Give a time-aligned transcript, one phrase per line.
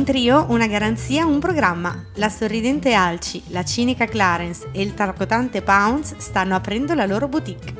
[0.00, 2.06] Un trio, una garanzia, un programma.
[2.14, 7.74] La sorridente Alci, la cinica Clarence e il tarcotante Pounce stanno aprendo la loro boutique.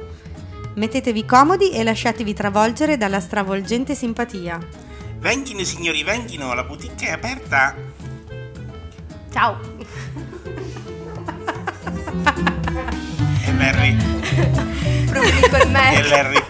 [0.75, 4.59] Mettetevi comodi e lasciatevi travolgere dalla stravolgente simpatia.
[5.19, 7.75] Venghino signori, venghino, la boutique è aperta.
[9.33, 9.59] Ciao.
[13.47, 13.97] E Larry,
[15.11, 16.03] col e me.
[16.07, 16.43] Larry.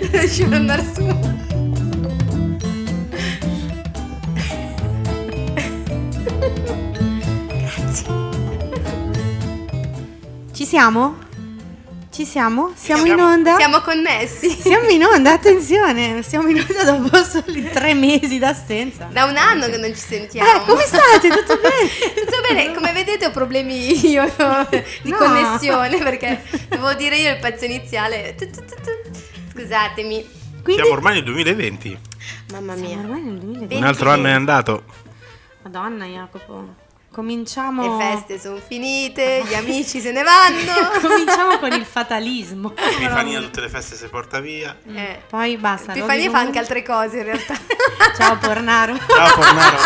[0.00, 1.50] Non riuscivo ad andare su.
[10.72, 11.18] Siamo?
[12.10, 12.72] Ci siamo?
[12.74, 13.56] Siamo in onda?
[13.56, 14.48] Siamo connessi.
[14.48, 16.22] Siamo in onda, attenzione!
[16.22, 19.10] Siamo in onda dopo soli tre mesi d'assenza.
[19.12, 20.62] Da un anno che non ci sentiamo.
[20.62, 21.28] Eh, come state?
[21.28, 22.14] Tutto bene?
[22.24, 24.24] Tutto bene, come vedete ho problemi io
[25.02, 25.16] di No.
[25.18, 28.34] connessione perché devo dire io il pezzo iniziale.
[29.52, 30.26] Scusatemi.
[30.62, 30.80] Quindi...
[30.80, 31.98] Siamo ormai nel 2020.
[32.52, 32.98] Mamma Siamo mia.
[32.98, 33.74] ormai nel 2020.
[33.76, 34.84] Un altro anno è andato.
[35.64, 36.80] Madonna Jacopo.
[37.12, 37.98] Cominciamo...
[37.98, 40.72] Le feste sono finite, gli amici se ne vanno.
[41.00, 42.72] Cominciamo con il fatalismo.
[42.74, 44.74] Epifania tutte le feste si porta via.
[44.86, 45.20] Eh.
[45.28, 45.92] Poi basta.
[45.92, 47.54] Epifania fa anche altre cose in realtà.
[48.16, 48.96] Ciao Pornaro.
[49.06, 49.76] Ciao Fornaro.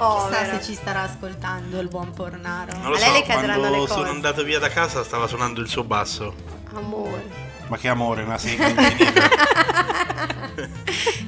[0.00, 0.58] Oh, Chissà Povera.
[0.60, 2.72] se ci starà ascoltando il buon Pornaro.
[2.78, 3.92] Non lo A lei so, le cadranno quando le cose.
[3.92, 6.34] sono andato via da casa stava suonando il suo basso.
[6.74, 7.46] Amore.
[7.68, 9.28] Ma che amore, una sega infinita.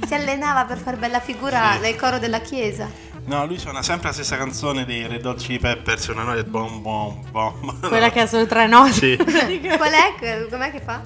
[0.06, 1.78] Si allenava per far bella figura Sì.
[1.80, 2.88] nel coro della chiesa.
[3.26, 6.82] No, lui suona sempre la stessa canzone dei Red Hot Chili Peppers, una noia bom
[6.82, 7.78] bom bom.
[7.88, 8.92] Quella che ha solo tre note.
[8.92, 9.16] Sì.
[9.76, 10.46] Qual è?
[10.50, 11.00] Com'è che fa?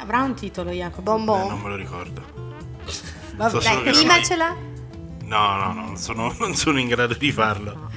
[0.00, 1.02] Avrà un titolo Jacopo.
[1.02, 1.48] Bom Eh, bom.
[1.48, 2.22] non me lo ricordo.
[3.34, 3.50] Vabbè.
[3.50, 4.54] So Dai, che rimacela.
[5.24, 7.90] No, no, no, non sono, non sono in grado di farlo.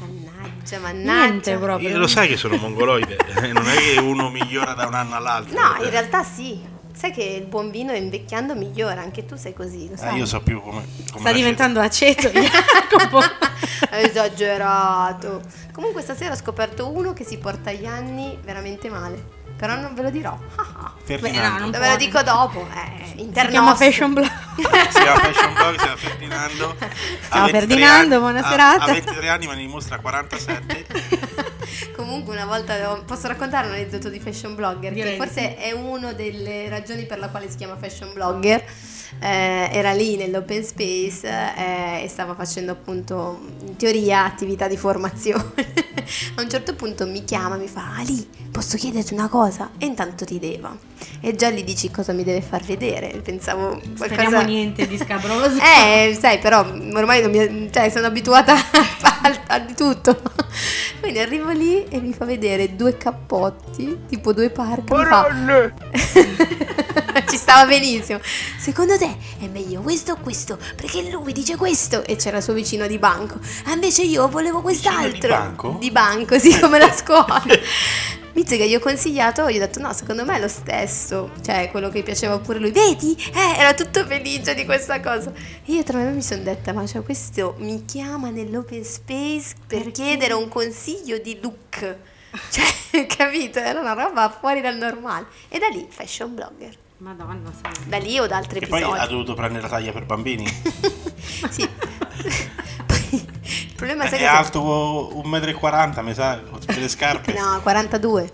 [0.00, 1.26] Mannaggia, mannaggia.
[1.28, 1.88] Niente proprio.
[1.90, 5.14] Io lo sai che sono mongoloide, eh, non è che uno migliora da un anno
[5.14, 5.58] all'altro.
[5.60, 6.74] No, Eh, in realtà sì.
[6.96, 10.16] Sai che il buon vino invecchiando migliora, anche tu sei così, lo eh, sai.
[10.16, 10.82] io so più come...
[11.10, 13.20] come Sta diventando aceto Jacopo.
[13.92, 15.42] Esagerato.
[15.72, 19.22] Comunque stasera ho scoperto uno che si porta gli anni veramente male.
[19.56, 20.36] Però non ve lo dirò.
[20.36, 21.60] Beh, no, Ferdinando.
[21.60, 22.66] non Ve lo dico dopo.
[22.74, 24.45] Eh, Si chiama Fashion Blog.
[24.90, 26.76] Si chiama Fashion Blog, si chiama Ferdinando.
[26.78, 26.88] Ciao,
[27.28, 28.84] Ha 23 Ferdinando, anni- buona ha- serata.
[28.84, 30.86] Ha 23 anni ma ne dimostra 47.
[31.96, 32.74] Comunque una volta
[33.06, 37.18] posso raccontare un aneddoto di fashion blogger Direi che forse è una delle ragioni per
[37.18, 38.64] la quale si chiama fashion blogger.
[39.20, 45.54] Eh, era lì nell'open space eh, e stava facendo appunto in teoria attività di formazione.
[46.36, 49.70] A un certo punto mi chiama, mi fa Ali, posso chiederti una cosa?
[49.78, 50.76] E intanto rideva.
[51.20, 53.20] E già gli dici cosa mi deve far vedere.
[53.24, 54.42] Pensavo Speriamo qualcosa...
[54.42, 55.58] niente di scabroso.
[55.76, 58.54] Eh, sai, però ormai non mi- cioè, sono abituata
[59.02, 60.20] a, a di tutto.
[61.00, 65.26] Quindi arrivo lì e mi fa vedere due cappotti, tipo due mi fa-
[67.28, 68.20] Ci stava benissimo.
[68.58, 70.58] Secondo te è meglio questo o questo?
[70.74, 73.38] Perché lui dice questo e c'era il suo vicino di banco.
[73.64, 75.10] Ah, invece io volevo quest'altro.
[75.10, 75.76] Vicino di banco?
[75.78, 77.42] Di banco, sì, come la scuola.
[78.36, 81.70] Mizze che gli ho consigliato, gli ho detto no, secondo me è lo stesso, cioè
[81.70, 83.16] quello che piaceva pure lui, vedi?
[83.32, 85.32] Eh, era tutto felice di questa cosa.
[85.64, 89.84] E io tra me mi sono detta, ma cioè, questo mi chiama nell'open space per
[89.84, 89.90] Perché?
[89.90, 91.96] chiedere un consiglio di look.
[92.50, 93.58] Cioè, capito?
[93.58, 95.26] Era una roba fuori dal normale.
[95.48, 96.76] E da lì fashion blogger.
[96.98, 97.72] Madonna, sai.
[97.86, 100.44] Da lì o da altri E poi ha dovuto prendere la taglia per bambini.
[101.50, 101.68] Sì.
[102.86, 107.34] Poi, il problema sai È che alto 1,40 m, mi sa, con tutte le scarpe.
[107.34, 108.32] No, 42.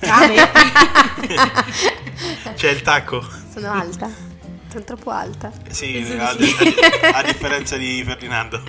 [0.00, 0.26] Ah.
[2.54, 3.24] C'è il tacco.
[3.52, 4.10] Sono alta.
[4.70, 5.52] Sono troppo alta.
[5.68, 6.54] Sì, a, sì.
[7.12, 8.60] a- a differenza di Ferdinando.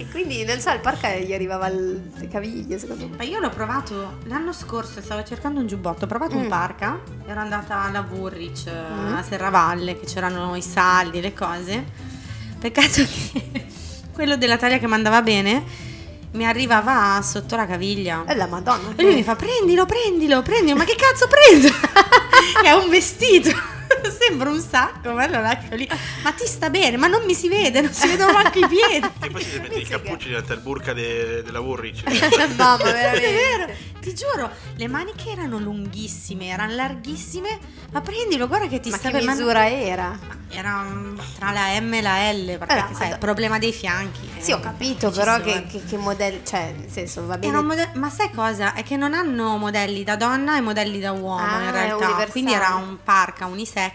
[0.00, 2.00] E quindi, non so, il parca gli arrivava alle
[2.30, 3.16] caviglie, secondo me.
[3.18, 6.48] Ma io l'ho provato l'anno scorso, stavo cercando un giubbotto, ho provato un Mm.
[6.48, 9.14] parka, ero andata alla Woolrich eh, Mm.
[9.14, 11.84] a Serravalle, che c'erano i saldi, le cose.
[12.58, 13.66] Peccato che
[14.14, 15.62] quello della taglia che mi andava bene
[16.32, 18.24] mi arrivava sotto la caviglia.
[18.26, 18.94] E la madonna.
[18.96, 21.68] E lui mi fa prendilo, prendilo, prendilo, ma che cazzo prendo?
[22.64, 23.50] è un vestito.
[24.10, 25.88] Sembra un sacco, ma lo lascio lì.
[26.22, 29.06] Ma ti sta bene, ma non mi si vede, non si vedono manco i piedi.
[29.22, 32.02] E poi si mette che- cappuccio diventa il burka de- della Woolrich.
[32.56, 33.20] Mamma, È vero,
[33.66, 33.76] veramente.
[34.00, 37.58] ti giuro, le maniche erano lunghissime, erano larghissime,
[37.92, 39.30] ma prendilo, guarda che ti Ma sta che bene.
[39.32, 40.18] misura era?
[40.52, 43.72] Era mm, tra la M e la L, perché Eh, sai, ad- il problema dei
[43.72, 44.28] fianchi.
[44.38, 47.52] Sì, ho eh, capito, però che, che, che modello, cioè, nel senso, va bene.
[47.52, 48.74] Era un mode- ma sai cosa?
[48.74, 51.94] È che non hanno modelli da donna e modelli da uomo Ah, in è realtà.
[51.96, 52.30] universale.
[52.30, 53.89] Quindi era un parka unisex.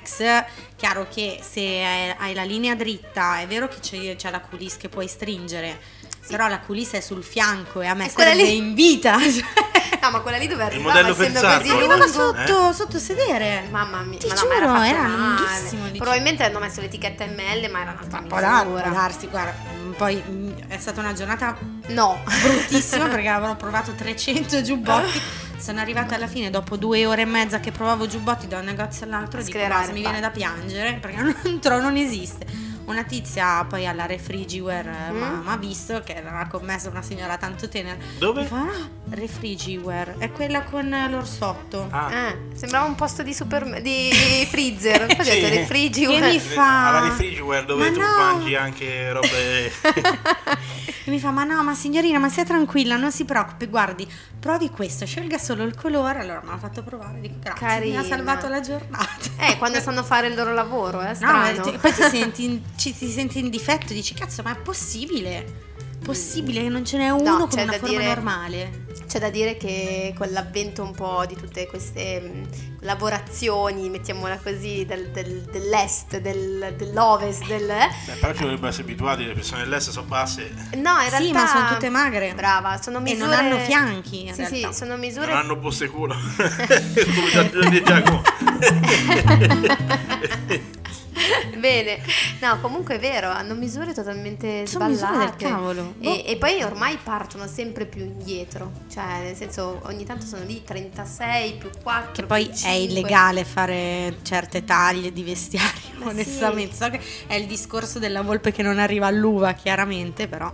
[0.75, 4.89] Chiaro che se hai- la linea dritta, è vero che c'è, c'è la coulisse che
[4.89, 5.79] puoi stringere.
[6.27, 9.17] Però la coulisse è sul fianco e a me quella sarebbe lì- in vita.
[10.05, 11.61] No, ma quella lì dove Il arrivava modello essendo Fezzardo.
[11.63, 12.11] così Arrivava lungo.
[12.45, 13.67] sotto, sotto sedere.
[13.71, 15.87] Mamma mia, Ti ma giuro, no, ma era, era lunghissimo.
[15.97, 18.81] Probabilmente hanno messo l'etichetta ML, ma era un'altra dar- misura.
[18.83, 21.57] può darsi, guarda, mm, poi mm, è stata una giornata
[21.87, 22.21] No.
[22.23, 25.21] bruttissima perché avevo provato 300 giubbotti.
[25.57, 29.05] Sono arrivata alla fine dopo due ore e mezza che provavo giubbotti da un negozio
[29.05, 29.39] all'altro.
[29.39, 31.35] Dico, Sclerare, basta, mi viene da piangere perché non,
[31.81, 32.45] non esiste.
[32.85, 35.17] Una tizia poi alla Refrigiware eh, Mm.
[35.17, 37.97] ma- m'ha visto che era una commessa una signora tanto tenera.
[38.19, 38.41] Dove?
[38.41, 41.87] Mi fa, ah, Refrigiware, è quella con l'orsotto.
[41.89, 42.11] Ah.
[42.11, 44.11] Eh, sembrava un posto di super di
[44.49, 45.03] freezer.
[45.19, 45.29] Ho Sì.
[45.31, 46.11] detto refrigio.
[46.11, 46.87] Che mi fa?
[46.89, 48.17] Alla Refrigiware dove Ma tu no.
[48.17, 49.71] mangi anche robe.
[51.07, 54.71] E mi fa, ma no, ma signorina, ma sia tranquilla, non si preoccupi, guardi, provi
[54.71, 56.17] questo, scelga solo il colore.
[56.17, 57.99] Allora me l'ha fatto provare, dico grazie, Carina.
[57.99, 59.05] mi ha salvato la giornata.
[59.37, 61.61] Eh, quando sanno fare il loro lavoro, eh, No, strano.
[61.61, 65.63] ti- poi ti senti, in, ci- ti senti in difetto, dici cazzo, ma è possibile?
[66.05, 68.83] Possibile che non ce n'è uno con c'è una forma dire- normale?
[69.07, 74.85] C'è da dire che con l'avvento un po' di tutte queste mh, lavorazioni, mettiamola così,
[74.85, 77.67] del- del- dell'est, del- dell'ovest, del...
[77.69, 80.51] eh, Beh, però ci dovrebbero essere abituati, le persone dell'est sono basse.
[80.75, 81.17] No, in realtà...
[81.17, 82.33] Sì, ma sono tutte magre.
[82.35, 83.25] Brava, sono E misure...
[83.25, 84.71] non hanno fianchi, in Sì, sì, realtà.
[84.73, 85.27] sono misure...
[85.27, 86.13] Non hanno buste culo.
[86.37, 88.21] Come già già- Giacomo.
[91.57, 92.01] Bene,
[92.41, 95.45] no, comunque è vero, hanno misure totalmente Sono misure sballate.
[95.45, 95.93] cavolo.
[95.97, 96.09] Boh.
[96.09, 100.63] E, e poi ormai partono sempre più indietro, cioè nel senso ogni tanto sono lì
[100.63, 102.11] 36 più 4.
[102.11, 102.73] Che poi è 5.
[102.75, 106.11] illegale fare certe taglie di vestiario, Ma sì.
[106.11, 106.75] onestamente.
[106.75, 110.51] So che è il discorso della volpe che non arriva all'uva, chiaramente, però.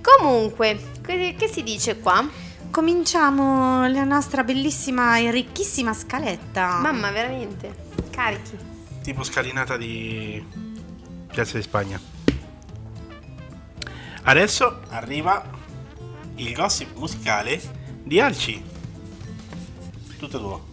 [0.00, 2.28] Comunque, che, che si dice qua?
[2.70, 6.78] Cominciamo la nostra bellissima e ricchissima scaletta.
[6.80, 7.74] Mamma, veramente,
[8.10, 8.70] carichi.
[9.02, 10.44] Tipo scalinata di
[11.26, 12.00] Piazza di Spagna.
[14.22, 15.44] Adesso arriva
[16.36, 17.60] il gossip musicale
[18.04, 18.62] di Alci.
[20.18, 20.70] Tutto tuo.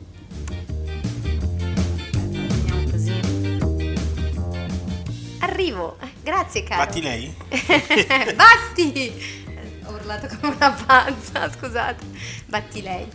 [5.40, 6.86] Arrivo, grazie caro.
[6.86, 7.36] Batti lei?
[8.36, 9.48] Batti!
[9.86, 12.06] Ho urlato come una pazza, scusate.
[12.46, 13.08] Batti lei.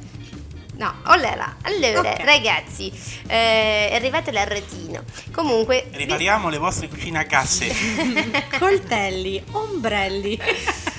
[0.76, 1.56] No, olera.
[1.62, 2.20] Allora, Ok.
[2.24, 2.90] ragazzi,
[3.28, 5.02] eh, è arrivato l'arretino.
[5.32, 7.72] Comunque, vi- Ripariamo le vostre cucine a casse.
[8.58, 10.38] Coltelli, ombrelli.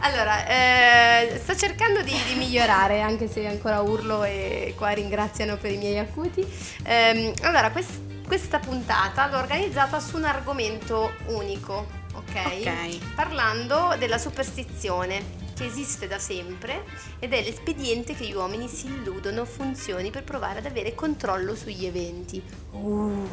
[0.00, 5.72] Allora, eh, sto cercando di, di migliorare, anche se ancora urlo e qua ringraziano per
[5.72, 6.46] i miei acuti.
[6.84, 12.36] Ehm, allora, quest- questa puntata l'ho organizzata su un argomento unico, ok?
[12.44, 12.98] Ok.
[13.16, 16.84] Parlando della superstizione che esiste da sempre
[17.18, 21.84] ed è l'espediente che gli uomini si illudono funzioni per provare ad avere controllo sugli
[21.84, 22.40] eventi.
[22.70, 23.26] Oh.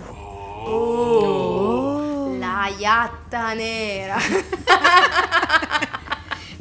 [2.39, 4.18] La iatta nera.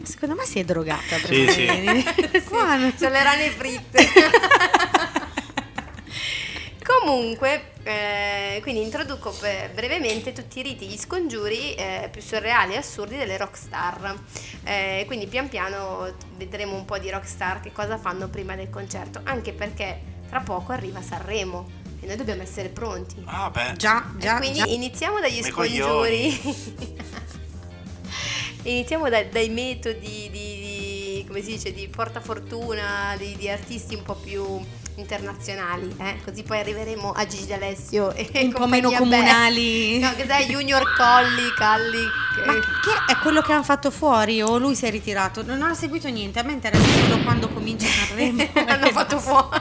[0.03, 1.17] Secondo me si è drogata.
[1.17, 1.67] Sì, sì.
[1.67, 2.05] sì.
[2.45, 4.07] Qua non- Sono le rane fritte.
[6.85, 9.35] Comunque, eh, quindi introduco
[9.73, 14.15] brevemente tutti i riti, gli scongiuri eh, più surreali e assurdi delle rockstar.
[14.65, 19.21] Eh, quindi pian piano vedremo un po' di rockstar che cosa fanno prima del concerto,
[19.25, 19.99] anche perché
[20.29, 21.71] tra poco arriva Sanremo
[22.01, 23.23] e noi dobbiamo essere pronti.
[23.25, 23.73] Ah, beh.
[23.77, 24.67] Già, già, E quindi già.
[24.67, 26.41] iniziamo dagli Me scongiuri.
[28.65, 30.64] iniziamo da- dai metodi di, di-
[31.35, 34.61] come si dice, di portafortuna, di, di artisti un po' più
[34.95, 36.21] internazionali, eh?
[36.25, 39.99] così poi arriveremo a Gigi D'Alessio e Un po' meno comunali.
[39.99, 40.11] bella.
[40.11, 40.47] No, cos'è?
[40.47, 42.05] Junior Colli, Calli.
[42.47, 45.43] Ma che è quello che hanno fatto fuori o lui si è ritirato?
[45.43, 48.49] Non ho seguito niente, a me interessa solo quando comincia Sanremo.
[48.55, 49.61] L'hanno fatto fuori.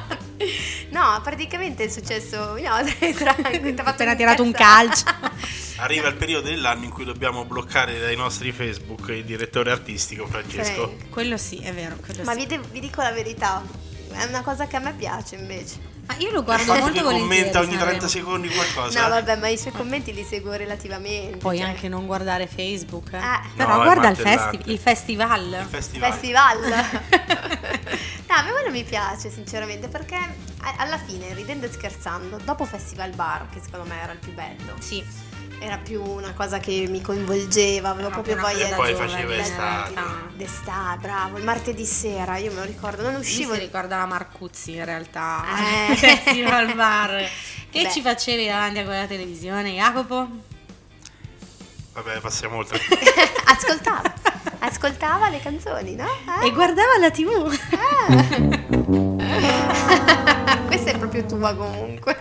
[0.92, 2.56] No, praticamente è successo.
[2.60, 5.06] No, dai, tranquillo, ti ha Appena tirato un calcio.
[5.78, 10.88] Arriva il periodo dell'anno in cui dobbiamo bloccare dai nostri Facebook il direttore artistico Francesco.
[10.90, 11.10] Frank.
[11.10, 11.96] Quello sì, è vero.
[12.24, 12.40] Ma sì.
[12.40, 13.62] vi, de- vi dico la verità,
[14.12, 15.92] è una cosa che a me piace invece.
[16.06, 17.20] Ma io lo guardo molto volentieri.
[17.22, 17.90] commenta ogni Sanremo.
[17.92, 19.02] 30 secondi qualcosa.
[19.04, 21.38] No, vabbè, ma i suoi commenti li seguo relativamente.
[21.38, 23.14] Puoi cioè, anche non guardare Facebook.
[23.14, 23.18] eh.
[23.18, 23.40] Eh.
[23.56, 25.46] Però No, è guarda il, festi- il festival.
[25.62, 26.12] Il festival.
[26.12, 26.60] Festival.
[28.28, 30.18] no, a me quello mi piace sinceramente perché
[30.78, 34.74] alla fine, ridendo e scherzando, dopo Festival Bar, che secondo me era il più bello,
[34.80, 35.04] Sì.
[35.64, 39.94] Era più una cosa che mi coinvolgeva, avevo Era proprio voglia E poi faceva estate.
[40.36, 44.06] d'estate, bravo, il martedì sera, io me lo ricordo, non Mi uscivo si ricorda la
[44.06, 45.44] Marcuzzi in realtà.
[45.96, 46.44] Eh.
[46.46, 47.30] al bar.
[47.74, 47.92] Che Beh.
[47.92, 50.28] ci facevi davanti a quella televisione, Jacopo?
[51.94, 52.80] Vabbè, passiamo oltre.
[53.46, 54.14] ascoltava,
[54.60, 56.06] ascoltava le canzoni, no?
[56.42, 56.48] Eh?
[56.48, 57.48] E guardava la tv.
[60.68, 62.16] Questa è proprio tua comunque.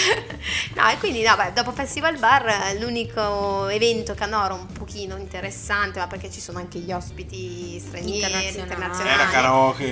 [0.74, 5.98] No, e quindi no, beh, dopo Festival Bar eh, l'unico evento canoro un pochino interessante,
[5.98, 8.58] ma perché ci sono anche gli ospiti stranieri, Internazionali.
[8.60, 9.20] internazionali.
[9.20, 9.84] Era karaoke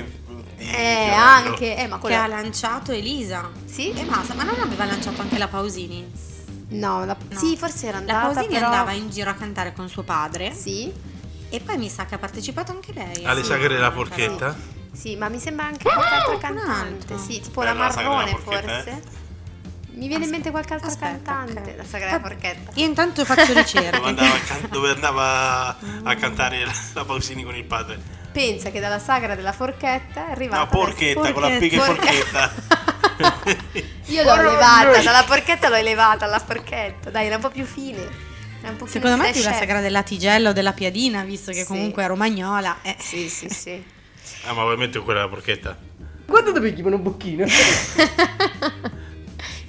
[0.57, 1.15] di Eh, Fiorello.
[1.17, 2.23] anche, eh, ma Che quella...
[2.23, 3.51] ha lanciato Elisa.
[3.67, 3.93] Sì?
[3.93, 6.11] E basta, ma non aveva lanciato anche la Pausini?
[6.71, 7.39] No, la- No.
[7.39, 8.67] sì, forse era La andata, Pausini però...
[8.67, 10.93] andava in giro a cantare con suo padre Sì,
[11.51, 13.25] e poi mi sa che ha partecipato anche lei.
[13.25, 13.49] Alle Sì.
[13.49, 14.55] sagre della porchetta?
[14.93, 17.13] sì, ma mi sembra anche qualche altra qualcun cantante.
[17.15, 17.19] altro.
[17.19, 19.18] Sì, tipo Beh, la la Marrone forse.
[19.99, 21.75] Mi viene in mente qualche altra Aspetta, cantante.
[21.77, 22.71] La sagra della Va- porchetta.
[22.75, 23.97] Io intanto faccio Dove ricerche.
[24.01, 27.99] andava, a can- dove andava a cantare la, la Pausini con il padre?
[28.31, 30.61] Pensa che dalla sagra della forchetta è arrivata...
[30.63, 32.53] No, porchetta, con la P che Porchetta.
[33.19, 33.67] porchetta.
[34.07, 37.11] Io l'ho elevata, dalla porchetta l'ho elevata alla forchetta.
[37.11, 37.99] Dai, era un po' più fine.
[38.61, 41.51] Era un po' Secondo me è più la sagra della tigella o della piadina, visto
[41.51, 41.67] che Sì.
[41.67, 42.79] comunque è romagnola.
[42.83, 42.95] eh.
[43.01, 43.85] Sì, sì, sì.
[44.45, 45.77] Ah, ma ovviamente quella della porchetta.
[46.27, 47.45] Guarda dove gli un bocchino.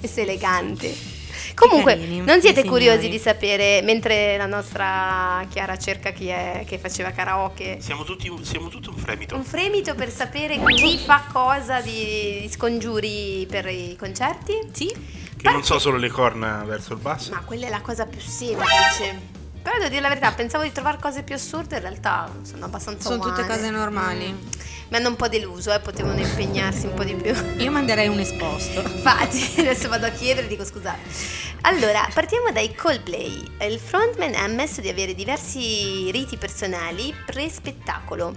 [0.00, 1.18] e sei elegante.
[1.54, 6.78] Comunque, carini, non siete curiosi di sapere, mentre la nostra Chiara cerca chi è che
[6.78, 9.34] faceva karaoke, Siamo tutti, siamo tutti un fremito.
[9.36, 14.54] un fremito per sapere chi fa cosa di scongiuri per i concerti?
[14.72, 14.86] Sì?
[15.36, 17.32] Che non so solo le corna verso il basso.
[17.32, 19.38] Ma quella è la cosa più semplice.
[19.62, 23.08] Però devo dire la verità, pensavo di trovare cose più assurde, in realtà sono abbastanza
[23.10, 23.54] Sono tutte umane.
[23.54, 24.32] cose normali.
[24.32, 24.48] Mm.
[24.90, 27.32] Mi hanno un po' deluso, eh, potevano impegnarsi un po' di più.
[27.62, 28.80] Io manderei un esposto.
[28.80, 30.98] Infatti, adesso vado a chiedere e dico scusate.
[31.60, 33.40] Allora, partiamo dai Coldplay.
[33.60, 38.34] Il frontman ha ammesso di avere diversi riti personali pre-spettacolo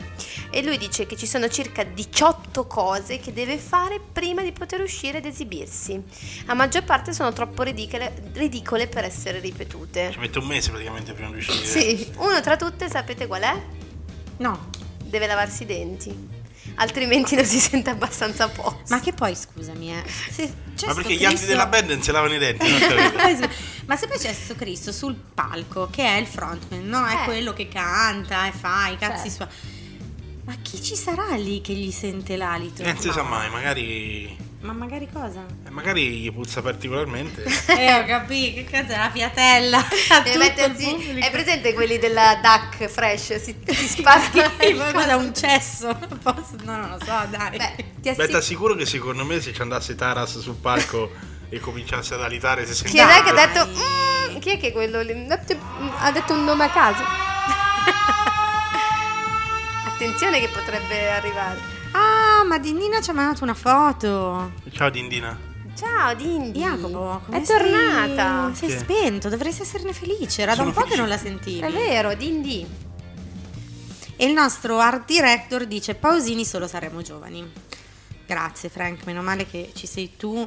[0.52, 4.82] e lui dice che ci sono circa 18 cose che deve fare prima di poter
[4.82, 6.00] uscire ed esibirsi.
[6.48, 10.12] A maggior parte sono troppo ridicole, ridicole per essere ripetute.
[10.12, 11.66] Ci mette un mese praticamente prima di uscire.
[11.66, 13.60] Sì, uno tra tutte sapete qual è?
[14.38, 14.70] No.
[15.04, 16.33] Deve lavarsi i denti.
[16.76, 18.84] Altrimenti non si sente abbastanza a posto.
[18.90, 20.04] Ma che poi, scusami, eh.
[20.32, 22.70] Se c'è Ma perché gli altri Cristo- della band non si lavano i denti?
[22.70, 23.50] non capito?
[23.86, 27.06] Ma se poi c'è sto Cristo sul palco, che è il frontman, no?
[27.06, 27.24] È Eh.
[27.26, 29.48] quello che canta e fa i cazzi Certo.
[29.54, 29.72] suoi.
[30.46, 32.82] Ma chi ci sarà lì che gli sente l'alito?
[32.82, 34.36] Eh, non si sa mai, magari.
[34.64, 35.44] Ma magari cosa?
[35.66, 37.44] eh, Magari gli puzza particolarmente.
[37.68, 39.78] Eh, ho capito, che cazzo è la fiatella?
[39.78, 41.20] A Deve tutto mettersi-.
[41.20, 43.36] È presente quelli della Duck Fresh?
[43.42, 45.94] Si, si spasca Poi cosa un cesso?
[46.22, 47.58] Posso- No, non lo so, dai.
[47.58, 48.28] Beh, ti Beh, assicuro.
[48.28, 51.12] t'assicuro che secondo me se ci andasse Taras sul palco
[51.50, 53.18] e cominciasse ad alitare si Chi sente.
[53.18, 53.68] è che ha detto?
[53.68, 55.28] "Mm", chi è che è quello lì?
[56.00, 57.04] Ha detto un nome a caso.
[59.88, 61.73] Attenzione che potrebbe arrivare.
[62.44, 64.52] Ah, ma Dindina ci ha mandato una foto.
[64.74, 65.40] Ciao Dindina.
[65.78, 66.60] Ciao Dindi.
[66.60, 68.54] Jacopo, come è sei- tornata.
[68.54, 68.78] Sei Sì.
[68.80, 70.42] spento, dovresti esserne felice.
[70.42, 71.00] Era Sono da un po' che felice.
[71.00, 71.60] non la sentivi.
[71.62, 72.68] È vero, Dindi.
[74.18, 77.50] E il nostro art director dice Pausini solo saremo giovani.
[78.28, 80.46] Grazie Frank, meno male che ci sei tu,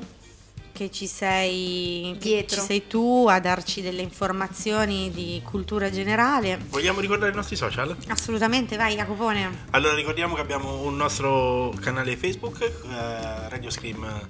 [0.77, 2.61] che ci sei che Dietro.
[2.61, 6.59] ci sei tu a darci delle informazioni di cultura generale.
[6.69, 7.97] Vogliamo ricordare i nostri social?
[8.09, 9.65] Assolutamente, vai Jacopone.
[9.71, 14.29] Allora ricordiamo che abbiamo un nostro canale Facebook, eh, Radio Scream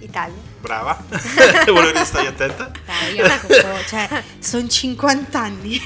[0.00, 0.34] Italia.
[0.60, 1.00] Brava.
[1.66, 2.72] Volevo stai attenta.
[2.84, 3.54] Dai, io Jacopo,
[3.86, 5.80] cioè, sono 50 anni.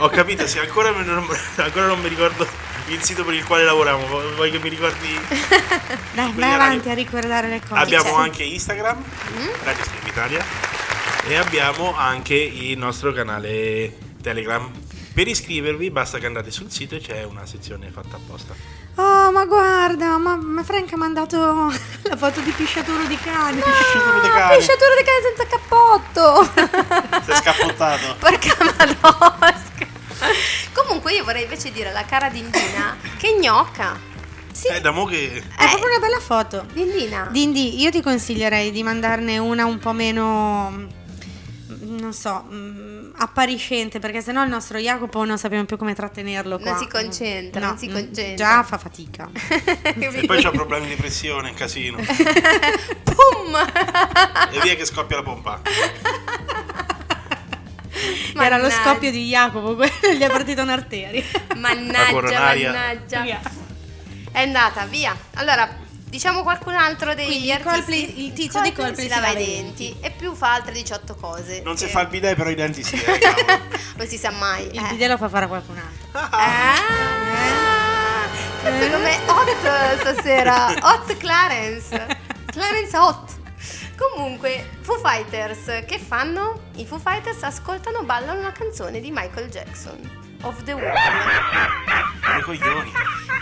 [0.00, 1.24] Ho capito, se ancora, non,
[1.56, 5.18] ancora non mi ricordo il sito per il quale lavoriamo, vuoi che mi ricordi?
[6.12, 7.80] Dai, vai radio- avanti a ricordare le cose.
[7.80, 9.02] Abbiamo anche Instagram,
[9.64, 10.44] Radio Scream Italia,
[11.26, 14.70] e abbiamo anche il nostro canale Telegram.
[15.12, 18.54] Per iscrivervi basta che andate sul sito e c'è una sezione fatta apposta.
[18.96, 21.36] Oh, ma guarda, ma, ma Frank ha mandato
[22.02, 23.60] la foto di pisciaturo di cane.
[23.60, 24.58] Pisciatore di Ah, cane.
[24.58, 26.50] di cane senza cappotto.
[27.24, 28.16] Si è scappottato.
[28.18, 29.68] Porca madosca.
[30.72, 34.08] Comunque io vorrei invece dire alla cara Dindina che gnocca.
[34.52, 35.32] Sì, Eh, da mo che...
[35.36, 36.66] è proprio una bella foto.
[36.72, 37.28] Dindina.
[37.30, 44.00] Dindi, io ti consiglierei di mandarne una un po' meno, mm, non so, mm, appariscente,
[44.00, 46.72] perché sennò il nostro Jacopo non sappiamo più come trattenerlo qua.
[46.72, 48.34] Non si concentra, non si concentra.
[48.34, 49.30] Già fa fatica.
[49.82, 51.98] E poi c'ho problemi di pressione, casino.
[53.04, 53.56] Pum!
[54.50, 55.60] E via che scoppia la pompa.
[58.38, 61.22] Era lo scoppio di Jacopo, gli è partita un'arteria.
[61.56, 63.20] Mannaggia, mannaggia.
[63.22, 63.40] Via.
[64.32, 65.16] È andata, via.
[65.34, 65.68] Allora,
[66.04, 67.70] diciamo qualcun altro dei Quindi artisti.
[67.72, 71.62] Coldplay- il tizio di Coldplay si lava i denti e più fa altre 18 cose.
[71.64, 73.58] Non si che- fa il bidet, però i denti sì, eh, cavolo.
[73.96, 74.66] Non si sa mai.
[74.72, 74.88] Il eh.
[74.90, 76.28] bidet lo fa fare a qualcun altro.
[76.36, 76.74] Ah,
[78.62, 80.66] cazzo come hot stasera.
[80.82, 82.06] Hot Clarence.
[82.52, 83.38] Clarence hot.
[84.10, 86.68] Comunque, Foo Fighters, che fanno?
[86.76, 89.98] I Foo Fighters ascoltano, ballano una canzone di Michael Jackson,
[90.42, 90.96] Of the World,
[92.38, 92.90] I coglioni.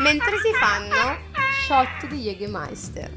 [0.00, 1.16] mentre si fanno
[1.64, 3.10] shot di Jägermeister.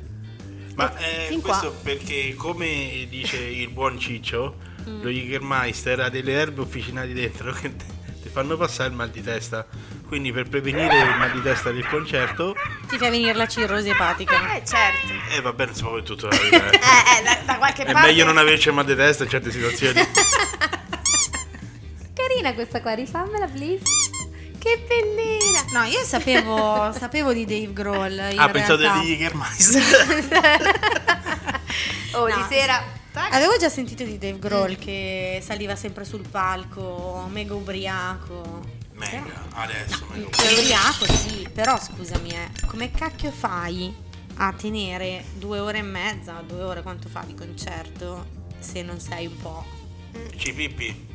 [0.75, 1.79] Ma Eh, eh, questo qua.
[1.81, 5.01] perché, come dice il buon Ciccio, Mm.
[5.03, 9.65] lo Jägermeister ha delle erbe officinali dentro che ti fanno passare il mal di testa.
[10.11, 12.53] Quindi per prevenire il mal di testa del concerto,
[12.85, 14.55] Ti fa venire la cirrosi epatica.
[14.57, 15.07] Eh, certo.
[15.33, 16.69] eh va bene, si può per tutto la vita.
[16.69, 16.75] eh.
[16.83, 18.07] Eh, eh, da, da qualche È parte.
[18.09, 20.01] meglio non averci il mal di testa in certe situazioni.
[22.13, 23.83] Carina questa qua, rifammela, please.
[24.59, 25.63] Che bellina.
[25.71, 28.31] No, io sapevo, sapevo di Dave Grohl.
[28.33, 28.99] In ah, pensavo realtà.
[29.07, 29.81] di Jägermeister.
[32.15, 32.83] Oh, No, di sera.
[33.31, 38.79] Avevo già sentito di Dave Grohl che saliva sempre sul palco, mega ubriaco.
[39.09, 40.29] Mega, adesso mega.
[40.29, 43.93] Cioè, ubriaco sì, però scusami, eh, come cacchio fai
[44.35, 48.25] a tenere due ore e mezza, due ore quanto fa di concerto
[48.59, 49.65] se non sei un po'...
[50.35, 51.09] Cipippi.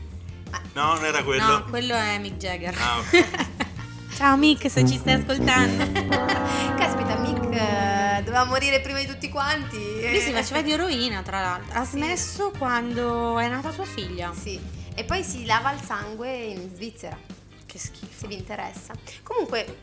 [0.75, 1.47] No, non era quello.
[1.47, 2.75] No, quello è Mick Jagger.
[2.79, 3.55] Ah, ok.
[4.17, 5.85] Ciao Mick, se ci stai ascoltando.
[6.77, 9.77] Caspita, Mick eh, doveva morire prima di tutti quanti.
[9.77, 11.79] Lui si faceva di eroina, tra l'altro.
[11.79, 14.33] Ha smesso quando è nata sua figlia.
[14.35, 14.59] Sì.
[14.95, 17.19] E poi si lava il sangue in Svizzera,
[17.77, 18.95] Che schifo, se vi interessa.
[19.23, 19.79] Comunque,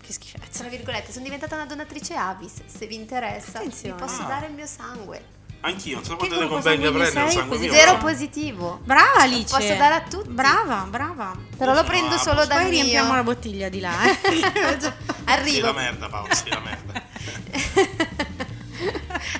[0.00, 0.60] che schifezza.
[0.60, 2.64] tra virgolette, sono diventata una donatrice Avis.
[2.64, 3.94] Se vi interessa, vi Attenzione.
[4.00, 4.26] posso Ah.
[4.26, 5.34] dare il mio sangue.
[5.60, 7.30] Anch'io, non so quanto ne convenga prendere il sei?
[7.32, 7.72] sangue mio.
[7.72, 8.80] Zero positivo.
[8.84, 9.54] Brava Alice.
[9.54, 10.28] Posso dare a tutti?
[10.30, 11.36] Brava, brava.
[11.58, 13.34] Però lo Ah, prendo solo posso- dal Poi riempiamo la mio.
[13.34, 14.16] bottiglia di là, eh.
[14.80, 14.92] Sì,
[15.24, 15.66] Arrivo.
[15.66, 17.02] la merda, Paolo, sì, la merda.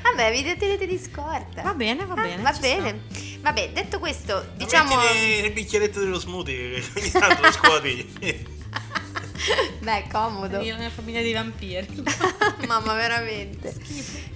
[0.02, 1.62] Vabbè, vi tenete di scorta.
[1.62, 3.00] Va bene, va Ah, bene, va ci bene.
[3.46, 4.96] Vabbè, detto questo, diciamo.
[4.96, 8.12] Metti il bicchieretto dello smoothie, che ogni tanto lo scuoti.
[9.78, 10.60] Beh, comodo.
[10.62, 12.02] Io nella famiglia dei vampiri.
[12.66, 13.72] Mamma, veramente.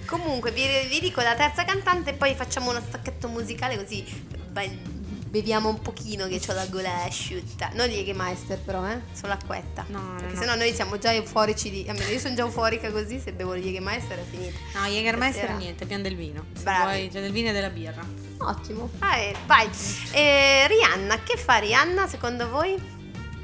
[0.05, 4.01] Comunque, vi, vi dico la terza cantante e poi facciamo uno stacchetto musicale così
[4.47, 5.00] be-
[5.31, 7.69] beviamo un pochino che ho la gola asciutta.
[7.73, 8.99] Non Jägermeister però, eh?
[9.13, 9.85] Solo l'acquetta.
[9.87, 10.39] No, no, Perché no.
[10.41, 11.85] sennò noi siamo già euforici di...
[11.87, 14.57] Almeno io sono già euforica così, se bevo il Jägermeister è finita.
[14.73, 15.57] No, Jägermeister Stasera.
[15.57, 16.45] niente, pian del vino.
[16.53, 16.83] Se Bravi.
[16.83, 18.05] vuoi, c'è del vino e della birra.
[18.39, 18.89] Ottimo.
[18.99, 19.69] Vai, vai.
[20.11, 22.75] Eh, Rihanna, che fa Rihanna secondo voi?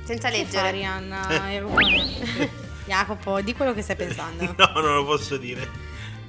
[0.03, 0.67] Senza Che fa leggere.
[0.67, 2.65] Arianna Erone?
[2.85, 4.43] Jacopo, di quello che stai pensando.
[4.57, 5.65] No, non lo posso dire.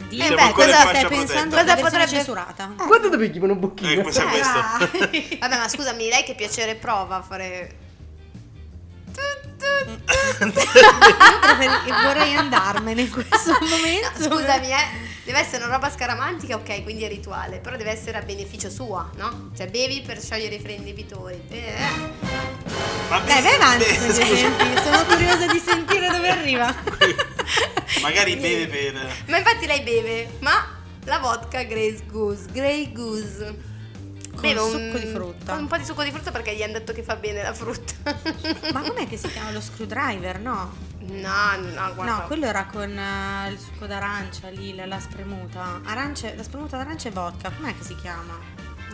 [0.09, 2.73] Di Eh beh, cosa stai pensando Cosa potrebbe- censurata?
[2.77, 4.11] Quanto devi chiamare un Eh, bocchino?
[4.11, 4.31] sa Dai.
[4.31, 5.37] questo?
[5.41, 7.77] Vabbè, ma scusami, lei che piacere prova a fare...
[11.87, 14.23] Io vorrei andarmene in questo No, momento.
[14.23, 15.17] scusami, eh.
[15.29, 19.11] Deve essere una roba scaramantica, ok, quindi è rituale, però deve essere a beneficio sua,
[19.17, 19.51] no?
[19.55, 21.39] Cioè bevi per sciogliere i freni inibitori.
[21.51, 21.75] Eh,
[23.11, 26.75] Ma Dai, vai avanti con gli esempi, sono curiosa di sentire dove arriva.
[28.01, 29.17] Magari beve per...
[29.27, 30.67] Ma infatti lei beve, ma
[31.05, 33.68] la vodka Grey Goose, Grey Goose.
[34.41, 35.55] Con succo di frutta.
[35.55, 37.93] Un po' di succo di frutta perché gli hanno detto che fa bene la frutta.
[38.73, 40.87] Ma com'è che si chiama lo screwdriver, no?
[41.01, 42.17] No, no, guarda.
[42.17, 45.81] No, quello era con eh, il succo d'arancia lì, la, la spremuta.
[45.85, 48.39] Arancia, la spremuta d'arancia e vodka, com'è che si chiama?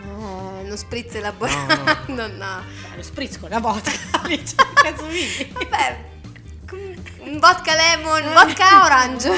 [0.01, 2.13] Eh, uno spritz elaborato.
[2.13, 2.63] No, no.
[2.89, 3.91] Beh, lo spritz con la vodka.
[4.27, 5.51] Lì c'è cazzo di.
[5.51, 6.13] Vabbè,
[7.19, 9.29] un vodka lemon, vodka orange.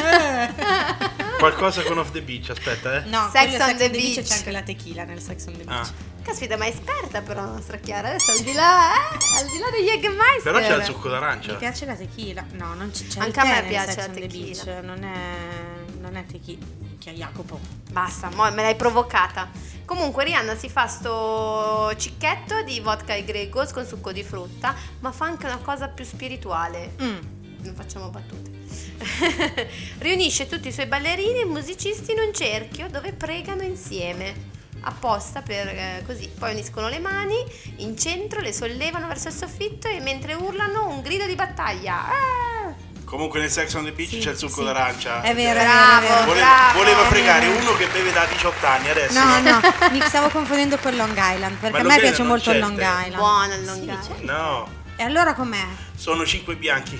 [1.37, 3.09] Qualcosa con Off the Beach, aspetta, eh.
[3.09, 4.15] No, Sex quello è on the Beach.
[4.15, 4.27] Beach.
[4.27, 5.87] c'è anche la tequila nel Sex on the Beach.
[5.87, 6.15] Ah.
[6.23, 8.09] Caspita, ma è esperta però la nostra Chiara.
[8.09, 10.51] Adesso al di là, eh, al di là degli Jägermeister.
[10.51, 11.53] Però c'è il succo Mi d'arancia.
[11.55, 12.43] piace la tequila.
[12.53, 14.63] No, non c'è, c'è Anche a me piace Sex la on the tequila.
[14.63, 16.65] Beach, non è, non è tequila.
[16.99, 17.59] Che Jacopo.
[17.91, 19.49] Basta, mo me l'hai provocata.
[19.85, 24.75] Comunque Rihanna si fa sto cicchetto di vodka e Grey Goose con succo di frutta,
[24.99, 26.95] ma fa anche una cosa più spirituale.
[27.01, 27.17] Mm.
[27.61, 28.51] Non facciamo battute.
[29.99, 34.55] Riunisce tutti i suoi ballerini e musicisti in un cerchio dove pregano insieme.
[34.81, 36.27] Apposta per eh, così.
[36.27, 37.35] Poi uniscono le mani
[37.77, 42.07] in centro, le sollevano verso il soffitto e mentre urlano un grido di battaglia.
[42.07, 42.75] Ah!
[43.07, 44.63] Comunque nel Sex on the Beach Sì, c'è il succo sì.
[44.65, 45.21] d'arancia.
[45.21, 46.01] È vero, Bravo.
[46.01, 46.25] vero, è vero.
[46.25, 46.77] Vole- bravo.
[46.77, 49.23] voleva fregare uno che beve da 18 anni adesso.
[49.23, 49.59] No, no,
[49.91, 52.77] mi stavo confondendo con Long Island perché Ma a me piace molto il Long.
[52.77, 53.15] Island.
[53.15, 54.19] Buono il Long Sì, Island.
[54.19, 54.23] c'è.
[54.25, 55.65] No, E allora com'è?
[55.95, 56.99] sono 5 bianchi.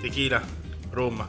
[0.00, 0.40] Tequila,
[0.92, 1.28] rum,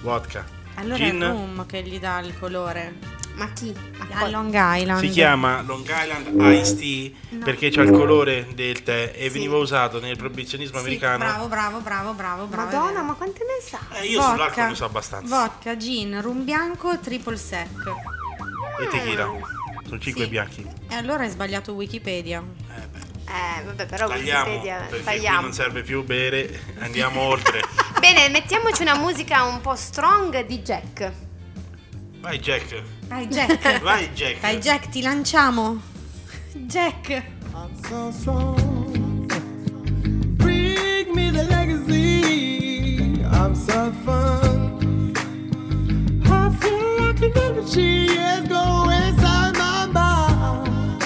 [0.00, 1.06] vodka, Allora gin.
[1.20, 2.98] è il rum che gli dà il colore.
[3.38, 3.72] Ma chi?
[3.98, 5.00] A A qual- Long Island.
[5.00, 7.44] Si chiama Long Island Iced Tea No.
[7.44, 9.28] perché c'ha il colore del tè e Sì.
[9.30, 11.18] veniva usato nel proibizionismo Sì, americano.
[11.18, 13.78] bravo, bravo, bravo, bravo, Madonna, ma quante ne sa?
[14.00, 15.36] Eh, io sull'alcol ne so abbastanza.
[15.36, 17.68] Vodka, gin, rum bianco, triple sec.
[18.80, 19.56] E tequila.
[19.86, 20.28] Sono 5 Sì.
[20.28, 20.66] bianchi.
[20.88, 22.40] E allora hai sbagliato Wikipedia.
[22.42, 22.98] Eh, beh.
[23.30, 25.40] Eh, vabbè, però Tagliamo Wikipedia tagliamo.
[25.42, 27.60] non serve più bere, andiamo oltre.
[28.00, 31.12] Bene, mettiamoci una musica un po' strong di Jack.
[32.20, 33.80] Vai Jack, Vai Jack.
[33.82, 34.40] vai Jack.
[34.40, 35.80] Vai Jack, ti lanciamo.
[36.66, 37.22] Jack.
[37.54, 39.26] I'm so strong.
[40.36, 43.24] Bring me the legacy.
[43.24, 45.14] I'm so fun.
[46.26, 51.02] I feel like an energy is going inside my mind.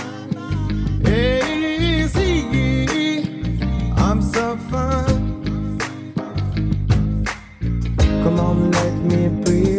[2.11, 3.23] See,
[3.97, 5.39] I'm so fun.
[8.25, 9.72] come on, let me breathe.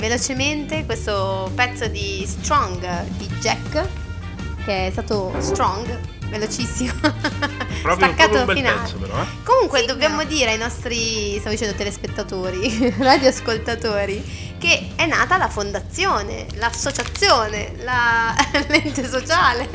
[0.00, 0.84] Velocemente.
[0.84, 3.86] Questo pezzo di Strong di Jack,
[4.64, 6.92] che è stato strong, velocissimo.
[6.98, 8.80] Proprio, Staccato proprio un bel finale.
[8.80, 9.20] pezzo, però.
[9.22, 9.26] eh.
[9.44, 10.28] Comunque Sì, dobbiamo però.
[10.28, 18.34] dire ai nostri, stavo dicendo telespettatori, radioascoltatori, che è nata la fondazione, l'associazione, la,
[18.68, 19.68] l'ente sociale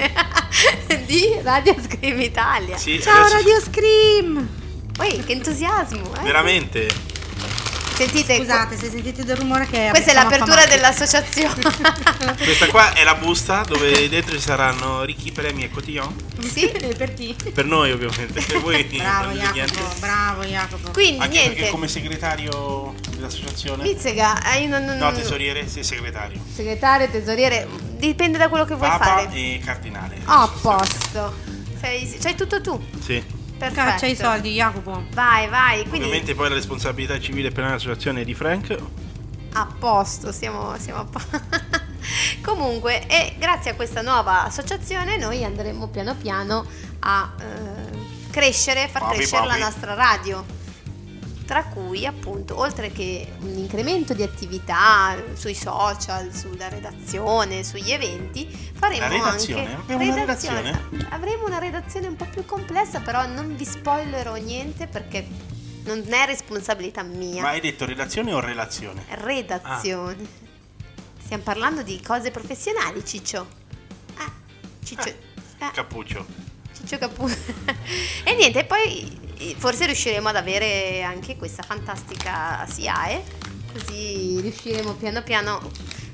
[1.06, 2.78] di Radio Scream Italia.
[2.78, 4.50] Sì, Ciao adesso- Radio Scream!
[4.96, 6.24] Poi che entusiasmo, eh?
[6.24, 7.05] Veramente.
[7.96, 10.76] Sentite, Scusate se sentite del rumore che questa è l'apertura affamati.
[10.76, 11.62] dell'associazione.
[12.44, 16.14] Questa qua è la busta dove dentro ci saranno ricchi premi e cotillon.
[16.52, 16.68] sì?
[16.98, 17.34] per te.
[17.54, 19.82] Per noi ovviamente, per voi Bravo non Jacopo, niente.
[20.00, 20.92] bravo Jacopo.
[20.92, 21.56] Quindi Anche niente.
[21.56, 23.84] perché come segretario dell'associazione.
[23.84, 26.40] Pizzega, hai un, un- No, tesoriere, sì, segretario.
[26.54, 27.66] segretario, tesoriere,
[27.98, 29.30] dipende da quello che vuoi Papa fare.
[29.34, 30.18] e cardinale.
[30.26, 31.34] Oh, a posto.
[31.80, 32.84] Sei, c'hai tutto tu.
[33.70, 33.90] Perfetto.
[33.92, 35.04] Caccia i soldi Jacopo.
[35.14, 35.80] Vai, vai.
[35.82, 38.78] Quindi Ovviamente poi la responsabilità civile penale dell'associazione è di Frank.
[39.54, 41.42] a posto, siamo, siamo a posto.
[42.44, 46.66] Comunque, e grazie a questa nuova associazione noi andremo piano piano
[47.00, 49.62] a eh, crescere, far Papi, crescere la papi.
[49.62, 50.46] nostra radio.
[51.46, 58.72] Tra cui appunto, oltre che un incremento di attività sui social, sulla redazione, sugli eventi,
[58.90, 59.62] faremo La redazione?
[59.76, 60.82] anche Abbiamo una redazione?
[61.10, 65.28] Avremo una redazione un po' più complessa, però non vi spoilerò niente perché
[65.86, 69.04] non è responsabilità mia Ma hai detto relazione o relazione?
[69.10, 70.24] redazione.
[70.24, 70.44] Ah.
[71.24, 73.48] Stiamo parlando di cose professionali, Ciccio.
[74.18, 74.32] Ah,
[74.84, 75.10] Ciccio.
[75.10, 76.26] eh, Cappuccio.
[76.76, 77.28] Ciccio Capu.
[78.24, 83.24] e niente, poi eh, forse riusciremo ad avere anche questa fantastica SIAE,
[83.74, 85.72] così riusciremo piano piano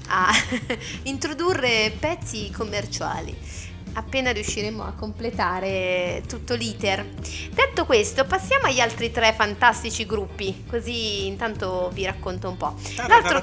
[0.07, 0.31] a
[1.03, 3.35] introdurre pezzi commerciali.
[3.93, 7.05] Appena riusciremo a completare tutto l'iter.
[7.51, 12.75] Detto questo, passiamo agli altri tre fantastici gruppi, così intanto vi racconto un po'.
[12.95, 13.41] L'altro.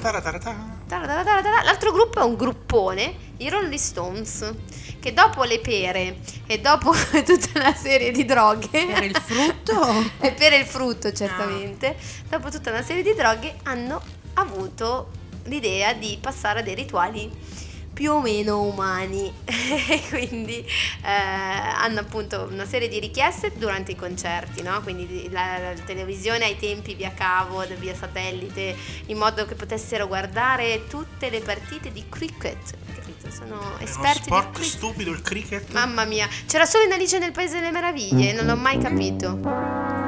[1.63, 4.53] L'altro gruppo è un gruppone, i Rolling Stones,
[4.99, 6.17] che dopo le pere
[6.47, 6.91] e dopo
[7.23, 8.87] tutta una serie di droghe...
[8.87, 10.11] Per il frutto?
[10.19, 11.95] e per il frutto, certamente.
[12.27, 14.01] Dopo tutta una serie di droghe hanno
[14.33, 15.11] avuto
[15.45, 17.29] l'idea di passare a dei rituali
[17.99, 23.97] più o meno umani e quindi eh, hanno appunto una serie di richieste durante i
[23.97, 24.81] concerti, no?
[24.81, 28.73] quindi la, la televisione ai tempi via cavo, via satellite,
[29.07, 32.73] in modo che potessero guardare tutte le partite di cricket.
[32.95, 33.31] Capito?
[33.31, 34.71] Sono esperti di sport cricket.
[34.71, 35.71] stupido il cricket.
[35.73, 39.37] Mamma mia, c'era solo in Alice nel Paese delle Meraviglie, non l'ho mai capito.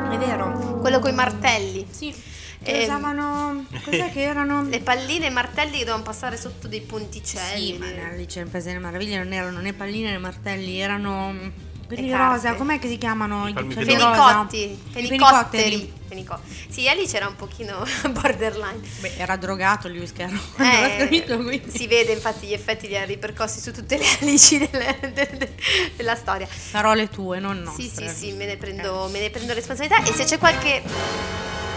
[0.09, 0.79] È vero.
[0.79, 1.85] Quello con i martelli.
[1.89, 2.30] Sì.
[2.63, 3.65] Che Ehm, usavano...
[3.83, 4.63] Cos'è che erano?
[4.69, 7.73] Le palline e i martelli che dovevano passare sotto dei ponticelli.
[7.73, 12.09] Sì, ma nell'Alice nel Paese delle Meraviglie non erano né palline né martelli, erano quelli
[12.13, 13.47] rosa, com'è che si chiamano?
[13.47, 14.07] I I palmi quelli rosa.
[14.09, 14.47] rosa?
[14.47, 15.09] Fenicotti, I fenicotteri.
[15.09, 15.93] fenicotteri.
[16.07, 18.79] Fenico- Sì, Alice era un pochino borderline.
[19.01, 23.59] Beh, era drogato Lewis Carroll Eh, scritto, si vede infatti gli effetti li ha ripercossi
[23.59, 25.51] su tutte le Alici delle- de- de-
[25.97, 26.47] della storia.
[26.71, 27.83] Parole tue, non nostre.
[27.83, 30.81] Sì, sì, sì, me ne, prendo, me ne prendo responsabilità e se c'è qualche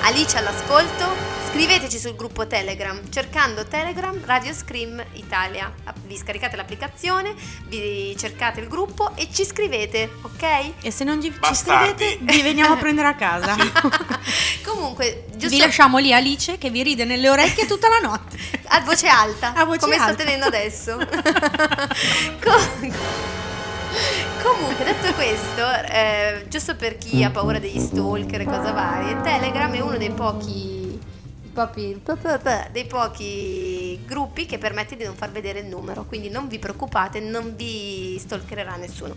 [0.05, 1.15] Alice all'ascolto,
[1.51, 5.73] scriveteci sul gruppo Telegram, cercando Telegram Radio Scream Italia.
[6.05, 7.35] Vi scaricate l'applicazione,
[7.69, 10.73] vi cercate il gruppo e ci scrivete, ok?
[10.83, 12.05] E se non ci, ci Bastardi.
[12.05, 13.57] scrivete, vi veniamo a prendere a casa.
[14.63, 18.37] Comunque, giusto Vi lasciamo lì Alice che vi ride nelle orecchie tutta la notte.
[18.67, 20.23] a voce alta, A voce come sto alta.
[20.23, 20.97] tenendo adesso.
[22.45, 22.95] Com-
[24.43, 29.73] Comunque, detto questo, eh, giusto per chi ha paura degli stalker e cose varie, Telegram
[29.73, 30.99] è uno dei pochi,
[31.53, 32.01] pochi-
[32.73, 37.21] dei pochi gruppi che permette di non far vedere il numero, quindi non vi preoccupate,
[37.21, 39.15] non vi stalkererà nessuno.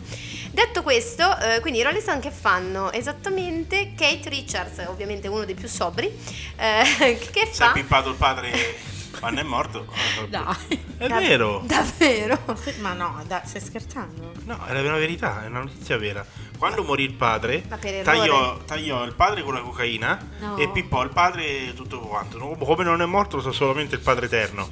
[0.51, 2.91] Detto questo, eh, quindi i Rolling Stone che fanno?
[2.91, 6.07] Esattamente Kate Richards, ovviamente uno dei più sobri,
[6.55, 7.71] eh, che Si è fa...
[7.71, 9.85] pippato il padre quando è morto.
[10.29, 10.85] Dai.
[10.97, 11.61] È Da- vero.
[11.65, 12.39] Davvero?
[12.79, 14.31] Ma no, dai, stai scherzando?
[14.45, 16.25] No, è la verità, è una notizia vera.
[16.57, 18.17] Quando morì il padre, Ma per errore?
[18.17, 20.57] tagliò, tagliò il padre con la cocaina No.
[20.57, 22.37] e pippò il padre tutto quanto.
[22.37, 24.69] No, Come non è morto, lo sa solamente il padre eterno.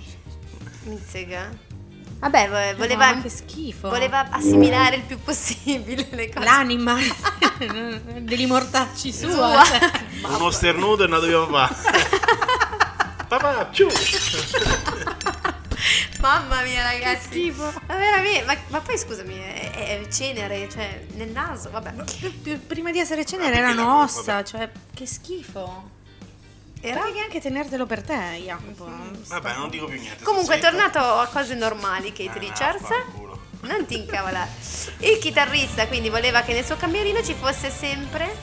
[0.84, 1.64] Mizzega.
[2.18, 3.90] Vabbè, vo- No, voleva, ma che schifo.
[3.90, 6.44] voleva assimilare il più possibile le cose.
[6.46, 6.96] L'anima
[8.22, 9.30] degli mortacci sua.
[9.64, 9.64] Sua.
[10.38, 11.76] Uno sternuto e andato via papà.
[13.28, 13.88] Papà, ciu!
[16.22, 17.28] Mamma mia, ragazzi.
[17.28, 17.72] schifo.
[17.88, 21.94] Ma veramente, ma, ma poi scusami, è, è cenere, cioè nel naso, vabbè.
[22.66, 25.92] Prima di essere cenere Ah, perché erano ossa, cioè che schifo.
[26.82, 27.00] Era?
[27.00, 28.88] Potevi anche tenertelo per te, Jacopo.
[29.28, 30.24] Vabbè, non dico più niente.
[30.24, 32.38] Comunque è sto tornato a cose normali Kate.
[32.38, 32.82] Eh, Richards.
[32.82, 33.44] vaffanculo.
[33.62, 34.50] Non ti incavolare.
[35.00, 38.36] Il chitarrista quindi voleva che nel suo camerino ci fosse sempre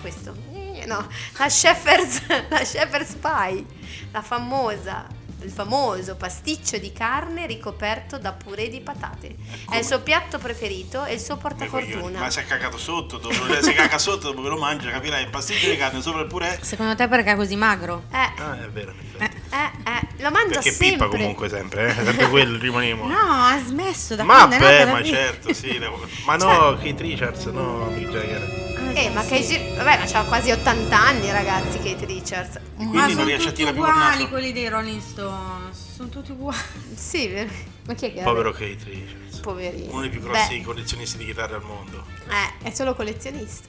[0.00, 0.34] questo.
[0.82, 1.06] Eh, No,
[1.38, 3.64] la Shepherd's, la Shepherd's Pie,
[4.12, 9.36] la famosa il famoso pasticcio di carne ricoperto da purè di patate.
[9.70, 12.18] È il suo piatto preferito e il suo portafortuna.
[12.20, 15.30] Ma si è cagato sotto, dopo, se caga sotto dopo che lo mangia, capirai, il
[15.30, 16.58] pasticcio di carne sopra il purè.
[16.60, 18.02] Secondo te perché è così magro?
[18.12, 19.36] Eh, Ah, è vero, effetti.
[19.50, 20.90] eh, eh, lo mangia Perché sempre.
[20.90, 21.94] pippa comunque sempre, eh?
[22.04, 23.06] Sempre quello rimaniamo.
[23.06, 25.68] No, ha smesso da ma quando è nata beh, ma certo, sì.
[25.80, 28.69] devo- Ma no, Kate Richards, no, Mick Jagger.
[28.94, 32.58] Eh, ma che gir- vabbè, ma c'ha quasi 80 anni, ragazzi, Kate Richards.
[32.76, 34.28] Quindi ma non sono riesce a tutti tirare più il uguali naso.
[34.28, 35.94] quelli dei Rolling Stones.
[35.94, 36.58] Sono tutti uguali.
[36.94, 37.50] Sì, vero.
[37.86, 39.38] ma chi è che Povero Kate Richards.
[39.40, 39.92] Poverino.
[39.92, 42.04] Uno dei più grossi Beh, collezionisti di chitarre al mondo.
[42.28, 43.68] eh, è solo collezionista.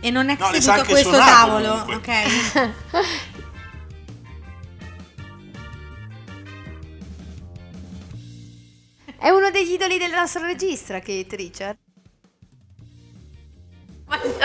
[0.00, 2.24] E non è No, le seduto sa a anche questo suonare tavolo, comunque.
[2.24, 2.70] ok?
[9.18, 11.78] È uno degli idoli del nostro regista, Kate Richards.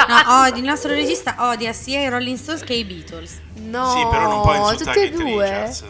[0.07, 3.39] No, odi- il nostro regista odia sia i Rolling Stones che i Beatles.
[3.55, 5.43] No, sì, però non puoi insultare tutti e Kate due.
[5.45, 5.83] Richards.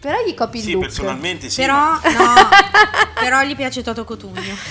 [0.00, 0.82] Però gli copi il Sì, look.
[0.84, 1.60] personalmente sì.
[1.62, 2.34] Però, ma- no,
[3.18, 4.54] però gli piace Toto Cotugno.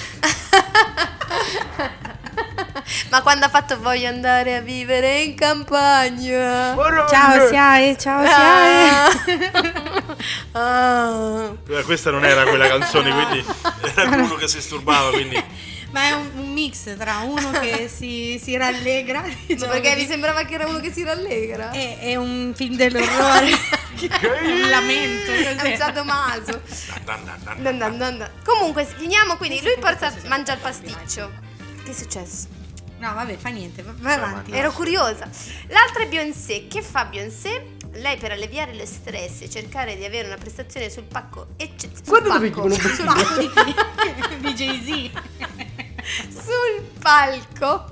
[3.10, 6.76] Ma quando ha fatto voglio andare a vivere in campagna.
[7.10, 9.52] Ciao, Siae, ciao, Siae.
[10.56, 11.52] Ah.
[11.68, 13.46] Eh, Questa non era quella canzone, quindi
[13.96, 15.44] era uno che si sturbava, quindi...
[15.92, 20.44] Ma è un mix tra uno che si, si rallegra diciamo perché così, mi sembrava
[20.44, 21.72] che era uno che si rallegra.
[21.72, 23.50] e, e un film dell'orrore.
[24.44, 25.32] un lamento.
[25.32, 26.62] È un sadomaso.
[28.44, 29.62] Comunque, finiamo quindi.
[29.62, 31.32] Lui porta, mangia il pasticcio.
[31.84, 32.48] Che è successo?
[33.00, 34.52] No, vabbè, fa niente, va- vai avanti.
[34.52, 35.30] Ero curiosa.
[35.68, 36.68] L'altra è Beyoncé.
[36.68, 37.72] Che fa Beyoncé?
[37.96, 42.04] Lei per alleviare lo stress e cercare di avere una prestazione sul pacco eccezionale.
[42.06, 43.54] Guarda dove chiamano sul, bocchino.
[43.54, 45.12] palco, di Jay-Z.
[46.30, 47.92] Sul palco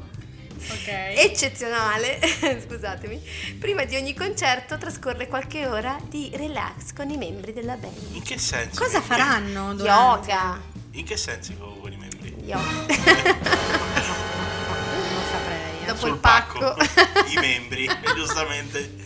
[0.69, 0.88] Ok.
[0.88, 2.19] eccezionale,
[2.67, 3.19] scusatemi,
[3.60, 7.97] prima di ogni concerto trascorre qualche ora di relax con i membri della band.
[8.13, 8.80] In che senso?
[8.82, 9.74] Cosa faranno?
[9.74, 10.30] durante?
[10.30, 10.62] Yoga.
[10.91, 12.36] In che senso con i membri?
[12.45, 13.50] Yoga.
[15.12, 15.82] Non saprei.
[15.82, 15.86] eh.
[15.86, 16.76] Dopo Sul il pacco.
[17.30, 18.97] I membri, giustamente.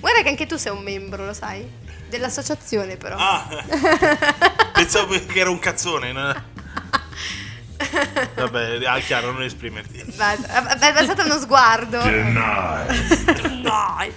[0.00, 1.64] Guarda che anche tu sei un membro, lo sai?
[2.08, 3.16] Dell'associazione però.
[3.18, 3.46] Ah,
[4.72, 6.12] pensavo che era un cazzone.
[6.12, 6.54] no?
[8.36, 10.02] Vabbè, ah, chiaro, non esprimerti.
[10.16, 12.02] Basta, è bastato uno sguardo.
[12.02, 13.64] Denied.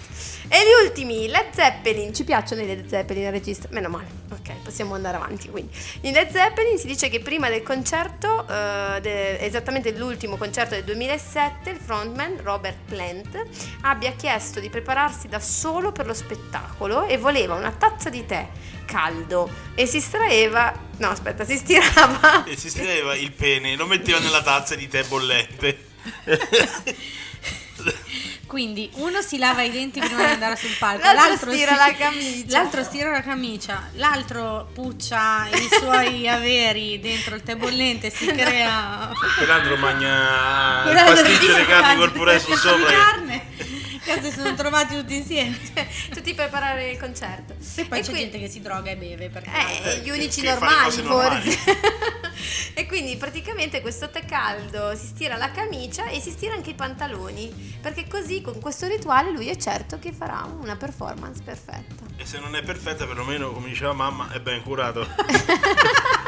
[0.52, 3.68] E gli ultimi, Led Zeppelin, ci piacciono i Led Zeppelin al regista?
[3.70, 5.48] Meno male, ok, possiamo andare avanti.
[5.48, 10.74] Quindi, in Led Zeppelin si dice che prima del concerto, eh, de- esattamente l'ultimo concerto
[10.74, 13.46] del 2007, il frontman Robert Plant
[13.82, 18.48] abbia chiesto di prepararsi da solo per lo spettacolo e voleva una tazza di tè
[18.86, 24.18] caldo e si estraeva, no aspetta, si stirava E si scriveva il pene, lo metteva
[24.18, 25.78] nella tazza di tè bollente.
[28.50, 31.78] Quindi uno si lava i denti prima di andare sul palco, L'altro l'altro, stira si-
[31.78, 32.58] la camicia.
[32.58, 39.12] l'altro stira la camicia, l'altro puccia i suoi averi dentro il tè bollente, si crea
[39.38, 42.88] Quell'altro mangia il pasticcio di carne col purè di su sopra.
[42.88, 43.48] che- carne.
[44.16, 45.58] Cazzo, si sono trovati tutti insieme.
[46.12, 47.54] tutti per preparare il concerto.
[47.76, 49.50] E poi E c'è quindi- gente che si droga e beve perché
[49.84, 50.92] Eh, gli unici normali.
[50.92, 51.60] forse.
[52.74, 56.74] e quindi praticamente questo tè caldo si stira la camicia e si stira anche i
[56.76, 62.06] pantaloni, perché così con questo rituale lui è certo che farà una performance perfetta.
[62.18, 65.08] E se non è perfetta, perlomeno, come diceva mamma, è ben curato.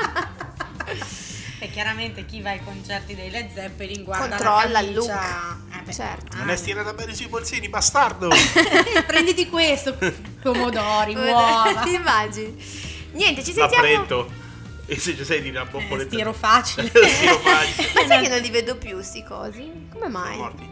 [1.71, 5.09] Chiaramente chi va ai concerti dei Led Zeppelin guarda Controlla la il look.
[5.09, 6.37] Eh beh, Certo.
[6.37, 8.29] Non è stirata bene sui polsini, bastardo!
[9.07, 9.97] Prenditi questo,
[10.41, 11.81] pomodori, uova.
[11.83, 12.63] Ti immagini?
[13.13, 13.83] Niente, ci sentiamo.
[13.85, 14.39] L'appretto.
[14.85, 16.11] E se ci sei di una Eh, bomboletta.
[16.13, 16.87] stiro facile.
[16.91, 17.91] Stiro facile.
[17.93, 19.87] Ma sai che non li vedo più sti cosi?
[19.93, 20.35] Come mai?
[20.37, 20.67] Morti.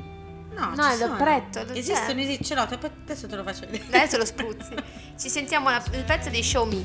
[0.53, 1.11] No, No, è sono.
[1.17, 3.85] l'appretto, lo Esistono, esistono, ce l'ho, te- adesso te lo faccio vedere.
[3.87, 4.73] Adesso lo spruzzi.
[5.17, 6.83] Ci sentiamo la- il pezzo di Show Me.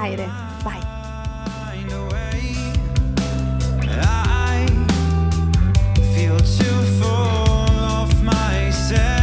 [0.00, 0.28] Aire,
[0.62, 0.98] vai.
[1.90, 2.54] Find a way.
[4.02, 4.66] I
[6.14, 9.19] feel too full of myself.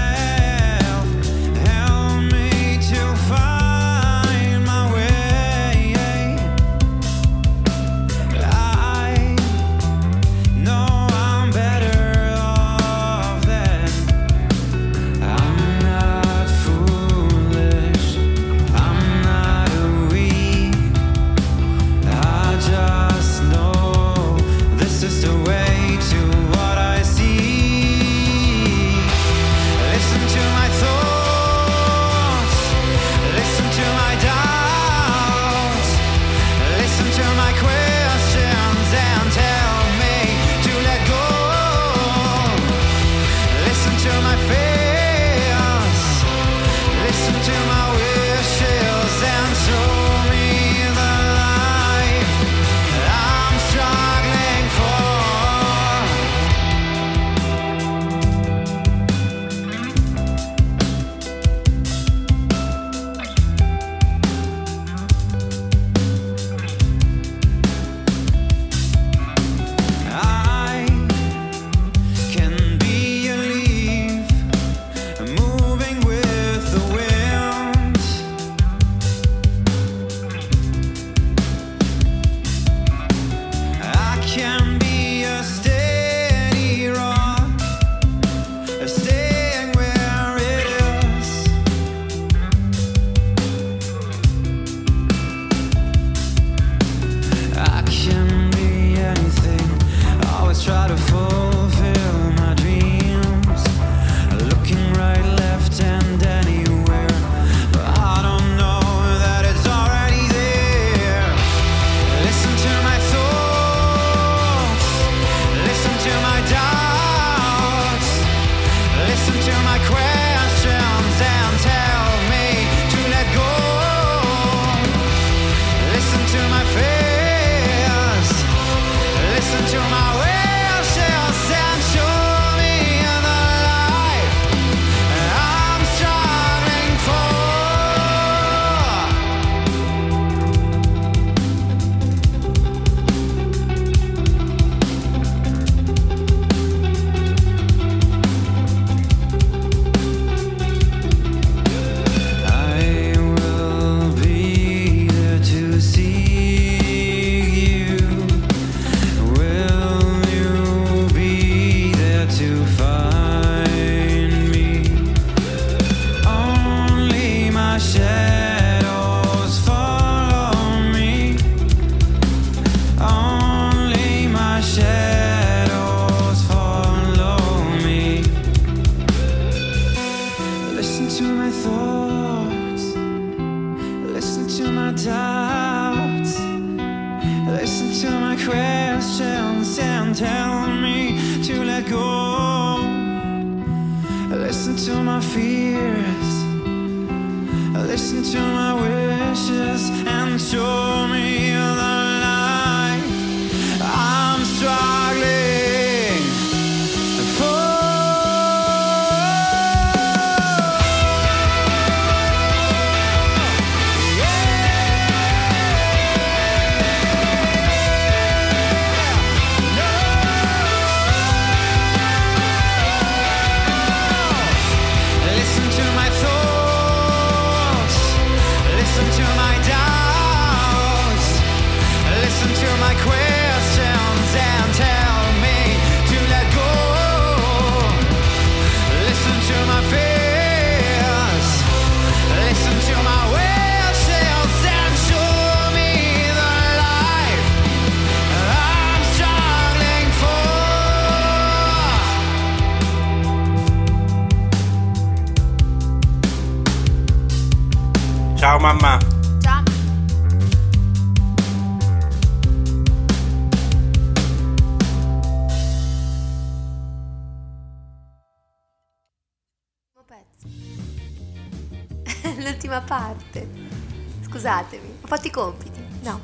[275.48, 275.80] Compiti.
[276.02, 276.20] No.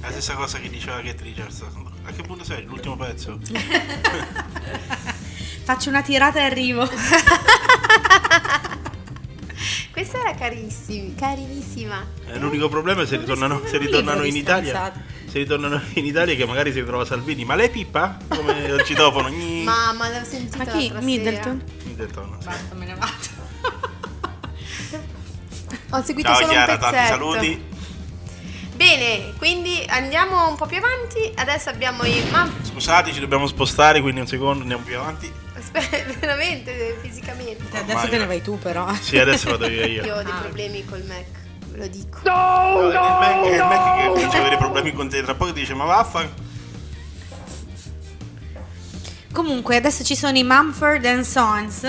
[0.00, 1.62] La stessa cosa che diceva Kate Richards.
[2.06, 2.64] A che punto sei?
[2.64, 3.38] L'ultimo pezzo?
[5.64, 6.86] Faccio una tirata e arrivo.
[9.90, 12.04] Questa era carissima, carinissima.
[12.26, 14.92] Eh, l'unico problema è se ritornano, se ritornano in Italia.
[15.26, 17.44] Se ritornano in Italia che magari si trova Salvini.
[17.44, 18.18] Ma lei pippa?
[18.28, 19.30] Come il citofono?
[19.30, 19.62] Gni.
[19.62, 20.92] Mamma, l'ho sentita Ma chi?
[21.00, 21.62] Middleton?
[21.84, 22.46] Middleton, sì.
[22.46, 23.12] Basta, me ne vado.
[24.90, 25.02] sera.
[25.90, 27.12] Ho seguito Ciao solo Chiara, un tanti pezzetto.
[27.14, 27.64] saluti.
[28.74, 31.30] Bene, quindi andiamo un po' più avanti.
[31.34, 35.32] Adesso abbiamo i ma Scusate, ci dobbiamo spostare, quindi un secondo andiamo più avanti.
[35.56, 37.64] aspetta, veramente fisicamente.
[37.76, 38.92] Adesso Ormai- te ne vai tu però.
[38.94, 40.02] Sì, adesso vado via io.
[40.06, 40.40] Io ho dei Ah.
[40.40, 41.24] problemi col Mac,
[41.68, 42.18] ve lo dico.
[42.24, 45.22] No, è il Mac, è il Mac che comincia ad avere problemi con te.
[45.22, 46.32] Tra poco ti dice, ma vaffan.
[49.32, 51.84] Comunque, adesso ci sono i Mumford and Sons.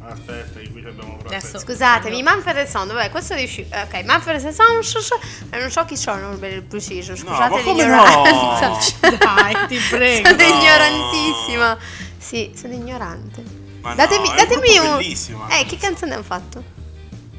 [0.00, 0.60] Aspetta,
[0.98, 1.58] abbiamo aspetta.
[1.58, 3.10] Scusatemi, Manfred Son, dov'è?
[3.10, 3.66] Questo riusci...
[3.72, 4.80] Ok, Manfred Son,
[5.50, 8.98] eh, non so chi sono per il preciso, scusate ma come l'ignoranza.
[9.18, 10.28] Dai, ti prego.
[10.36, 10.58] sono No.
[10.58, 11.78] ignorantissima.
[12.18, 13.42] Sì, sono ignorante.
[13.82, 14.96] Ma no, datemi è un datemi un...
[14.96, 15.48] bellissimo.
[15.50, 16.62] Eh, che canzone hanno fatto?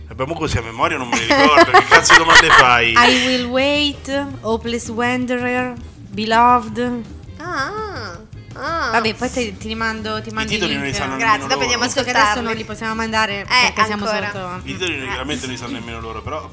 [0.07, 1.71] Abbiamo così a memoria, non me le ricordo.
[1.71, 2.91] che cazzo di domande fai?
[2.91, 7.01] I Will Wait, Hopeless Wanderer, Beloved.
[7.37, 8.19] Ah,
[8.55, 8.89] ah.
[8.91, 11.61] Vabbè, poi te- ti rimando, ti mando titoli i non li sanno Grazie, nemmeno dopo
[11.61, 11.85] andiamo a.
[11.85, 14.31] Visto che adesso non li possiamo mandare Eh, perché siamo ancora.
[14.31, 14.59] sotto.
[14.67, 16.49] I titoli veramente non li sanno nemmeno loro, però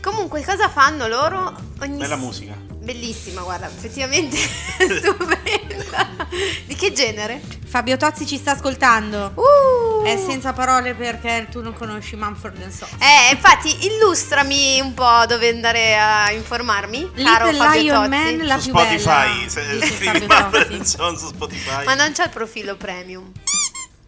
[0.00, 1.52] Comunque, cosa fanno loro?
[1.80, 2.54] Ogni bella musica.
[2.88, 4.38] Bellissima, guarda, effettivamente
[4.80, 6.26] stupenda.
[6.64, 7.42] Di che genere?
[7.66, 9.32] Fabio Tozzi ci sta ascoltando.
[9.34, 10.04] Uh.
[10.06, 12.92] È senza parole perché tu non conosci Mumford and Sons.
[12.98, 18.36] Eh, infatti, illustrami un po' dove andare a informarmi, caro Little Fabio Lion Tozzi.
[18.36, 19.48] Man, la su più Spotify, bella.
[19.50, 20.96] se, dice scrivi Fabio Manfred Tozzi.
[20.96, 21.84] Son su Spotify.
[21.84, 23.30] Ma non c'è il profilo premium.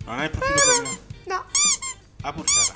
[0.06, 0.98] Non è il profilo premium?
[1.24, 1.44] No.
[2.22, 2.72] Ah, puttana.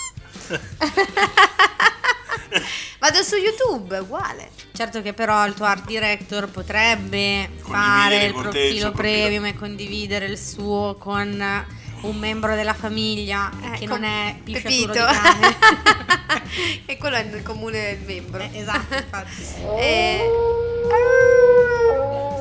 [2.99, 4.51] Vado su YouTube, uguale.
[4.73, 10.39] Certo che però il tuo art director potrebbe fare il profilo premium e condividere il
[10.39, 11.65] suo con
[12.01, 15.07] un membro della famiglia Eh, che com- non è pisciaturo Pepito.
[15.07, 16.43] di cane.
[16.87, 18.43] e quello è il comune membro.
[18.43, 19.43] Eh, esatto, infatti.
[19.79, 20.21] Eh,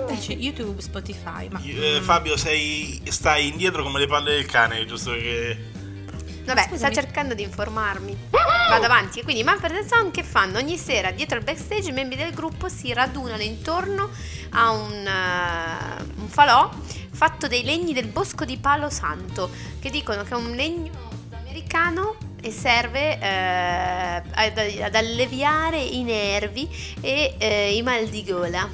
[0.09, 5.11] Dice YouTube, Spotify, ma Eh, Fabio, sei, stai indietro come le palle del cane, giusto
[5.11, 5.71] che...
[6.45, 6.77] Vabbè, Scusami.
[6.77, 8.17] sta cercando di informarmi.
[8.29, 9.19] Vado avanti.
[9.19, 10.57] E quindi Manfred Son che fanno?
[10.57, 14.09] Ogni sera dietro al backstage i membri del gruppo si radunano intorno
[14.51, 16.69] a un, eh, un falò
[17.11, 20.91] fatto dei legni del bosco di Palo Santo, che dicono che è un legno
[21.33, 26.67] americano e serve eh, ad, ad alleviare i nervi
[26.99, 28.67] e eh, i mal di gola.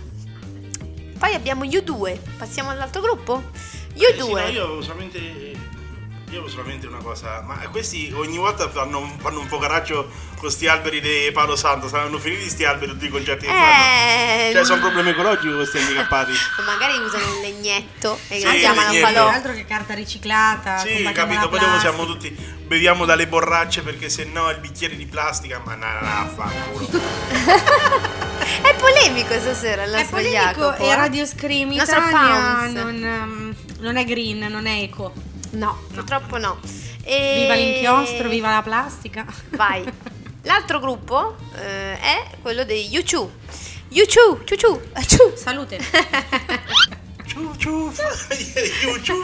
[1.20, 3.44] Poi abbiamo U2, passiamo all'altro gruppo?
[3.94, 4.30] Eh, sì, U2.
[4.30, 5.68] no, io solamente...
[6.32, 10.08] Io solamente una cosa, ma questi ogni volta fanno, fanno un focaraccio
[10.38, 14.48] con sti alberi di Palo Santo, saranno finiti sti alberi tutti i concerti che fanno.
[14.48, 16.32] Eh, Cioè, sono problemi ecologici questi handicappati.
[16.66, 19.28] magari usano un legnetto e Sì, lo chiamano falò.
[19.28, 20.78] altro che carta riciclata.
[20.78, 22.58] Sì, capito, la poi dopo siamo tutti...
[22.70, 26.88] Beviamo dalle borracce perché se no il bicchiere di plastica, ma no, no, no, fanculo.
[28.62, 30.84] È polemico stasera il È polemico Jacopo.
[30.84, 30.96] e eh?
[30.96, 35.12] Radio Scream Nostro Italia non, ehm, non è green, non è eco.
[35.52, 36.60] No, purtroppo no.
[37.04, 37.42] E...
[37.42, 39.26] Viva l'inchiostro, viva la plastica.
[39.50, 39.84] Vai.
[40.44, 43.30] L'altro gruppo eh, è quello dei Yuchu.
[43.90, 45.80] Yuchu, ciu ciu, Salute.
[47.26, 48.04] Ciu, ciu, ciu,
[48.72, 49.02] ciu, ciu.
[49.02, 49.24] ciu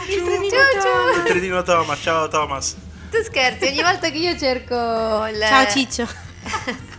[1.16, 2.76] Il trenino Thomas, ciao Thomas.
[3.10, 4.74] Tu scherzi, ogni volta che io cerco
[5.26, 5.40] il...
[5.40, 6.08] Ciao Ciccio.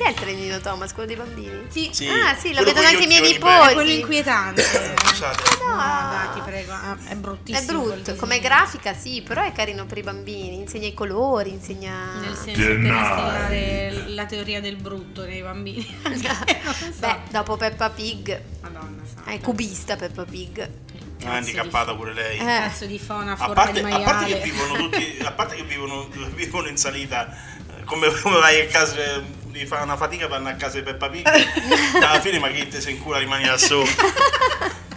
[0.00, 1.66] Che è il trenino Thomas, quello dei bambini?
[1.68, 1.90] Sì.
[1.92, 3.74] Sì, Ah sì, lo quello vedono anche i miei occhioni È nipoti.
[3.74, 4.62] quello inquietante.
[4.62, 5.42] Scusate.
[5.62, 7.82] No, dai, ti prego, ah, è È bruttissimo.
[7.82, 12.14] quel brutto, come grafica sì, però è carino per i bambini, insegna i colori, insegna...
[12.18, 15.86] Nel senso per instillare la teoria del brutto nei bambini.
[16.02, 17.00] non so.
[17.00, 19.30] Beh, dopo Peppa Pig, Madonna santa.
[19.30, 20.70] è cubista Peppa Pig.
[21.18, 22.38] È handicappata pure lei.
[22.38, 22.44] Eh.
[22.44, 24.40] Cazzo di fauna A parte, di a parte che maiale.
[24.40, 29.38] vivono tutti, a parte che vivono, vivono in salita, eh, come, come vai a casa,
[29.50, 31.26] di fare una fatica vanno a casa di Peppa Pig,
[32.02, 33.86] alla fine ma che te sei in culo rimani da solo.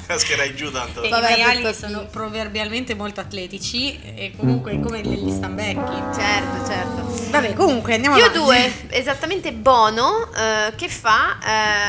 [0.06, 1.02] Cascherai giù tanto.
[1.02, 6.04] E Vabbè, I maiali sono proverbialmente molto atletici e comunque come degli stambecchi.
[6.14, 7.30] Certo, certo.
[7.30, 8.44] Vabbè, comunque andiamo Io avanti.
[8.44, 11.38] due, esattamente Bono, eh, che fa...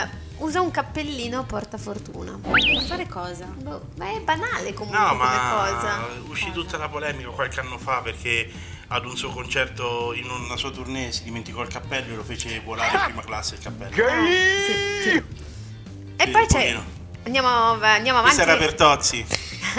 [0.05, 2.39] eh, usa un cappellino portafortuna.
[2.43, 3.47] Per fare cosa?
[3.47, 6.09] Boh, ma è banale comunque No, come ma cosa.
[6.29, 8.49] uscì tutta la polemica qualche anno fa perché
[8.95, 12.61] ad un suo concerto in una sua tournée si dimenticò il cappello e lo fece
[12.61, 14.05] volare in prima classe il cappello.
[14.07, 14.25] Ah,
[15.03, 15.23] sì, sì.
[16.17, 16.81] E Sì, poi c'è...
[17.25, 18.37] Andiamo, andiamo avanti.
[18.37, 19.27] Questo era per Tozzi.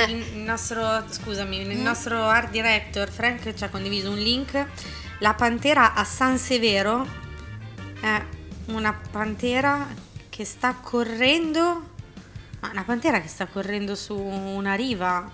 [0.07, 4.65] Il nostro, scusami, il nostro art director Frank ci ha condiviso un link.
[5.19, 7.07] La pantera a San Severo
[8.01, 8.21] è
[8.65, 9.87] una pantera
[10.29, 11.93] che sta correndo.
[12.59, 15.31] Ma una pantera che sta correndo su una riva.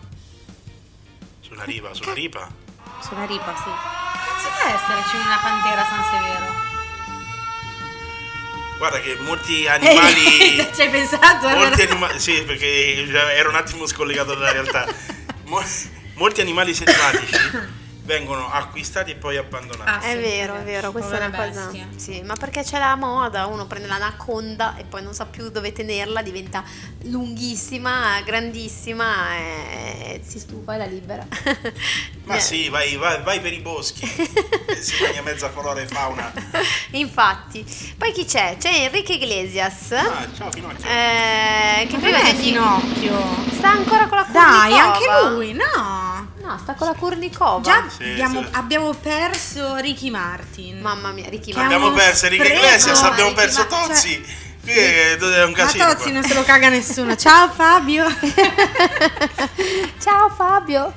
[1.40, 2.40] Sulla riva, sulla riva.
[2.42, 2.61] Su una riva,
[3.02, 3.10] sì.
[3.10, 6.70] Che cazzo fa esserci una pantera a San Severo?
[8.78, 10.70] Guarda che molti animali...
[10.74, 11.50] Ci hai pensato?
[11.50, 12.20] molti animali...
[12.20, 14.88] Sì, perché ero un attimo scollegato dalla realtà.
[15.46, 15.64] Mo-
[16.16, 17.36] molti animali selvatici
[18.04, 19.90] vengono acquistati e poi abbandonati.
[19.90, 20.60] Ah, È sì, vero, sì.
[20.60, 21.72] è vero, questa è una cosa.
[21.96, 25.72] Sì, ma perché c'è la moda, uno prende l'anaconda e poi non sa più dove
[25.72, 26.64] tenerla, diventa
[27.04, 31.26] lunghissima, grandissima e si stufa e la libera.
[32.26, 34.04] Ma Eh, sì, vai, vai, vai per i boschi.
[34.68, 36.32] e si mangia mezza flora e fauna.
[36.92, 37.66] Infatti.
[37.98, 38.58] Poi chi c'è?
[38.60, 39.92] C'è Enrique Iglesias.
[39.92, 40.86] Ah, ciao Pinocchio.
[40.88, 43.20] eh, che prima è Finocchio.
[43.54, 44.28] Sta ancora con la.
[44.32, 46.31] Dai, anche lui, no.
[46.52, 47.62] No, sta con la cornicova.
[47.62, 48.48] Già Sì, abbiamo, sì.
[48.52, 50.80] abbiamo perso Ricky Martin.
[50.82, 51.74] Mamma mia, Ricky Martin.
[51.76, 54.50] abbiamo perso spreco, Iglesias, abbiamo Ricky perso Ma- Tozzi.
[54.62, 55.86] Qui è, è un Ma casino.
[55.86, 56.12] Tozzi qua.
[56.12, 57.16] non se lo caga nessuno.
[57.16, 58.06] Ciao Fabio.
[60.00, 60.94] Ciao Fabio,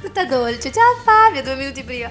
[0.00, 0.72] tutta dolce.
[0.72, 2.10] Ciao Fabio, due minuti prima.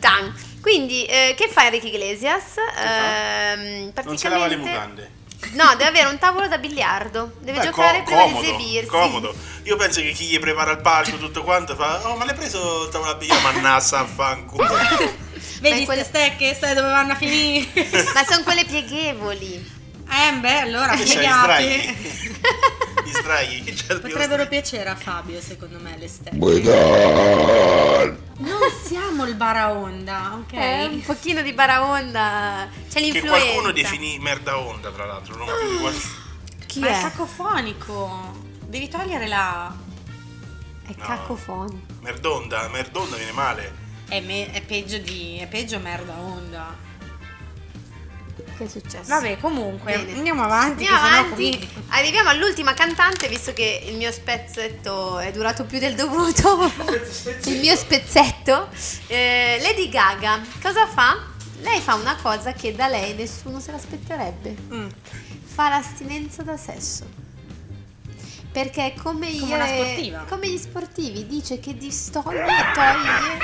[0.00, 0.34] Tan.
[0.60, 2.54] Quindi, eh, che fa Enrique Iglesias?
[2.76, 5.10] Ehm, Non se lava le praticamente- mutande.
[5.52, 7.32] No, deve avere un tavolo da biliardo.
[7.40, 8.86] Deve Beh, giocare co- prima comodo, di esibirsi.
[8.88, 9.34] comodo.
[9.64, 12.84] Io penso che chi gli prepara il palco tutto quanto fa Oh ma l'hai preso
[12.84, 13.40] il tavolo da bigliare?
[13.42, 15.14] Mannassa a fanculo Vedi
[15.60, 17.66] quelle- queste stecche, sai dove vanno a finire?
[18.14, 19.74] Ma sono quelle pieghevoli.
[20.08, 21.94] Eh beh, allora piegate.
[23.10, 26.36] Che c'è il Potrebbero piacere a Fabio, secondo me, le stecche.
[28.38, 30.52] Non siamo il baraonda, ok?
[30.52, 32.68] Eh, un pochino di baraonda.
[32.88, 33.38] C'è Che l'influenza.
[33.44, 35.94] qualcuno definì merda onda tra l'altro non più qual-
[36.66, 37.00] Chi Ma è è?
[37.02, 38.44] cacofonico.
[38.66, 39.74] Devi togliere la...
[40.86, 41.04] È No.
[41.04, 41.94] cacofonico.
[42.00, 43.74] Merdonda, merdonda viene male
[44.08, 45.38] È, me- è peggio di...
[45.40, 46.74] è peggio merda onda.
[48.56, 49.04] Che è successo?
[49.08, 50.12] Vabbè, comunque, Bene.
[50.16, 50.84] andiamo avanti.
[50.86, 51.34] Andiamo avanti.
[51.34, 56.64] qui- Arriviamo all'ultima cantante, visto che il mio spezzetto è durato più del dovuto.
[57.44, 58.68] il mio spezzetto.
[59.08, 61.34] Eh, Lady Gaga, cosa fa?
[61.60, 64.56] Lei fa una cosa che da lei nessuno se l'aspetterebbe.
[64.72, 64.88] Mm.
[65.44, 67.24] Fa l'astinenza da sesso.
[68.52, 70.24] Perché come, Come io una e- sportiva.
[70.28, 73.38] come gli sportivi, dice che distoglie toglie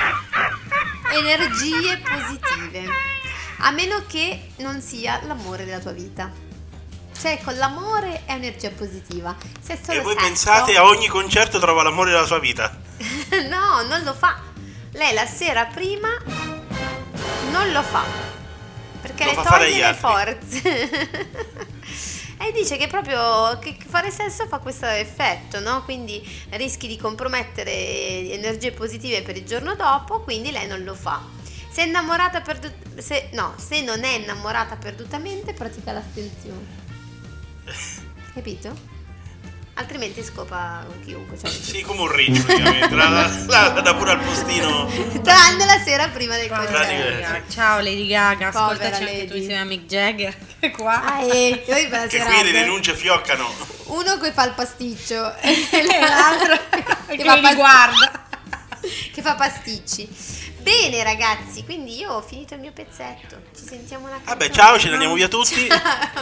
[1.19, 2.91] energie positive.
[3.59, 6.31] A meno che non sia l'amore della tua vita.
[7.19, 9.35] Cioè, con l'amore è energia positiva.
[9.61, 12.75] Se E voi sesso- pensate a ogni concerto trova l'amore della sua vita
[13.49, 14.41] no, non lo fa.
[14.93, 16.09] Lei la sera prima
[17.51, 18.03] non lo fa.
[19.01, 20.01] Perché Lo le fa toglie le altri.
[20.01, 20.89] forze.
[22.39, 25.83] e dice che proprio che fare sesso fa questo effetto, no?
[25.83, 27.71] Quindi rischi di compromettere
[28.31, 31.21] energie positive per il giorno dopo, quindi lei non lo fa.
[31.73, 36.81] Se è innamorata perdut- se, no, se non è innamorata perdutamente, pratica l'astensione.
[38.33, 38.91] Capito?
[39.75, 41.35] Altrimenti scopa con chiunque.
[41.39, 44.87] Cioè, Sì come un riccio praticamente la, la, la- la dà pure al postino
[45.23, 46.77] Tranne la sera prima del concerto.
[46.77, 47.43] Lady.
[47.49, 49.37] Ciao Lady Gaga, Povera ascoltaci anche tu Lady.
[49.39, 50.37] insieme a Mick Jagger.
[50.77, 51.03] Qua.
[51.03, 51.87] Ah, eh, Che
[52.23, 53.51] qui le denunce fioccano
[53.85, 55.57] Uno che fa il pasticcio E
[56.07, 56.55] l'altro
[57.07, 58.25] che, che fa li pas- guarda.
[59.11, 60.42] che fa pasticci.
[60.63, 63.41] Bene ragazzi, quindi io ho finito il mio pezzetto.
[63.55, 65.67] Ci sentiamo una Vabbè, canzone, ciao, ce ne andiamo via tutti.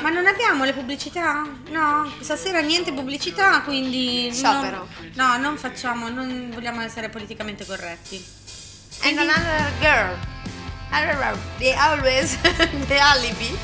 [0.01, 1.47] Ma non abbiamo le pubblicità?
[1.69, 4.31] No, stasera niente pubblicità, quindi...
[4.33, 4.87] Sciopero.
[5.13, 8.23] No, no, non facciamo, non vogliamo essere politicamente corretti.
[9.03, 10.17] And another girl.
[10.89, 12.37] Another- The always
[12.87, 13.55] the alibi.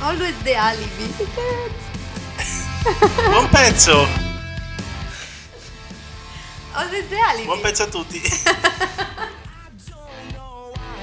[0.00, 1.14] Always the alibi.
[3.30, 4.06] Buon pezzo.
[6.72, 7.44] Always the alibi.
[7.44, 8.20] Buon pezzo a tutti.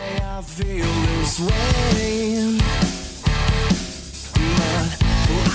[0.01, 2.57] I feel this way.
[4.57, 4.89] But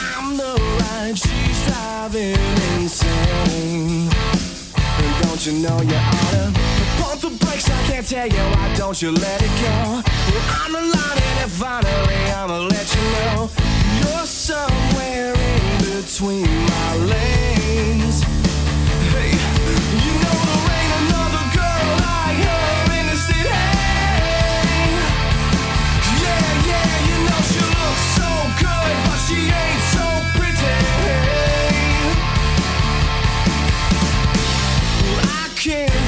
[0.07, 2.36] I'm the she's driving
[2.76, 4.11] insane.
[4.76, 6.53] And don't you know you oughta
[7.01, 7.70] pump the brakes?
[7.70, 10.03] I can't tell you why don't you let it go?
[10.61, 13.51] I'm the line and finally I'ma let you know
[14.01, 18.43] you're somewhere in between my lanes.
[35.65, 36.03] king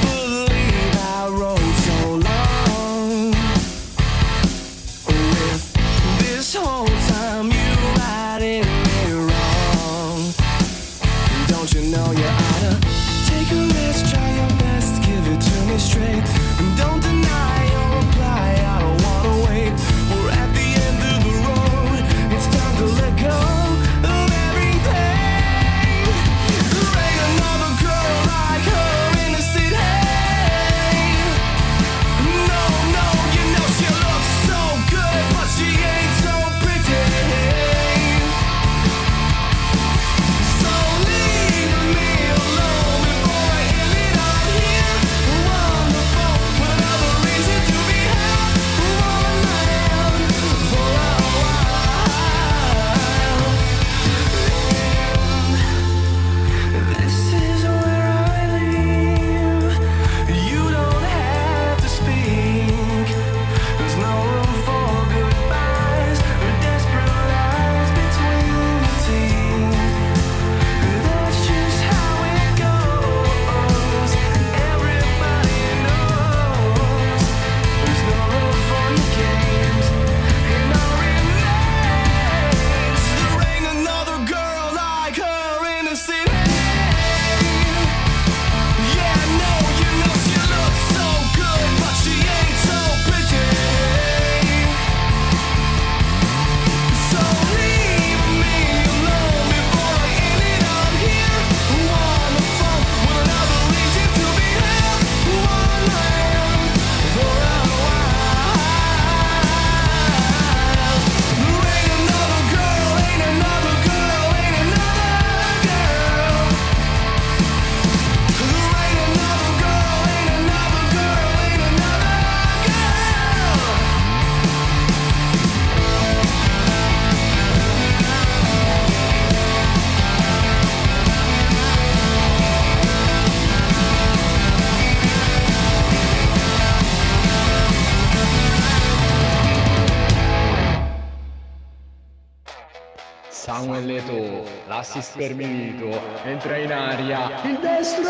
[143.77, 148.09] Samuel Leto, l'assist per Milito, entra in aria, Il destro!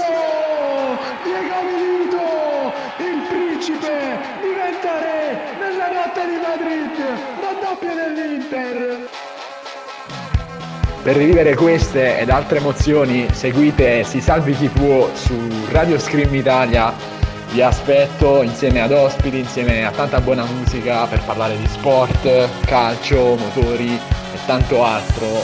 [1.24, 2.74] Diego Milito!
[3.00, 6.96] Il principe diventa re nella notte di Madrid!
[7.42, 9.10] Raddoppio dell'Inter!
[11.04, 15.36] Per rivivere queste ed altre emozioni seguite Si Salvi Chi Può su
[15.72, 16.94] Radio Scream Italia.
[17.52, 23.36] Vi aspetto insieme ad ospiti, insieme a tanta buona musica per parlare di sport, calcio,
[23.36, 24.00] motori
[24.48, 25.44] tanto altro.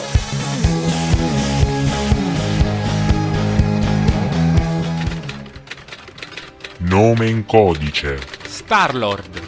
[6.78, 8.18] Nome in codice.
[8.48, 9.42] Starlord,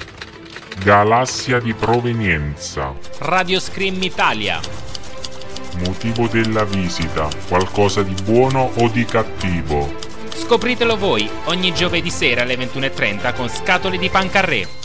[0.84, 2.94] Galassia di provenienza.
[3.20, 4.60] Radio Scream Italia,
[5.86, 7.30] Motivo della visita.
[7.48, 9.90] Qualcosa di buono o di cattivo.
[10.34, 14.85] scopritelo voi ogni giovedì sera alle 21.30 con Scatole di Pancarré.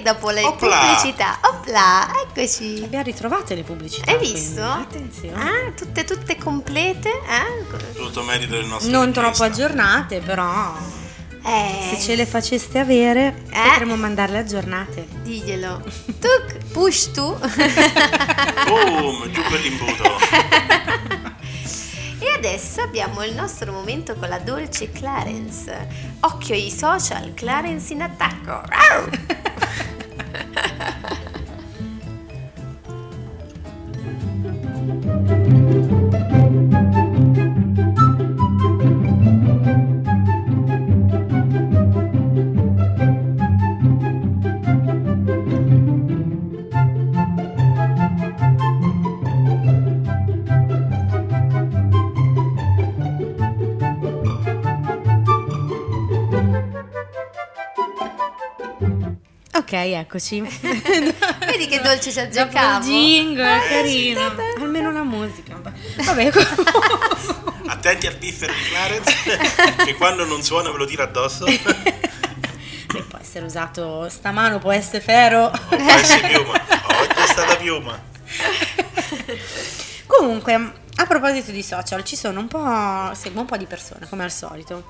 [0.00, 0.76] Rientrati dopo le Opla!
[0.78, 1.38] pubblicità.
[1.42, 2.82] Opla, eccoci.
[2.84, 4.10] Abbiamo ritrovate le pubblicità.
[4.10, 4.62] Hai quindi, visto?
[4.64, 5.42] Attenzione.
[5.42, 7.08] Ah, tutte, tutte complete?
[7.10, 7.94] eh?
[7.94, 9.20] Tutto merito del nostro Non regista.
[9.22, 10.74] troppo aggiornate, però
[11.44, 15.06] Eh, se ce le faceste avere potremmo mandarle aggiornate.
[15.22, 15.82] diglielo.
[16.20, 16.28] Tu,
[16.72, 17.34] push tu.
[18.66, 20.18] Boom, giù quell'imbuto.
[22.22, 25.88] E adesso abbiamo il nostro momento con la dolce Clarence.
[26.20, 28.60] Occhio ai social, Clarence in attacco.
[35.30, 35.79] Thank you.
[59.88, 60.40] Eccoci.
[60.60, 63.88] Vedi che dolce ci Dopo il jingle, Eh, carino.
[63.88, 64.42] sì, vabbè.
[64.60, 65.58] Almeno la musica.
[65.96, 66.30] Vabbè,
[67.66, 69.38] Attenti al piffer di Clarence,
[69.84, 71.46] che quando non suona ve lo tira addosso.
[71.46, 71.58] e
[73.08, 75.44] può essere usato stamano, può essere ferro.
[75.46, 76.52] O può essere piuma.
[76.52, 77.98] Oggi è stata piuma.
[80.06, 80.54] Comunque,
[80.96, 83.14] a proposito di social, ci sono un po'.
[83.14, 84.84] seguo un po' di persone, come al solito.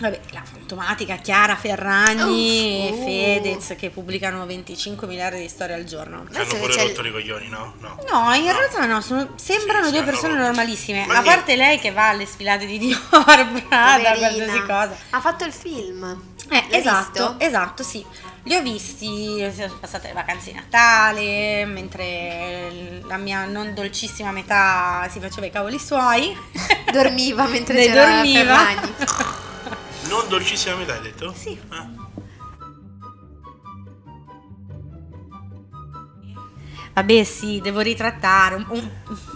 [0.00, 3.04] Vabbè, la fantomatica Chiara Ferragni e uh.
[3.04, 6.24] Fedez che pubblicano 25 miliardi di storie al giorno.
[6.30, 7.74] Che hanno pure rotto i coglioni, no?
[7.80, 7.98] No.
[8.10, 11.04] No, in realtà no, sono- sembrano Sì, due persone hanno- normalissime.
[11.06, 12.98] Ma A parte lei che va alle sfilate di Dior,
[13.68, 14.96] Prada, qualsiasi cosa.
[15.10, 16.22] Ha fatto il film.
[16.48, 17.44] Eh, L'hai esatto, visto?
[17.44, 18.04] esatto, sì.
[18.44, 25.06] Li ho visti, sono passate le vacanze di Natale, mentre la mia non dolcissima metà
[25.10, 26.34] si faceva i cavoli suoi.
[26.90, 28.56] Dormiva mentre Ne c'era dormiva.
[28.56, 28.94] Ferragni.
[30.10, 31.32] Non dolcissima metà, hai detto?
[31.34, 31.58] Sì.
[31.68, 31.88] Ah.
[36.94, 38.54] Vabbè, sì, devo ritrattare.
[38.56, 38.90] un- un-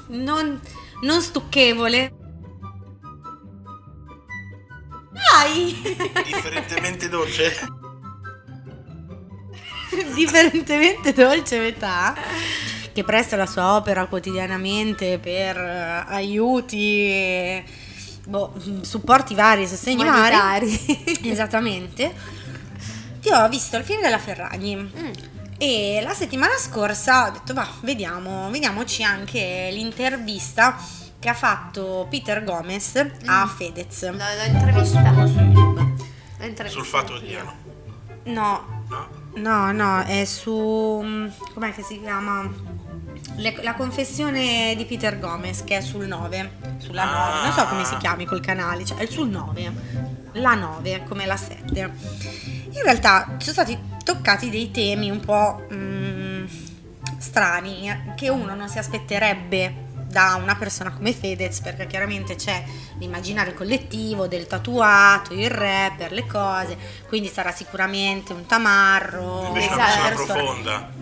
[0.09, 0.61] non,
[1.03, 2.13] non stucchevole.
[5.13, 5.75] Dai!
[6.25, 7.53] Differentemente dolce?
[10.15, 12.15] differentemente dolce metà
[12.93, 17.65] che presta la sua opera quotidianamente per eh, aiuti e,
[18.27, 22.15] boh, mm, supporti vari sostegni vari esattamente
[23.23, 25.11] io ho visto il film della Ferragni Mm.
[25.59, 30.77] e la settimana scorsa ho detto va vediamo vediamoci anche l'intervista
[31.19, 32.97] che ha fatto Peter Gomez
[33.27, 35.03] a Fedez L'ho, l'ho intervista.
[35.27, 35.95] su YouTube
[36.69, 37.55] Sul fatto quotidiano.
[38.25, 39.23] no No?
[39.37, 41.01] No, no, è su.
[41.03, 42.49] mm, com'è che si chiama?
[43.37, 46.53] Le- la confessione di Peter Gomez, che è sul 9.
[46.79, 47.35] Sulla Ah.
[47.35, 47.43] 9.
[47.49, 49.73] Non so come si chiami quel canale, cioè è sul 9.
[50.35, 51.81] La 9, come la 7.
[52.71, 56.45] In realtà ci sono stati toccati dei temi un po' mm,
[57.19, 59.83] strani che uno non si aspetterebbe
[60.15, 62.63] da una persona come Fedez perché chiaramente c'è
[62.99, 69.47] l'immaginario collettivo del tatuato, il rapper, le cose, quindi sarà sicuramente un tamarro.
[69.49, 69.83] Invece Esatto.
[69.83, 70.93] una persona persona- profonda.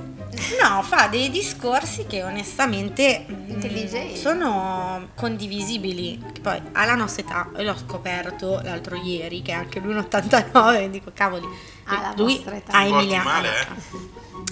[0.62, 4.16] No, fa dei discorsi che onestamente mm, Intelligenti.
[4.18, 6.18] sono condivisibili.
[6.40, 10.84] Poi alla nostra età, e l'ho scoperto l'altro ieri, che è anche lui un 89,
[10.84, 11.46] e dico cavoli,
[11.84, 13.66] Alla lui ha Ti porti Emilia male, eh?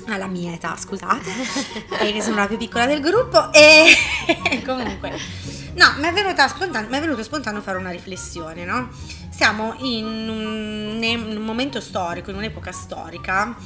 [0.08, 1.30] Alla mia età, scusate,
[1.88, 3.94] perché sono la più piccola del gruppo e
[4.66, 5.10] comunque
[5.74, 8.88] no, mi è, venuta spontan- mi è venuto spontaneo fare una riflessione, no?
[9.30, 13.56] Siamo in un, in un momento storico, in un'epoca storica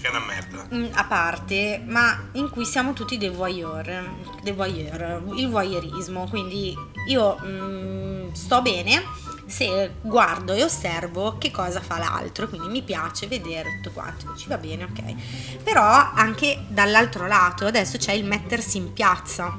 [0.00, 0.66] Che è una merda.
[0.74, 4.10] mm, a parte, ma in cui siamo tutti dei voyeur,
[4.42, 6.74] dei voyeur, il voyeurismo, quindi
[7.06, 9.02] io mm, sto bene
[9.50, 14.48] se guardo e osservo che cosa fa l'altro, quindi mi piace vedere tutto quanto, ci
[14.48, 15.62] va bene, ok.
[15.62, 19.58] Però anche dall'altro lato adesso c'è il mettersi in piazza,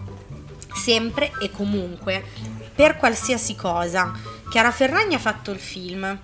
[0.74, 2.24] sempre e comunque,
[2.74, 4.12] per qualsiasi cosa.
[4.50, 6.20] Chiara Ferragni ha fatto il film.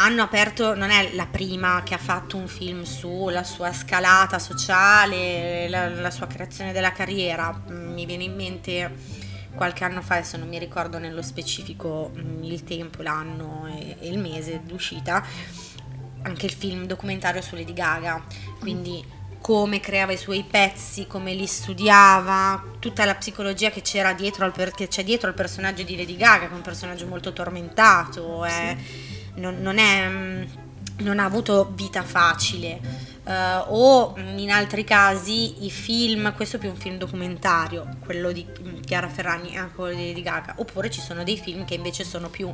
[0.00, 5.68] Hanno aperto, non è la prima che ha fatto un film sulla sua scalata sociale,
[5.68, 7.52] la, la sua creazione della carriera.
[7.68, 8.94] Mm, Mi viene in mente
[9.58, 14.08] qualche anno fa, adesso non mi ricordo nello specifico mm, il tempo, l'anno e, e
[14.08, 15.22] il mese d'uscita,
[16.22, 18.24] anche il film documentario su Lady Gaga,
[18.60, 19.04] quindi
[19.40, 24.88] come creava i suoi pezzi, come li studiava, tutta la psicologia che c'era dietro che
[24.88, 28.76] c'è dietro al personaggio di Lady Gaga, che è un personaggio molto tormentato, è-
[29.34, 30.42] non, non è, mm,
[30.98, 32.80] non ha avuto vita facile.
[33.28, 38.32] Eh, o mm, in altri casi i film, questo è più un film documentario, quello
[38.32, 41.64] di mm, Chiara Ferragni e anche quello di Lady Gaga, oppure ci sono dei film
[41.66, 42.50] che invece sono più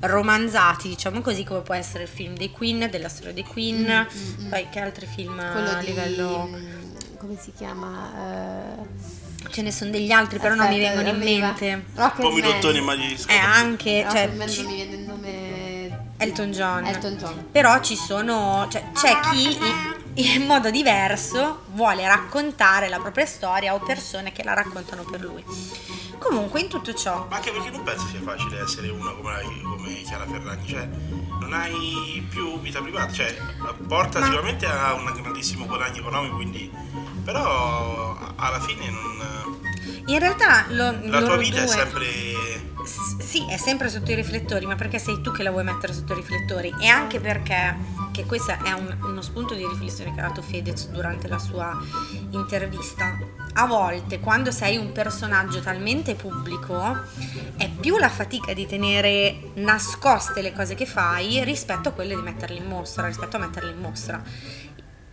[0.00, 4.42] romanzati, diciamo così, come può essere il film dei Queen, della storia dei Queen, Mm,
[4.42, 4.48] mm, mm.
[4.50, 6.46] poi che altri film Quello a di livello...
[6.50, 8.12] mm, come si chiama?
[8.16, 9.16] Eh,
[9.50, 11.54] Ce ne sono degli altri, però non mi Aspetta, vengono in arriva.
[11.58, 11.84] mente.
[12.20, 15.30] Pomidottoni, ma gli Eh, anche, cioè, Rocketman ci- non mi viene il nome
[16.18, 16.84] Elton John.
[16.84, 17.48] Elton John.
[17.50, 19.56] Però ci sono, cioè, c'è chi
[20.14, 25.20] in, in modo diverso vuole raccontare la propria storia o persone che la raccontano per
[25.20, 25.44] lui.
[26.18, 30.02] Comunque, in tutto ciò, Ma anche perché non penso sia facile essere una come, come
[30.02, 30.88] Chiara Ferragni, cioè
[31.40, 33.36] non hai più vita privata, cioè
[33.86, 36.70] porta sicuramente a un grandissimo guadagno economico, quindi
[37.24, 39.60] però alla fine non,
[40.06, 42.06] in realtà lo, la tua vita è due- sempre
[42.84, 45.92] S- Sì, è sempre sotto i riflettori, ma perché sei tu che la vuoi mettere
[45.92, 47.76] sotto i riflettori e anche perché,
[48.12, 51.76] che questo è un- uno spunto di riflessione che ha dato Fedez durante la sua
[52.30, 53.18] intervista,
[53.54, 56.96] a volte quando sei un personaggio talmente pubblico
[57.56, 62.22] è più la fatica di tenere nascoste le cose che fai rispetto a quelle di
[62.22, 64.22] metterle in mostra, rispetto a metterle in mostra.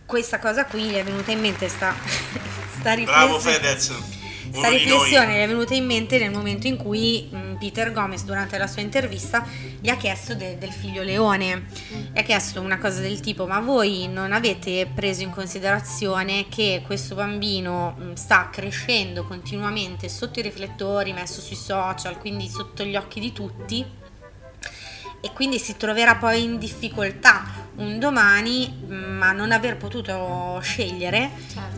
[0.06, 1.92] Questa cosa qui gli è venuta in mente sta,
[2.78, 3.40] sta bravo riflessione.
[3.40, 3.92] Fedez,
[4.50, 5.38] Questa riflessione noi.
[5.42, 9.46] è venuta in mente nel momento in cui mh, Peter Gomez, durante la sua intervista,
[9.80, 11.66] gli ha chiesto de- del figlio leone.
[12.12, 16.82] Gli ha chiesto una cosa del tipo: Ma voi non avete preso in considerazione che
[16.86, 22.96] questo bambino mh, sta crescendo continuamente sotto i riflettori, messo sui social, quindi sotto gli
[22.96, 24.04] occhi di tutti?
[25.26, 27.44] E quindi si troverà poi in difficoltà
[27.76, 31.30] un domani, ma non aver potuto scegliere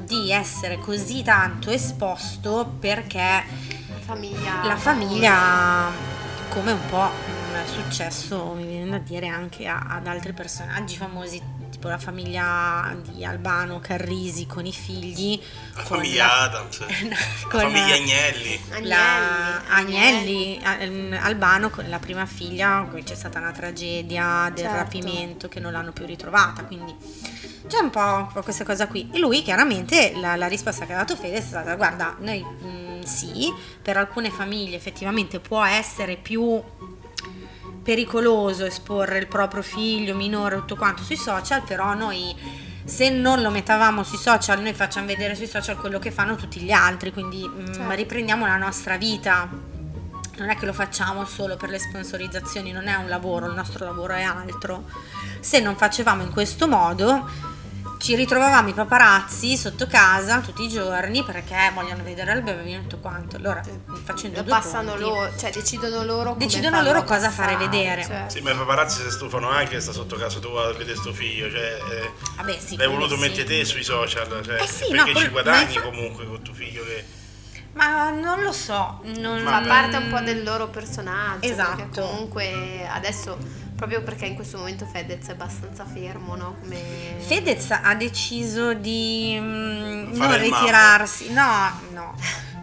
[0.05, 3.42] di essere così tanto esposto perché
[4.01, 4.64] famiglia.
[4.64, 5.90] la famiglia,
[6.51, 7.11] come un po'
[7.55, 13.25] è successo, mi viene da dire, anche ad altri personaggi famosi, tipo la famiglia di
[13.25, 15.39] Albano Carrisi con i figli.
[15.79, 17.16] La con famiglia Adams, la
[17.49, 18.61] con famiglia Agnelli.
[18.83, 24.77] la Agnelli Al- Albano con la prima figlia poi c'è stata una tragedia del Certo.
[24.77, 26.93] rapimento che non l'hanno più ritrovata quindi
[27.69, 30.95] c'è un po', un po' questa cosa qui e lui chiaramente la, la risposta che
[30.95, 36.16] ha dato Fede è stata guarda noi mm, sì per alcune famiglie effettivamente può essere
[36.16, 36.61] più
[37.89, 42.36] pericoloso esporre il proprio figlio minore tutto quanto sui social però noi
[42.84, 46.61] se non lo mettavamo sui social noi facciamo vedere sui social quello che fanno tutti
[46.61, 47.95] gli altri quindi mm, Certo.
[47.95, 49.49] riprendiamo la nostra vita
[50.36, 53.86] non è che lo facciamo solo per le sponsorizzazioni non è un lavoro il nostro
[53.86, 54.84] lavoro è altro
[55.41, 57.47] se non facevamo in questo modo
[57.99, 62.82] ci ritrovavamo i paparazzi sotto casa tutti i giorni perché vogliono vedere il bambino e
[62.82, 63.61] tutto quanto allora
[64.05, 67.68] facendo Lo due passano conti, loro, cioè decidono loro come Decidono loro cosa passare, fare
[67.68, 68.05] vedere.
[68.05, 68.24] cioè.
[68.28, 71.12] Sì, ma i paparazzi si stufano anche che sta sotto casa tua a vedere sto
[71.12, 73.20] figlio, cioè eh, Vabbè, sì, l'hai voluto sì.
[73.20, 76.55] mettere te sui social, cioè, Eh sì, perché no, ci guadagni infa- comunque con tuo
[76.55, 77.16] figlio che
[77.74, 79.40] ma non lo so non...
[79.44, 81.46] Fa parte un po' del loro personaggio.
[81.46, 82.01] Esatto.
[82.01, 83.38] Comunque adesso,
[83.79, 86.57] proprio perché in questo momento Fedez è abbastanza fermo, no?
[86.61, 87.14] Come...
[87.18, 92.14] Fedez ha deciso di mm, Fare non ritirarsi, no, no,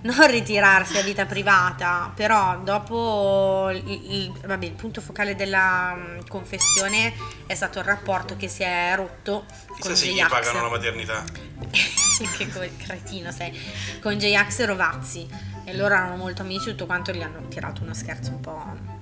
[0.01, 6.20] non ritirarsi a vita privata, però dopo il, il- vabbè, il punto focale della mm,
[6.28, 7.13] confessione
[7.47, 10.30] è stato il rapporto che si è rotto chissà con se gli J-Ax.
[10.30, 11.24] pagano la maternità.
[12.38, 13.57] che cretino sei,
[14.01, 15.28] con J-Ax e Rovazzi
[15.63, 18.95] e loro erano molto amici, tutto quanto gli hanno tirato uno scherzo un po'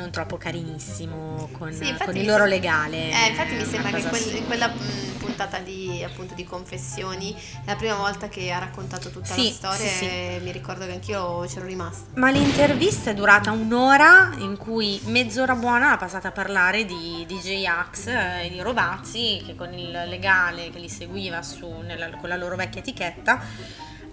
[0.00, 3.10] non troppo carinissimo con, Sì, con il loro legale.
[3.10, 7.66] Eh, infatti mi sembra che quel- in quella mh, puntata di, appunto, di confessioni è
[7.66, 10.04] la prima volta che ha raccontato tutta Sì, la storia sì, sì.
[10.06, 12.18] e mi ricordo che anch'io c'ero rimasta.
[12.18, 17.36] Ma l'intervista è durata un'ora in cui mezz'ora buona l'ha passata a parlare di, di
[17.36, 22.36] J-Ax e di Rovazzi che con il legale che li seguiva su, nella- con la
[22.36, 23.40] loro vecchia etichetta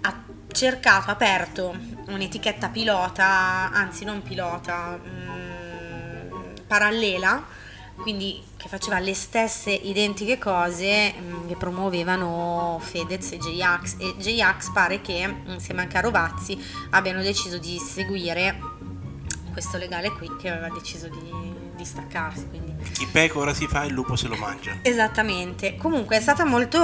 [0.02, 1.76] ha cercato, ha aperto
[2.08, 5.57] un'etichetta pilota, anzi non pilota, mm,
[6.68, 7.43] parallela,
[7.95, 14.72] quindi che faceva le stesse identiche cose mm, che promuovevano Fedez e J-Ax e J-Ax
[14.72, 16.61] pare che mm, insieme anche a Rovazzi
[16.91, 18.59] abbiano deciso di seguire
[19.51, 21.34] questo legale qui che aveva deciso di,
[21.76, 24.78] di staccarsi quindi Chi pecora si fa, il lupo se lo mangia.
[24.84, 26.80] Esattamente, comunque è stata molto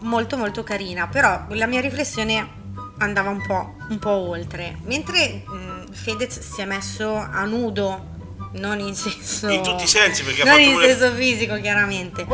[0.00, 2.62] molto molto carina, però la mia riflessione
[2.98, 4.78] andava un po', un po' oltre.
[4.84, 8.12] Mentre mh, Fedez si è messo a nudo,
[8.54, 9.48] non in senso...
[9.48, 12.26] In tutti i sensi, perché ha non fatto in pure- senso fisico chiaramente.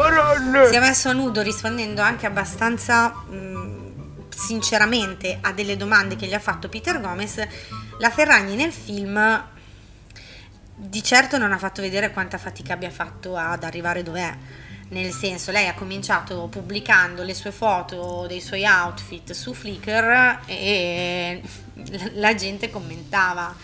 [0.69, 6.35] Si è messo a nudo rispondendo anche abbastanza mh, sinceramente a delle domande che gli
[6.35, 7.47] ha fatto Peter Gomez.
[7.99, 9.45] La Ferragni nel film
[10.75, 14.35] di certo non ha fatto vedere quanta fatica abbia fatto ad arrivare dov'è.
[14.91, 21.41] Nel senso, lei ha cominciato pubblicando le sue foto dei suoi outfit su Flickr e
[22.15, 23.55] la gente commentava.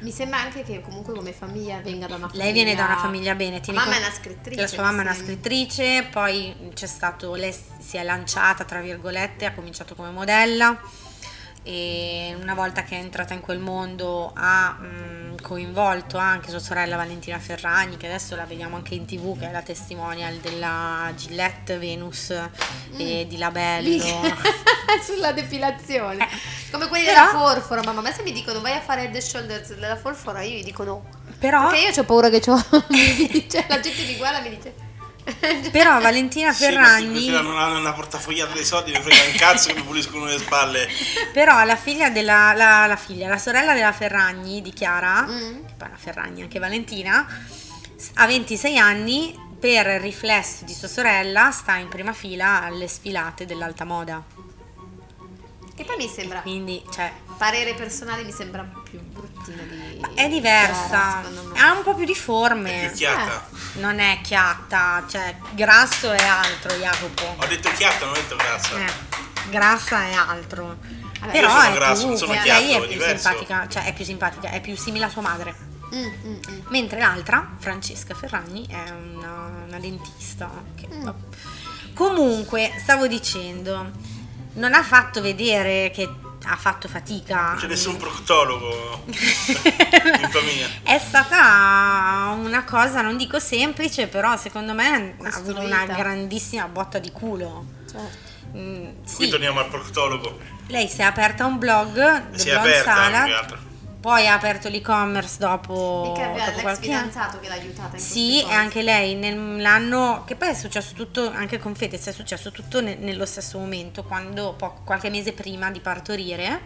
[0.00, 2.44] Mi sembra anche che comunque come famiglia venga da una famiglia.
[2.44, 3.56] Lei viene da una famiglia bene.
[3.56, 4.60] La tieni mamma è conto- una scrittrice.
[4.60, 9.44] La sua mamma è una scrittrice, poi c'è stato, lei si è lanciata, tra virgolette,
[9.44, 10.80] ha cominciato come modella
[11.64, 16.96] e una volta che è entrata in quel mondo ha mm, coinvolto anche sua sorella
[16.96, 21.78] Valentina Ferragni, che adesso la vediamo anche in tv, che è la testimonial della Gillette
[21.78, 22.30] Venus
[22.96, 24.02] e di Labello.
[25.02, 26.28] Sulla depilazione.
[26.70, 28.00] Come quelli Però- della forfora, mamma.
[28.00, 30.84] A me se mi dicono vai a fare and shoulders della forfora, io gli dico
[30.84, 31.04] no.
[31.38, 32.60] Però, Perché io ho paura che c'ho.
[32.60, 34.81] cioè, la gente mi guarda e mi dice.
[35.70, 37.10] però Valentina Sì, Ferragni...
[37.10, 40.38] questi non hanno una portafogliata dei soldi, mi frega un cazzo che mi puliscono le
[40.38, 40.88] spalle.
[41.32, 45.64] Però la figlia della la, la figlia, la sorella della Ferragni di Chiara, Mm.
[45.66, 47.26] che poi è una Ferragni anche Valentina,
[48.14, 53.84] ha 26 anni, per riflesso di sua sorella sta in prima fila alle sfilate dell'alta
[53.84, 54.20] moda.
[55.74, 56.40] Che poi mi sembra.
[56.40, 60.00] Quindi, cioè, Parere personale mi sembra più bruttino di.
[60.14, 61.60] è diversa, Chiara, secondo me.
[61.60, 62.86] ha un po' più di forme.
[62.88, 63.48] Più chiatta.
[63.74, 67.34] Non è chiatta, cioè grasso è altro, Jacopo.
[67.38, 68.76] Ho detto chiatta, non ho detto grassa.
[68.78, 68.92] Eh,
[69.50, 70.76] grassa è altro.
[71.20, 73.28] Vabbè, Però io sono è grasso, più, sono lei chiatto, è è più diverso.
[73.28, 75.54] simpatica, cioè è più simpatica, è più simile a sua madre.
[75.94, 76.60] Mm, mm, mm.
[76.68, 80.50] Mentre l'altra, Francesca Ferragni, è una, una dentista.
[80.76, 81.08] che- Mm.
[81.94, 83.90] Comunque, stavo dicendo,
[84.54, 86.08] non ha fatto vedere che
[86.44, 87.50] ha fatto fatica.
[87.50, 90.66] Non c'è nessun proctologo in famiglia.
[90.82, 96.98] È stata una cosa, non dico semplice, però secondo me ha avuto una grandissima botta
[96.98, 97.64] di culo.
[97.90, 98.30] Certo.
[98.56, 98.84] Mm,
[99.14, 100.38] Qui sì, torniamo al proctologo.
[100.66, 103.58] lei si è aperta un blog, The Si è aperta Salad.
[104.02, 108.42] Poi ha aperto l'e-commerce dopo, Mica aveva dopo l'ex qualche fidanzato che l'ha aiutata Sì,
[108.42, 112.80] e anche lei nell'anno che poi è successo tutto, anche con Fedez è successo tutto
[112.80, 116.62] ne- nello stesso momento, quando po- qualche mese prima di partorire.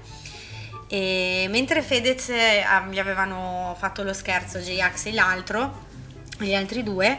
[0.89, 2.31] E mentre Fedez
[2.65, 5.85] ah, gli avevano fatto lo scherzo J-Ax e l'altro,
[6.39, 7.19] gli altri due,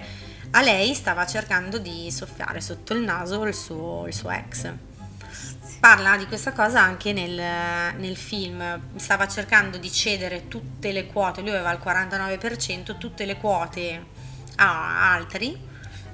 [0.49, 4.73] a lei stava cercando di soffiare sotto il naso il suo, il suo ex.
[5.79, 11.41] Parla di questa cosa anche nel, nel film, stava cercando di cedere tutte le quote,
[11.41, 14.05] lui aveva il 49%, tutte le quote
[14.55, 15.55] a altri,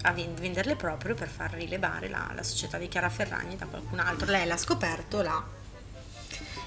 [0.02, 4.00] a ven- venderle proprio per far rilevare la, la società di Chiara Ferragni da qualcun
[4.00, 4.30] altro.
[4.30, 5.44] Lei l'ha scoperto, l'ha,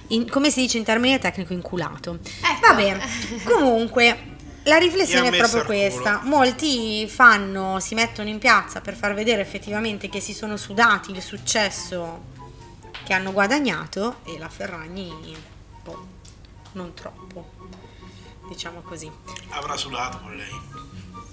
[0.08, 2.18] in- come si dice in termine tecnico, inculato.
[2.22, 2.66] Ecco.
[2.66, 2.98] Vabbè,
[3.44, 4.34] comunque
[4.64, 6.20] la riflessione è proprio questa.
[6.24, 11.22] Molti fanno, si mettono in piazza per far vedere effettivamente che si sono sudati il
[11.22, 12.34] successo
[13.06, 15.36] che hanno guadagnato e la Ferragni
[15.84, 16.06] boh,
[16.72, 17.52] non troppo.
[18.48, 19.08] Diciamo così.
[19.50, 20.60] Avrà sudato pure lei.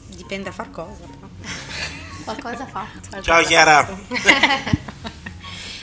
[0.06, 1.02] Dipende a far cosa.
[1.02, 1.28] però.
[2.24, 3.10] Qualcosa ha fatto.
[3.10, 3.86] Qualcosa Ciao Chiara.
[3.86, 4.82] fatto.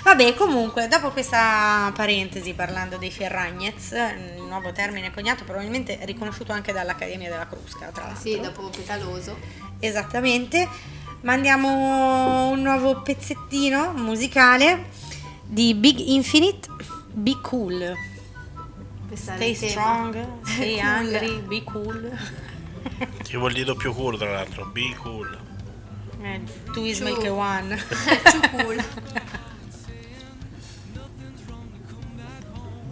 [0.04, 3.92] Vabbè, comunque, dopo questa parentesi parlando dei Ferragnez,
[4.46, 8.22] nuovo termine coniato, probabilmente riconosciuto anche dall'Accademia della Crusca, tra l'altro.
[8.22, 9.36] Sì, dopo Petaloso.
[9.80, 10.68] Esattamente.
[11.22, 15.08] Mandiamo un nuovo pezzettino musicale
[15.50, 16.68] di Big Infinite,
[17.12, 17.94] Be Cool.
[19.14, 20.86] Stay strong, stay Cool.
[20.86, 22.18] hungry, be cool.
[23.24, 24.66] Ti vuol dire doppio culo, tra l'altro.
[24.66, 25.36] Be cool.
[26.22, 26.40] Eh,
[26.72, 27.04] two is Two.
[27.10, 27.76] make a one.
[28.30, 28.84] Too cool.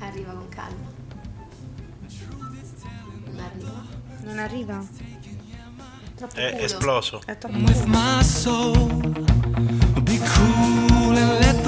[0.00, 0.86] Arriva con calma.
[3.26, 3.84] Non arriva.
[4.24, 4.86] Non arriva.
[6.16, 6.62] Troppo È culo.
[6.64, 7.20] esploso.
[7.24, 8.88] È troppo with my soul.
[10.02, 11.47] Be cool and let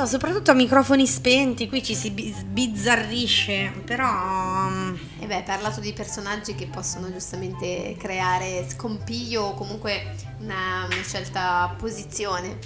[0.00, 4.06] so, soprattutto a microfoni spenti, qui ci si bi- sbizzarrisce, però...
[4.06, 10.86] mm, E beh, hai parlato di personaggi che possono giustamente creare scompiglio o comunque una,
[10.90, 12.58] una scelta posizione.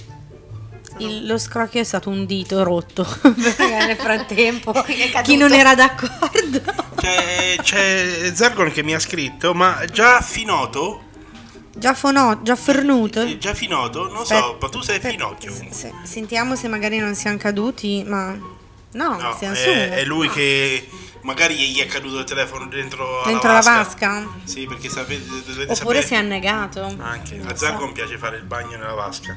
[0.99, 4.73] Il- lo scrocchio è stato un dito rotto, perché nel frattempo
[5.23, 6.83] chi non era d'accordo...
[6.97, 11.04] C'è, c'è Zergon che mi ha scritto, ma già Finoto,
[11.77, 13.21] Già, fono- già fornuto?
[13.23, 15.53] eh, già Finoto, non Aspetta, so, ma tu sei aspetta, Finocchio.
[15.53, 18.33] se- se- sentiamo se magari non siamo caduti, ma...
[18.93, 19.69] No, No, siamo è, su.
[19.71, 20.89] è lui che
[21.23, 24.25] magari gli è caduto il telefono dentro, Dentro la vasca?
[24.45, 26.95] Sì, perché sapete, Oppure sapere- si è annegato.
[27.01, 27.65] Anche, Non a so.
[27.65, 29.37] Zargon piace fare il bagno nella vasca,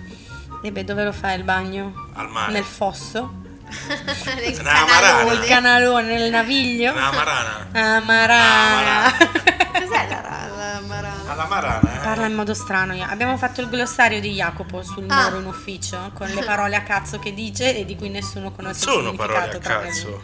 [0.62, 2.10] E beh, dove lo fai il bagno?
[2.14, 2.52] al mare.
[2.52, 3.46] Nel fosso?
[4.36, 5.24] Nel Una marana.
[5.24, 6.91] Nel canalone, nel naviglio?
[6.93, 7.68] Una marana.
[7.95, 9.18] Amarana.
[9.18, 10.22] Cos'è la,
[10.55, 11.32] la marana?
[11.32, 11.97] Alla marana, eh.
[12.03, 12.93] Parla in modo strano.
[13.03, 15.23] Abbiamo fatto il glossario di Jacopo sul Ah.
[15.26, 18.84] muro in ufficio con le parole a cazzo che dice e di cui nessuno conosce
[18.85, 19.27] il Sono significato.
[19.34, 20.22] parole a cazzo.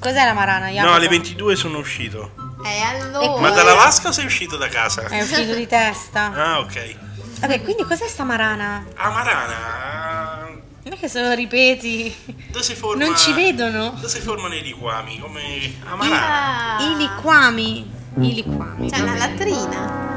[0.00, 0.88] Cos'è la marana, Jacopo?
[0.90, 2.32] No, alle 22 sono uscito.
[2.64, 3.40] E allora...
[3.40, 5.02] Ma dalla vasca o sei uscito da casa?
[5.08, 6.32] È uscito di testa.
[6.34, 6.96] Ah, ok.
[7.40, 8.86] Vabbè, quindi cos'è sta marana?
[8.96, 10.43] A Marana,
[10.84, 12.14] Non è che se lo ripeti.
[12.50, 13.06] dove si forma...
[13.06, 13.92] Non ci vedono.
[13.94, 15.18] Dove si formano i liquami?
[15.18, 16.76] Come a Marana.
[16.76, 17.90] Ah, I liquami.
[18.20, 18.90] I liquami.
[18.90, 19.28] C'è una vabbè.
[19.30, 20.12] latrina.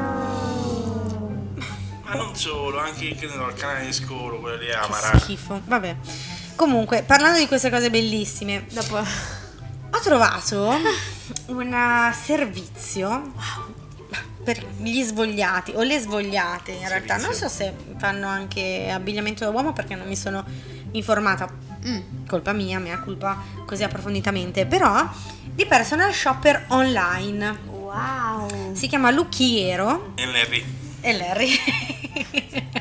[2.03, 5.61] Ma non solo, anche so, il canale di scolo, quello lì a Che schifo.
[5.65, 5.95] Vabbè.
[6.56, 8.98] Comunque, parlando di queste cose bellissime, Dopo...
[8.98, 10.76] ho trovato
[11.48, 13.31] un servizio
[14.48, 17.18] per gli svogliati o le svogliate in realtà.
[17.18, 20.45] Non so se fanno anche abbigliamento da uomo perché non mi sono
[20.91, 21.49] informata.
[21.86, 22.26] Mm.
[22.26, 24.65] Colpa mia, mea colpa così approfonditamente.
[24.65, 25.06] Però
[25.52, 27.60] di personal shopper online.
[27.65, 28.74] Wow.
[28.74, 30.65] Si chiama Lucchiero E Larry.
[31.02, 31.49] e Larry.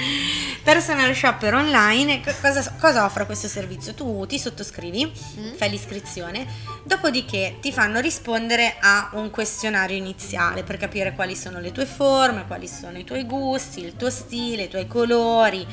[0.62, 3.94] Personal shopper online, co- cosa, cosa offre questo servizio?
[3.94, 5.10] Tu ti sottoscrivi,
[5.56, 6.46] fai l'iscrizione,
[6.84, 12.46] dopodiché ti fanno rispondere a un questionario iniziale per capire quali sono le tue forme,
[12.46, 15.66] quali sono i tuoi gusti, il tuo stile, i tuoi colori.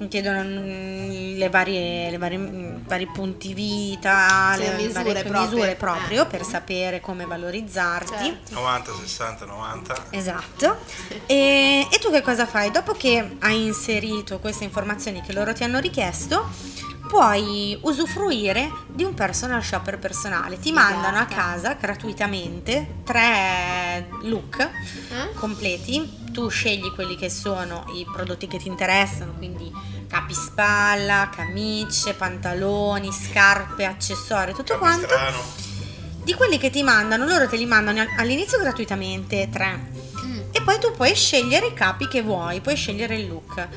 [0.00, 5.22] Mi chiedono mm, le varie, le varie, mm, vari punti vita, Sì, le misure varie
[5.24, 5.40] proprie.
[5.46, 6.26] misure proprio Eh.
[6.26, 8.24] per sapere come valorizzarti.
[8.24, 8.54] Certo.
[8.54, 10.04] 90, 60, 90.
[10.08, 10.78] Esatto.
[11.26, 12.70] E, e tu che cosa fai?
[12.70, 16.48] Dopo che hai inserito queste informazioni che loro ti hanno richiesto,
[17.06, 20.58] puoi usufruire di un personal shopper personale.
[20.58, 24.66] Ti mandano a casa gratuitamente tre look
[25.12, 25.34] Mm?
[25.34, 26.18] completi.
[26.32, 29.68] Tu scegli quelli che sono i prodotti che ti interessano, quindi
[30.10, 35.06] capispalla, camicie, pantaloni, scarpe, accessori, tutto quanto.
[35.06, 35.38] Strano.
[36.22, 39.88] Di quelli che ti mandano, loro te li mandano all'inizio gratuitamente, tre.
[40.52, 43.68] E poi tu puoi scegliere i capi che vuoi, puoi scegliere il look.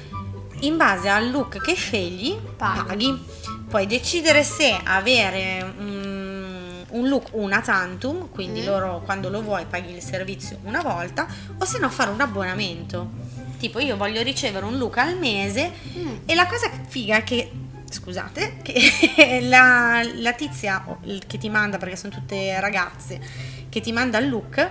[0.61, 3.25] In base al look che scegli, paghi.
[3.69, 8.65] Puoi decidere se avere un, un look una tantum, quindi Mm.
[8.65, 11.27] loro quando lo vuoi paghi il servizio una volta,
[11.57, 13.22] o se no fare un abbonamento.
[13.63, 16.15] Tipo io voglio ricevere un look al mese Mm.
[16.25, 17.49] e la cosa figa è che,
[17.89, 20.83] scusate, che la, la tizia
[21.25, 23.21] che ti manda, perché sono tutte ragazze,
[23.69, 24.69] che ti manda il look,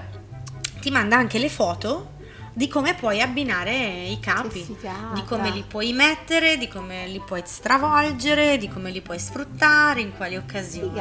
[0.83, 2.11] ti manda anche le foto
[2.55, 3.75] di come puoi abbinare
[4.07, 5.15] i capi, figata.
[5.15, 10.01] di come li puoi mettere, di come li puoi stravolgere, di come li puoi sfruttare,
[10.01, 11.01] in quali occasioni.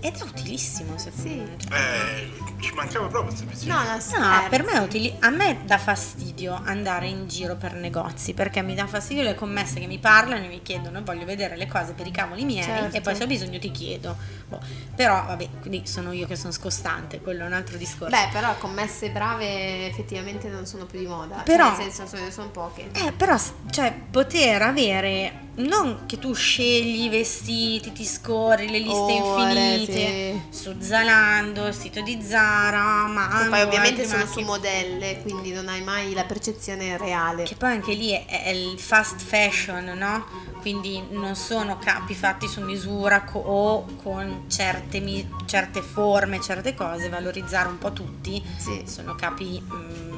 [0.00, 1.56] Ed è utilissimo secondo me.
[1.72, 3.72] Eh, ci mancava proprio il servizio.
[3.74, 8.32] No, no, per me è utili- a me dà fastidio andare in giro per negozi
[8.32, 11.66] perché mi dà fastidio le commesse che mi parlano e mi chiedono voglio vedere le
[11.66, 12.96] cose per i cavoli miei Certo.
[12.96, 14.16] e poi se ho bisogno ti chiedo.
[14.48, 14.60] Boh,
[14.94, 18.14] Però vabbè, quindi sono io che sono scostante, quello è un altro discorso.
[18.16, 21.36] Beh, però commesse brave effettivamente non sono più di moda.
[21.36, 22.90] Però- cioè, nel senso, sono, sono poche.
[22.92, 23.36] Eh, però,
[23.70, 30.42] cioè, poter avere, non che tu scegli i vestiti, ti scorri le liste Ore, infinite
[30.50, 35.82] su Zalando, il sito di Zara, ma poi ovviamente sono su modelle, quindi non hai
[35.82, 37.44] mai la percezione reale.
[37.44, 40.54] Che poi anche lì è, è il fast fashion, no?
[40.60, 46.74] Quindi non sono capi fatti su misura co- o con certe, mi- certe forme, certe
[46.74, 48.42] cose, valorizzare un po' tutti.
[48.84, 50.15] Sono capi mm,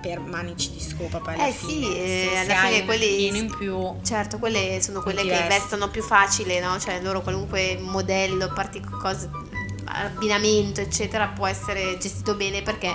[0.00, 1.86] per manici di scopa poi alla Eh fine.
[1.86, 3.94] sì, Se- eh, se alla fine un quelli in più.
[4.04, 5.48] Certo, quelle sono quelle che vesti.
[5.48, 6.78] vestono più facile, no?
[6.78, 8.86] Cioè loro qualunque modello, partic-
[9.90, 12.94] abbinamento, eccetera, può essere gestito bene perché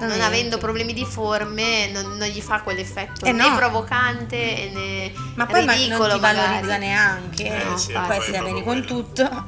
[0.00, 3.54] non avendo problemi di forme non, non gli fa quell'effetto Eh né no.
[3.56, 6.46] provocante né Ma poi ma- ridicolo non ti magari.
[6.48, 7.76] valorizza neanche, Eh, no?
[7.78, 9.46] sì, se proprio vieni con tutto.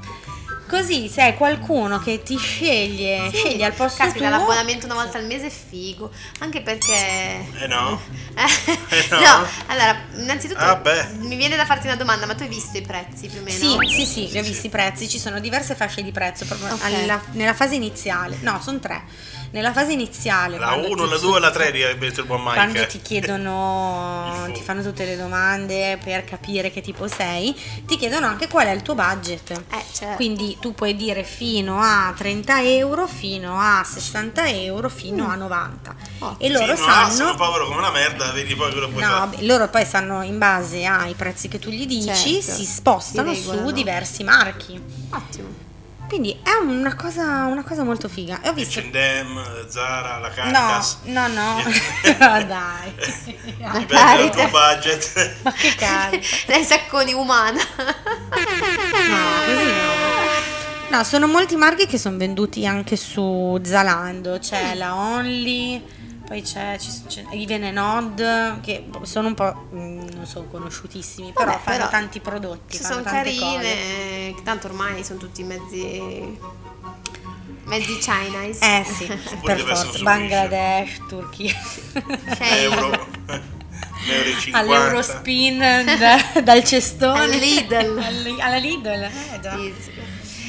[0.68, 4.38] Così se hai qualcuno che ti sceglie, Sì, sceglie al posto Caspita, tuo.
[4.38, 6.10] l'abbonamento una volta al mese è figo,
[6.40, 8.01] anche perché Eh no.
[8.36, 9.18] Eh, no.
[9.20, 10.80] no, allora, innanzitutto Ah,
[11.20, 13.56] mi viene da farti una domanda, ma tu hai visto i prezzi più o meno?
[13.56, 16.72] Sì, sì, sì, li ho visti i prezzi, ci sono diverse fasce di prezzo proprio
[16.74, 16.82] Ok.
[16.82, 18.36] alla- nella fase iniziale.
[18.40, 19.02] No, sono tre.
[19.51, 22.40] Nella fase iniziale, La quando 1, ti- la 2 e la 3 direbbe il buon
[22.43, 22.55] Mike.
[22.55, 27.55] quando ti chiedono, ti fanno tutte le domande per capire che tipo sei,
[27.86, 29.51] ti chiedono anche qual è il tuo budget.
[29.70, 30.16] Eh, certo.
[30.16, 35.94] Quindi tu puoi dire fino a 30 euro, fino a 60 euro, fino a 90.
[36.39, 39.09] E loro Fino a, sono sanno povero come una merda, vedi poi quello puoi No,
[39.09, 39.20] fare.
[39.31, 42.06] vabbè, loro poi sanno in base ai prezzi che tu gli dici,
[42.43, 44.81] Certo, si spostano si su diversi marchi.
[45.10, 45.64] Ottimo.
[46.08, 48.40] Quindi è una cosa, una cosa molto figa.
[48.40, 48.78] E ho visto.
[48.80, 50.98] H&M, Zara, la No, Caritas.
[51.04, 51.56] no, no.
[52.18, 52.94] No, dai.
[53.24, 55.36] Dipende dal tuo budget.
[55.42, 56.18] Ma che cazzo.
[56.46, 57.60] Dai sacconi umana.
[58.30, 60.96] No, così no.
[60.96, 64.38] No, sono molti marchi che sono venduti anche su Zalando.
[64.38, 64.78] C'è Mm.
[64.78, 65.84] la Only,
[66.27, 66.77] poi c'è,
[67.07, 69.69] c'è i Venenod, che sono un po'.
[69.74, 72.77] mm, non sono conosciutissimi, però Vabbè, fanno però tanti prodotti.
[72.77, 73.69] Ci fanno sono tante carine, cose.
[73.69, 76.39] eh, tanto ormai sono tutti mezzi
[77.65, 78.65] mezzi Chinese.
[78.65, 79.07] Eh sì,
[79.43, 80.03] per forza.
[80.03, 81.55] Bangladesh, Turchia.
[82.39, 83.07] Euro.
[84.09, 84.59] Euro e 50.
[84.59, 85.59] All'Eurospin
[85.98, 87.20] da- dal cestone.
[87.23, 87.98] Al Lidl.
[87.98, 88.89] Al- alla Lidl,
[89.32, 89.55] eh già.
[89.55, 89.62] No,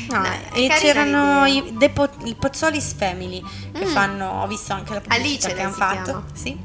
[0.09, 3.41] No, e carina c'erano i, po- il Pozzolis Family
[3.73, 3.89] che Mm.
[3.89, 6.25] fanno, ho visto anche la pubblicità Alice che hanno fatto, chiama.
[6.33, 6.57] sì,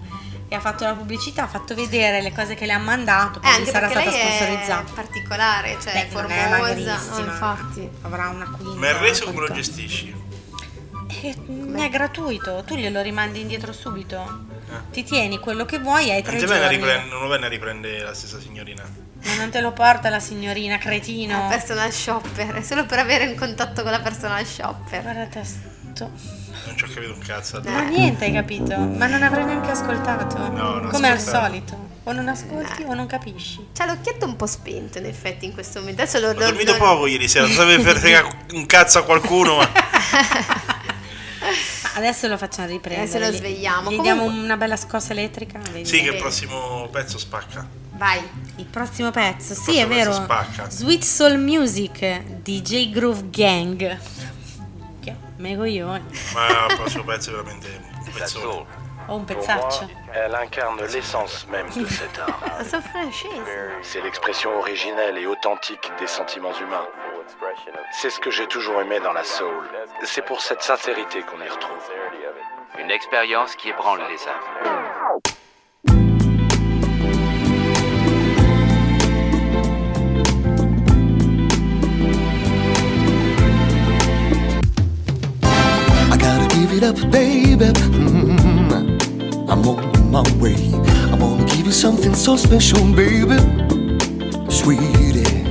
[0.48, 3.42] che ha fatto la pubblicità, ha fatto vedere le cose che le hanno mandato, Eh,
[3.42, 4.92] poi anche sarà perché stata lei è sponsorizzata.
[4.94, 7.18] particolare, cioè Beh, non è formosa, magrissima.
[7.26, 7.88] infatti.
[8.02, 8.78] Avrà una quinta.
[8.78, 10.14] Ma il reso come lo gestisci?
[11.22, 11.36] Eh,
[11.76, 14.46] è gratuito, tu glielo rimandi indietro subito.
[14.70, 14.90] Eh.
[14.90, 17.08] Ti tieni quello che vuoi ai Non, tre ti viene a giorni.
[17.10, 18.82] non lo viene a riprendere la stessa signorina.
[19.24, 21.46] Ma non te lo porta la signorina, cretino.
[21.48, 25.02] Personal shopper, è solo per avere un contatto con la personal shopper.
[25.02, 26.10] Guarda te sto.
[26.64, 27.60] Non ci ho capito un cazzo.
[27.64, 28.76] Ma niente, hai capito?
[28.78, 30.38] Ma non avrei neanche ascoltato.
[30.38, 31.44] No, non Come al ascoltato.
[31.46, 31.90] solito.
[32.04, 33.64] O non ascolti o non capisci.
[33.72, 36.02] C'ha l'occhietto un po' spento in effetti in questo momento.
[36.02, 39.04] Adesso lo, Ho dormito lo- poco ieri sera, non sapevo per fregare un cazzo a
[39.04, 39.70] qualcuno, ma
[41.94, 43.06] Adesso lo facciamo riprendere.
[43.08, 43.90] Adesso lo Gli- svegliamo.
[43.90, 45.58] Gli Comunque- diamo una bella scossa elettrica.
[45.70, 45.84] vedi?
[45.86, 47.66] sì che il prossimo pezzo spacca.
[48.02, 48.20] Vai.
[48.56, 50.12] Il prossimo pezzo, sì, prossimo è vero.
[50.12, 50.68] spacca?
[50.68, 54.00] Sweet Soul Music, DJ Groove Gang.
[55.36, 56.04] Me coglioni.
[56.34, 58.66] Ma il prossimo pezzo è veramente un pezzo.
[59.06, 59.88] Ho un pezzaccio.
[60.10, 62.42] Elle incarne l'essence même de cet art.
[63.82, 66.88] C'est l'expression originelle et authentique des sentiments humains.
[67.92, 69.68] C'est ce que j'ai toujours aimé dans la soul.
[70.02, 71.88] C'est pour cette sincérité qu'on y retrouve.
[72.80, 75.22] Une expérience qui ébranle les âmes.
[86.90, 87.66] Baby, baby.
[87.94, 90.56] Mm, I'm on my way.
[91.12, 93.38] I wanna give you something so special, baby.
[94.50, 95.44] Sweetie,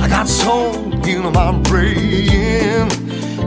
[0.00, 0.74] I got soul
[1.06, 2.88] in my brain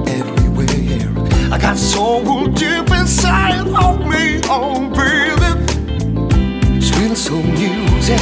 [0.08, 1.10] everywhere.
[1.52, 5.50] I got soul deep inside of me, oh baby.
[6.80, 8.22] Sweet soul music,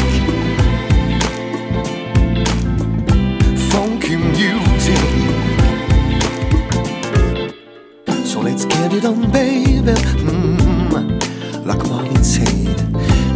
[8.33, 9.93] So let's get it on, baby.
[10.25, 12.77] Mm, like Marvin said,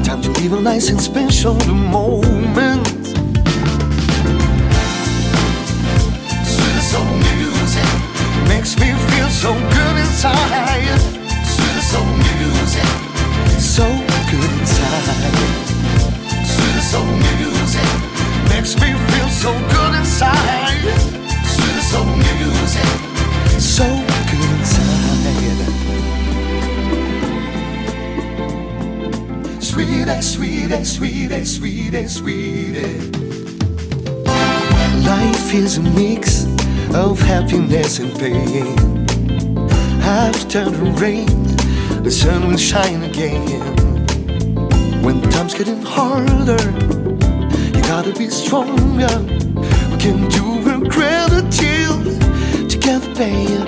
[0.03, 2.87] time to live a nice and special moment.
[6.49, 7.89] Sweet soul music
[8.49, 10.99] makes me feel so good inside.
[11.45, 12.89] Sweet soul music,
[13.61, 13.85] so
[14.31, 15.37] good inside.
[16.53, 17.05] Sweet soul
[17.37, 17.89] music
[18.49, 20.89] makes me feel so good inside.
[21.45, 22.89] Sweet soul music,
[23.59, 23.85] so
[24.31, 24.97] good inside.
[29.61, 32.99] Sweetie, sweetie, sweetie, sweetie, sweetie.
[35.05, 36.45] Life is a mix
[36.93, 39.05] of happiness and pain.
[40.01, 41.27] After the rain,
[42.03, 43.61] the sun will shine again.
[45.03, 46.63] When time's getting harder,
[47.75, 49.15] you gotta be stronger.
[49.91, 51.26] We can do a together,
[53.17, 53.67] babe.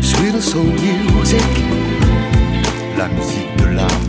[0.00, 1.42] Sweet soul music,
[2.96, 4.08] la musique de l'âme.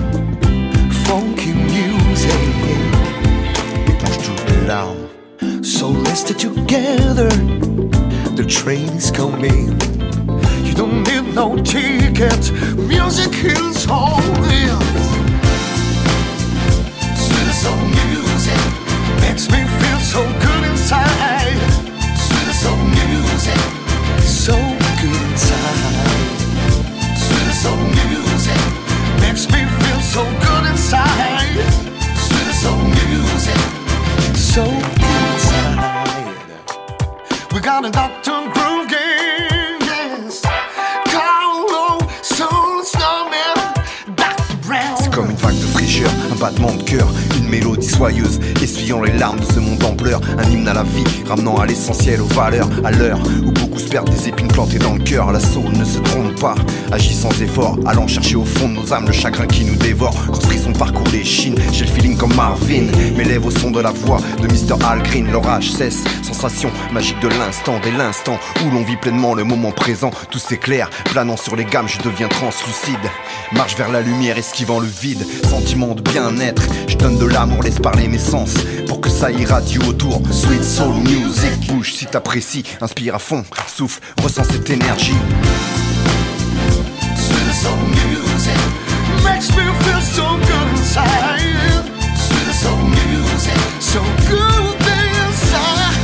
[1.06, 2.32] Funky music,
[3.88, 5.08] éponge toutes les larmes.
[5.64, 7.30] So let's stay together.
[8.36, 9.76] The train is coming.
[10.64, 12.52] You don't need no ticket.
[12.78, 14.22] Music is all.
[17.16, 18.62] Sweet soul music
[19.22, 21.58] makes me feel so good inside.
[22.28, 23.62] Sweet soul music,
[44.98, 47.08] C'est comme une vague de fraîcheur, un battement de cœur,
[47.38, 50.84] une mélodie soyeuse, essuyant les larmes de ce monde en pleurs, un hymne à la
[50.84, 54.80] vie, ramenant à l'essentiel, aux valeurs, à l'heure où beaucoup se perdent des épines plantées
[54.80, 55.32] dans le cœur.
[55.32, 56.56] La soul ne se trompe pas,
[56.92, 60.16] agit sans effort, allant chercher au fond de nos âmes le chagrin qui nous dévore.
[60.28, 63.80] Construit son parcours des chines, j'ai le feeling comme Marvin, mes lèvres au son de
[63.80, 64.84] la voix de Mr.
[64.86, 65.32] Al Green.
[65.32, 70.12] L'orage cesse, sensation magique de l'instant, dès l'instant où l'on vit pleinement le moment présent.
[70.30, 72.98] Tout s'éclaire, planant sur les gammes, je deviens translucide.
[73.52, 76.64] Marche vers la lumière, esquivant le vide, sentiment de bien-être.
[76.88, 78.54] Je donne de l'amour, laisse parler mes sens
[78.88, 80.22] pour que ça irradie autour.
[80.32, 85.16] Sweet soul music, bouge si t'apprécies, inspire à fond, souffle, ressens cette énergie.
[89.24, 91.84] Makes me feel so good inside.
[93.80, 94.76] So good
[95.18, 95.96] inside.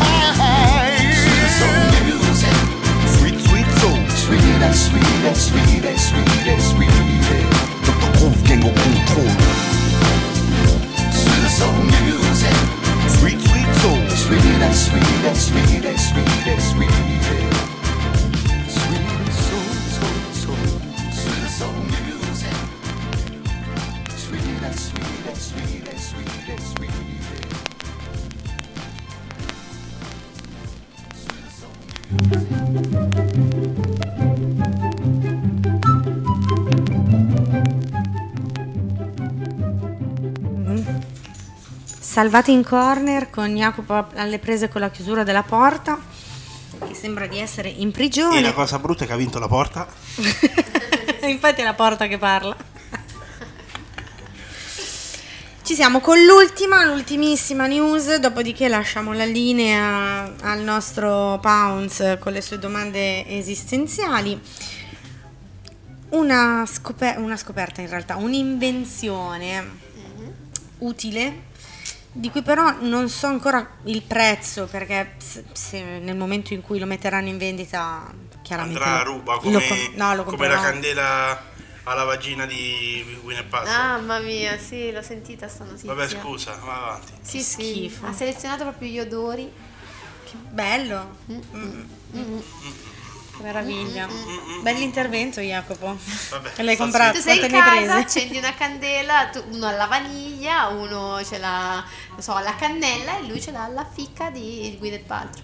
[3.17, 6.91] Sweet sweet soul, sweet and sweet and sweet and sweet and sweet.
[11.11, 12.57] Sweet soul music,
[13.07, 16.61] sweet sweet soul, sweet and sweet and sweet and sweet and.
[16.61, 17.44] Sweet
[42.15, 45.99] Salvati in corner con Jacopo alle prese con la chiusura della porta,
[46.87, 48.39] che sembra di essere in E prigione.
[48.39, 49.85] la cosa brutta è che ha vinto la porta.
[51.27, 52.55] Infatti è la porta che parla.
[55.61, 62.39] Ci siamo con l'ultima, l'ultimissima news, dopodiché lasciamo la linea al nostro Pounce con le
[62.39, 64.39] sue domande esistenziali.
[66.11, 69.83] Una, scoper- una scoperta in realtà, un'invenzione
[70.77, 71.51] utile
[72.17, 75.17] di cui però non so ancora il prezzo perché
[75.81, 78.09] nel momento in cui lo metteranno in vendita
[78.41, 83.19] chiaramente Andrà a ruba lo come, com- no, lo come la candela alla vagina di
[83.23, 83.73] Winnie Paltrow.
[83.73, 85.93] Ah, Mamma mia, sì, l'ho sentita sta notizia.
[85.93, 87.11] Vabbè, scusa, va avanti.
[87.21, 88.07] Sì, sì, Schifo.
[88.07, 89.51] ha selezionato proprio gli odori.
[90.23, 91.17] Che bello.
[91.31, 92.39] Mm.
[93.37, 94.07] Che meraviglia.
[94.61, 95.97] Bell'intervento Jacopo.
[96.29, 97.17] Vabbè, L'hai comprato?
[97.17, 98.05] Tu sei in Quante ne hai casa, prese?
[98.19, 103.27] accendi una candela, tu- uno alla vaniglia, uno ce l'ha, non so, alla cannella e
[103.27, 105.43] lui ce l'ha alla ficca di Gwyneth Paltrow.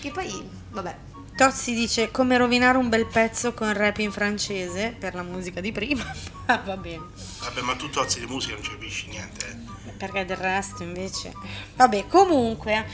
[0.00, 0.96] Che poi, vabbè,
[1.36, 5.70] Tozzi dice come rovinare un bel pezzo con rap in francese per la musica di
[5.72, 6.04] prima.
[6.50, 7.02] Ah, Va bene.
[7.40, 9.46] Vabbè, ma tu tozzi di musica non ci capisci niente.
[9.86, 9.90] eh.
[9.98, 11.34] Perché del resto invece.
[11.76, 12.86] Vabbè, comunque,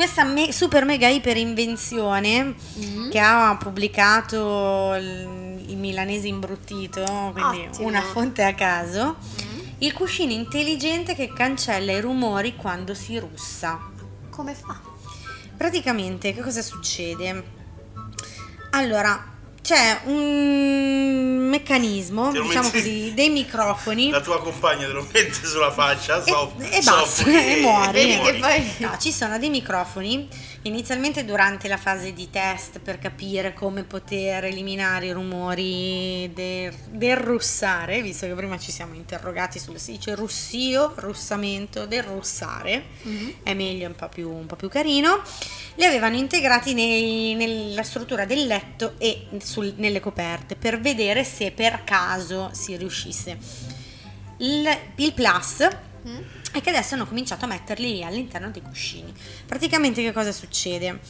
[0.00, 3.10] questa me- super mega iper invenzione Mm.
[3.10, 7.02] che ha pubblicato il, il milanese imbruttito,
[7.34, 7.86] quindi Ottimo.
[7.86, 9.16] una fonte a caso.
[9.42, 9.58] Mm.
[9.80, 13.78] Il cuscino intelligente che cancella i rumori quando si russa.
[14.30, 14.80] Come fa?
[15.54, 17.44] Praticamente, che cosa succede?
[18.70, 19.22] Allora,
[19.62, 24.10] c'è un meccanismo, diciamo così, dei microfoni.
[24.10, 28.00] La tua compagna te lo mette sulla faccia, soff- e soffochi basta, e muori.
[28.00, 28.74] e muori.
[28.78, 30.28] No, ci sono dei microfoni
[30.62, 37.16] inizialmente durante la fase di test per capire come poter eliminare i rumori del, del
[37.16, 42.84] russare, visto che prima ci siamo interrogati sul si dice russio, russamento, del russare,
[43.42, 45.22] è meglio, è un po' più, un po' più carino.
[45.76, 51.52] Li avevano integrati nei- nella struttura del letto e sul- nelle coperte per vedere se
[51.52, 53.38] per caso si riuscisse.
[54.38, 55.66] Il, il plus
[56.52, 59.12] è che adesso hanno cominciato a metterli all'interno dei cuscini.
[59.46, 61.00] Praticamente che cosa succede?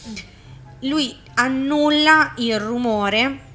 [0.80, 3.48] Lui annulla il rumore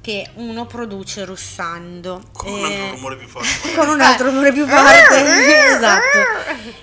[0.00, 2.22] che uno produce russando.
[2.32, 3.48] Con un Eh, altro rumore più forte.
[3.74, 6.18] con un altro rumore più forte, esatto.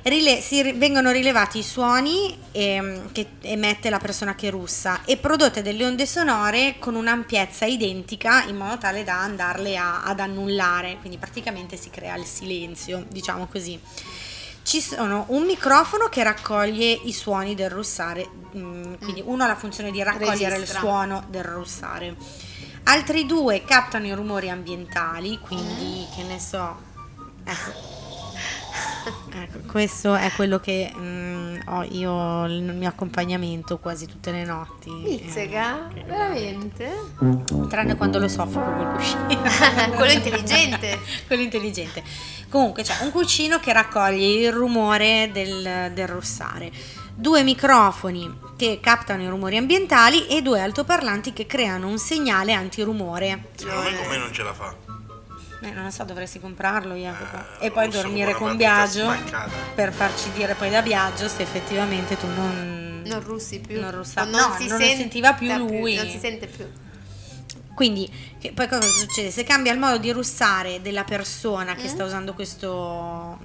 [0.03, 5.61] Rile- si vengono rilevati i suoni ehm, che emette la persona che russa e prodotte
[5.61, 11.18] delle onde sonore con un'ampiezza identica in modo tale da andarle a- ad annullare, quindi
[11.18, 13.80] praticamente si crea il silenzio, diciamo così.
[14.64, 19.56] Ci sono un microfono che raccoglie i suoni del russare, mm, quindi uno ha la
[19.56, 20.80] funzione di raccogliere Registra.
[20.80, 22.15] il suono del russare.
[22.85, 26.76] Altri due captano i rumori ambientali, quindi che ne so.
[27.44, 27.91] Ecco.
[29.35, 34.91] Ecco, questo è quello che mm, ho io nel mio accompagnamento quasi tutte le notti.
[35.03, 35.90] Pizzica?
[35.94, 36.95] Eh, Veramente?
[37.68, 39.27] Tranne quando lo soffoco col cuscino.
[39.95, 40.99] Quello intelligente.
[41.27, 42.03] Quello intelligente.
[42.54, 46.72] Comunque c'è un cuscino che raccoglie il rumore del, del russare,
[47.16, 53.46] due microfoni che captano i rumori ambientali e due altoparlanti che creano un segnale antirumore.
[53.56, 54.72] Secondo me con me non ce la fa.
[55.64, 57.38] Eh, non lo so, dovresti comprarlo Jacopo.
[57.60, 59.50] Eh, e poi dormire con Biagio smancata.
[59.74, 63.02] per farci dire poi da Biagio se effettivamente tu non...
[63.04, 63.82] Non russi più.
[63.82, 65.96] Non russa- O no, si non lo senta sentiva più lui.
[65.96, 66.70] Non si sente più.
[67.76, 68.10] Quindi,
[68.54, 69.32] poi cosa succede?
[69.32, 71.88] Se cambia il modo di russare della persona che Mm.
[71.88, 73.40] sta usando questo,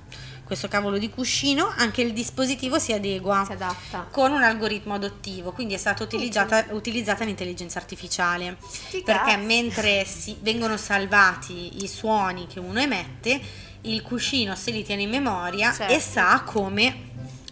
[0.45, 4.07] questo cavolo di cuscino, anche il dispositivo si adegua Si adatta.
[4.11, 8.57] con un algoritmo adottivo, quindi è stata utilizzata, utilizzata l'intelligenza artificiale.
[8.71, 13.41] Sti Perché mentre si vengono salvati i suoni che uno emette,
[13.83, 15.93] il cuscino se li tiene in memoria Certo.
[15.93, 17.07] e sa come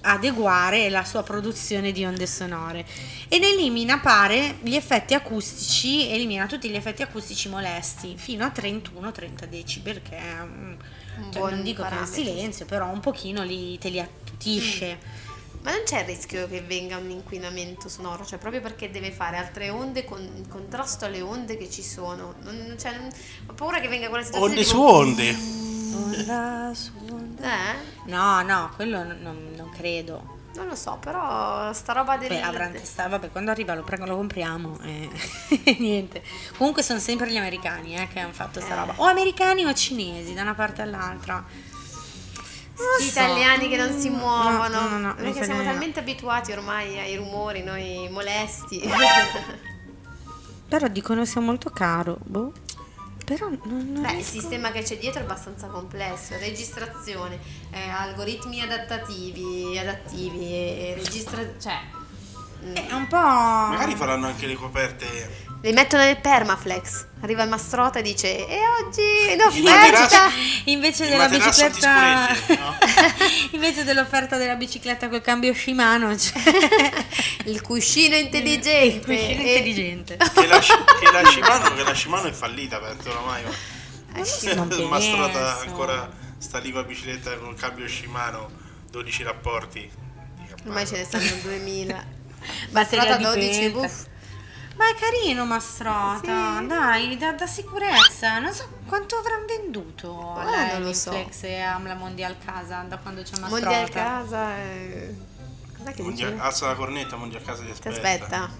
[0.08, 2.84] adeguare la sua produzione di onde sonore
[3.28, 8.52] e ne elimina pare gli effetti acustici elimina tutti gli effetti acustici molesti fino a
[8.54, 10.76] 31-30 decibel che è un-
[11.18, 12.22] Un cioè, non dico che è parametro.
[12.22, 15.24] silenzio però un pochino li, te li attutisce
[15.62, 19.36] Ma non c'è il rischio che venga un inquinamento sonoro, cioè proprio perché deve fare
[19.36, 22.34] altre onde con in contrasto alle onde che ci sono.
[22.42, 23.08] Non, cioè, non-
[23.48, 24.52] ho paura che venga quella situazione.
[24.54, 25.36] Onde tipo- su onde.
[25.96, 27.44] Onda su onda.
[27.72, 27.76] Eh?
[28.10, 29.18] no no quello non,
[29.56, 32.28] non- credo Non lo so, però sta roba del...
[32.28, 35.10] Beh, avranno testato, vabbè, quando arriva lo, prego, lo compriamo e
[35.78, 36.22] niente.
[36.56, 38.78] Comunque sono sempre gli americani eh, che hanno fatto sta Eh.
[38.78, 38.94] roba.
[38.96, 41.44] O americani o cinesi, da una parte all'altra.
[42.72, 43.08] Gli so.
[43.08, 44.80] italiani che non si muovono.
[44.80, 48.80] No, no, no, perché siamo talmente abituati ormai ai rumori, noi molesti.
[50.68, 52.16] Però dicono sia molto caro.
[52.22, 52.52] Boh.
[53.26, 57.38] Però non, non Beh, il riesco- sistema che c'è dietro è abbastanza complesso, registrazione,
[57.72, 61.42] eh, algoritmi adattativi, adattivi, e registra...
[61.60, 61.76] cioè...
[62.64, 63.16] mm, È un po'.
[63.16, 65.44] Magari faranno anche le coperte.
[65.62, 67.06] Li mettono nel permaflex.
[67.22, 70.28] Arriva il mastrota e dice E oggi in offerta
[70.64, 72.28] Invece della bicicletta.
[72.58, 72.78] no?
[73.52, 76.38] Invece dell'offerta della bicicletta col cambio Shimano c'è
[77.46, 78.84] il cuscino intelligente.
[78.84, 80.16] il cuscino e- intelligente.
[80.34, 83.42] Che la, che la Shimano, che la Shimano è fallita, penso oramai.
[84.54, 85.68] Non Il mastrota penso.
[85.68, 86.08] ancora
[86.38, 88.50] sta lì con la bicicletta con il cambio Shimano,
[88.90, 89.90] 12 rapporti.
[90.66, 92.06] Ormai ce ne stanno 2000.
[92.70, 93.88] Batteria Mastrota di 12, penta.
[94.76, 98.38] Ma è carino Mastrota, dai, da, da sicurezza.
[98.38, 101.12] Non so quanto avranno venduto Eh, alla non lo so.
[101.40, 103.64] E alla Mondial Casa da quando c'è Mastrota.
[103.70, 104.56] Mondial casa.
[104.58, 105.14] eh,
[105.78, 106.42] Cos'è che Mondia- dice?
[106.42, 108.24] alza la cornetta, mondia a casa ti Ti aspetta.
[108.24, 108.50] aspetta.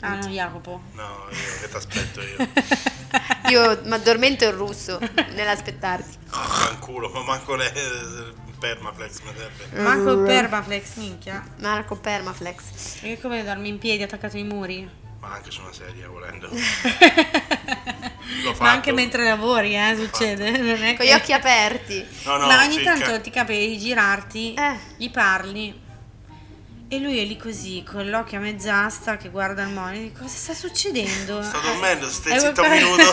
[0.00, 0.80] Ah, no, Jacopo.
[0.92, 2.48] No, io che ti aspetto io.
[3.48, 4.98] Io mi addormento in russo
[5.32, 6.18] nell'aspettarti.
[6.30, 9.80] Ah, fanculo, ma manco le il permaflex mi serve.
[9.82, 11.42] Manco il Permaflex, minchia.
[11.60, 12.98] Marco Permaflex.
[13.02, 15.06] E come dormi in piedi attaccato ai muri?
[15.28, 16.48] Ma anche su una sedia volendo.
[18.60, 20.50] Ma anche mentre lavori, eh, succede.
[20.50, 22.06] Non è Con che- gli occhi aperti.
[22.24, 24.54] No, no, Ma ogni sì, tanto ca- ti capita di girarti,
[24.96, 25.86] gli parli
[26.90, 30.22] e lui è lì così, con l'occhio a mezz'asta che guarda il monitor.
[30.22, 31.42] Cosa sta succedendo?
[31.44, 33.12] Sto dormendo, stai Eh, zitto un minuto.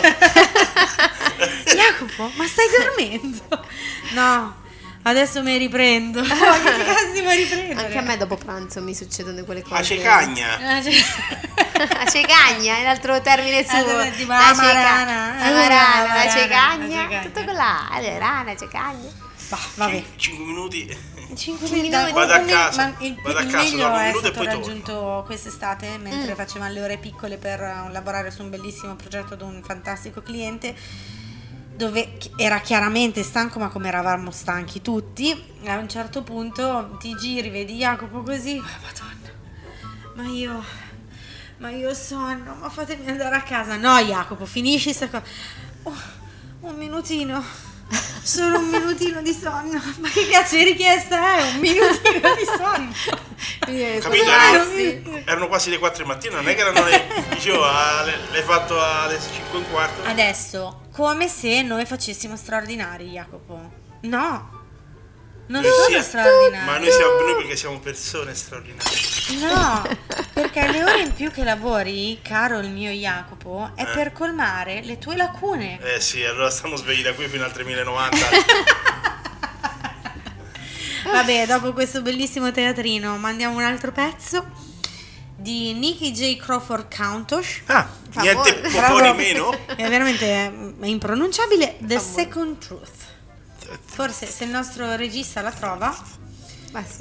[1.74, 3.66] Jacopo, ma stai dormendo?
[4.12, 4.64] No,
[5.08, 6.22] adesso mi riprendo.
[6.24, 7.80] Ma che cazzo mi riprendo?
[7.80, 9.74] Anche a me dopo pranzo mi succedono quelle cose.
[9.74, 10.56] A cecagna.
[10.56, 10.82] A
[12.10, 14.00] cecagna è l'altro termine suo.
[14.00, 17.88] Eh, tipo La amarana, amarana, la cecagna, la tutto quella.
[17.90, 19.24] Allora, rana, cecagna.
[19.76, 20.02] Vabbè.
[20.16, 20.98] 5 minuti.
[21.36, 22.12] 5 minuti.
[22.12, 24.50] Vado a casa, ma il, vado a il casa, meglio è stato torno.
[24.50, 26.36] raggiunto quest'estate mentre Mm.
[26.36, 30.74] facevamo le ore piccole per eh, lavorare su un bellissimo progetto ad un fantastico cliente
[31.76, 37.50] dove era chiaramente stanco ma come eravamo stanchi tutti a un certo punto ti giri
[37.50, 38.56] vedi Jacopo così.
[38.58, 39.34] "Ah, madonna.
[40.14, 40.64] Ma io
[41.58, 43.76] ma io ho sonno ma fatemi andare a casa.
[43.76, 45.24] No Jacopo finisci sta cosa
[45.84, 45.94] "Oh,
[46.60, 47.42] un minutino
[48.22, 52.92] solo un minutino di sonno ma che cazzo di richiesta è un minutino di sonno
[54.00, 54.24] Capito?
[54.24, 57.06] Erano, erano quasi le 4 di mattina, non è che erano le.
[57.30, 57.60] Dicevo,
[58.04, 60.08] le- l'hai fatto alle 5 e un quarto.
[60.08, 63.70] Adesso, come se noi facessimo straordinari, Jacopo.
[64.02, 64.55] No,
[65.48, 66.64] non Noi sono sia- straordinari.
[66.66, 68.98] Ma noi siamo noi perché siamo persone straordinarie.
[69.40, 69.82] No,
[70.32, 73.86] perché le ore in più che lavori, caro il mio Jacopo, è Eh.
[73.86, 75.78] per colmare le tue lacune.
[75.80, 78.16] Eh sì, allora stiamo svegli da qui fino al 3090.
[81.10, 84.44] Vabbè, dopo questo bellissimo teatrino, mandiamo un altro pezzo
[85.36, 86.36] di Nicky J.
[86.36, 87.62] Crawford Countach.
[87.66, 89.00] Ah, niente po' Bravo.
[89.00, 89.56] di meno.
[89.66, 91.76] È veramente mm, impronunciabile.
[91.80, 93.14] The Second Truth.
[93.96, 95.96] Forse se il nostro regista la trova.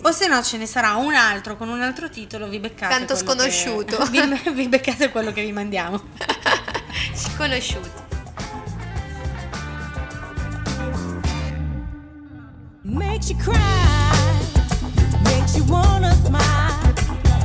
[0.03, 3.15] O se no ce ne sarà un altro con un altro titolo, vi beccate Tanto
[3.25, 4.05] quello che- sconosciuto.
[4.09, 6.01] vi, vi beccate quello che vi mandiamo.
[7.13, 7.89] Sconosciuti.
[12.83, 14.39] Makes you cry,
[15.23, 16.93] makes you wanna smile,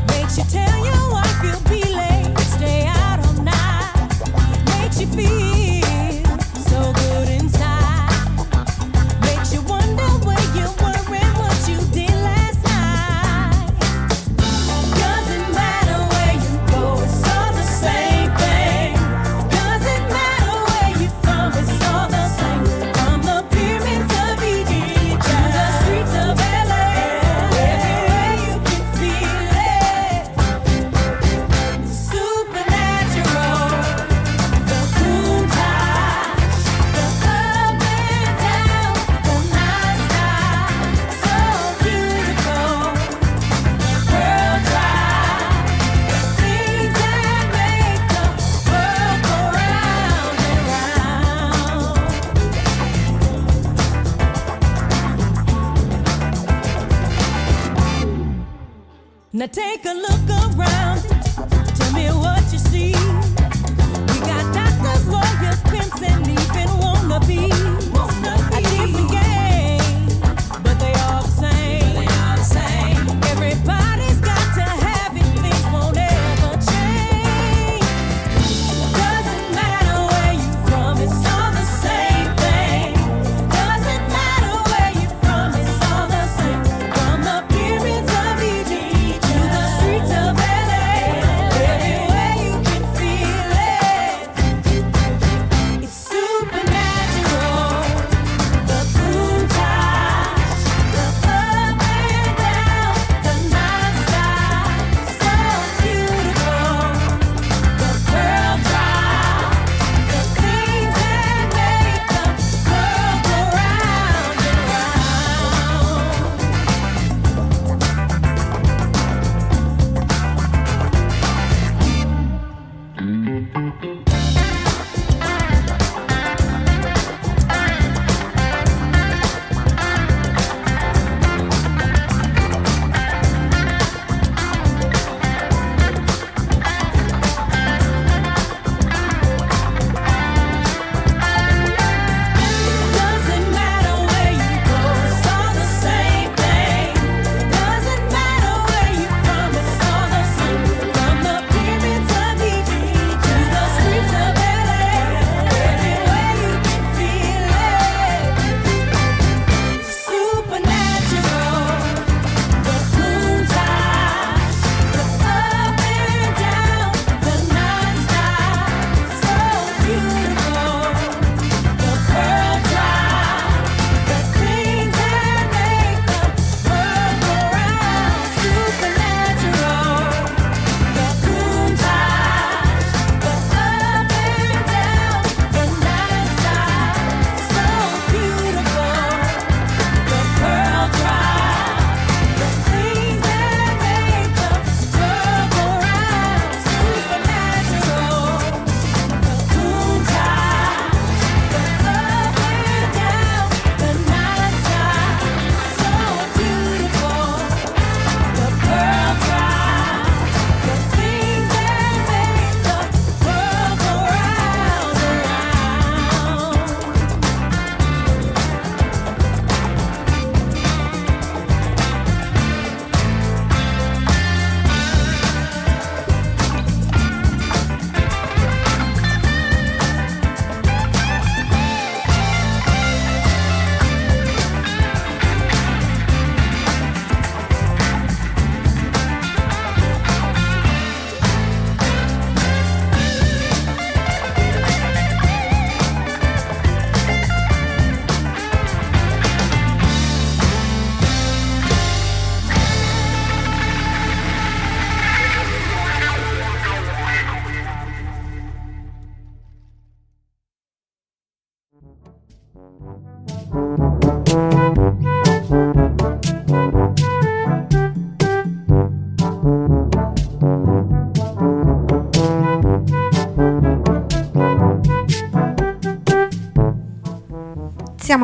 [0.06, 1.90] makes you tell your wife you'll be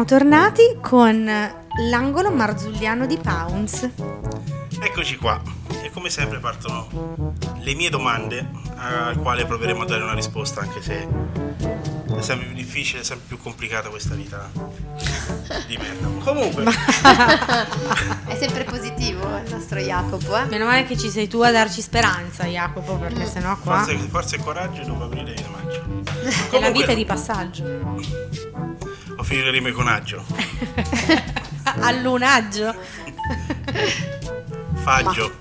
[0.05, 1.24] tornati con
[1.90, 3.89] l'angolo marzulliano di Pounds.
[4.81, 5.40] Eccoci qua.
[5.82, 10.82] E come sempre partono le mie domande, al quale proveremo a dare una risposta, anche
[10.82, 11.09] se
[12.16, 14.51] è sempre più difficile, è sempre più complicata questa vita
[15.66, 16.09] di merda.
[16.24, 16.64] Comunque,
[18.27, 20.44] È sempre positivo il nostro Jacopo, eh?
[20.47, 24.36] Meno male che ci sei tu a darci speranza, Jacopo, perché sennò qua forza, forza
[24.36, 25.85] e coraggio dopo aprire le mance.
[26.51, 28.26] è la vita è di passaggio.
[29.27, 30.24] Ho finito le rime con aggio.
[31.82, 32.73] Allunaggio.
[34.74, 35.32] Faggio.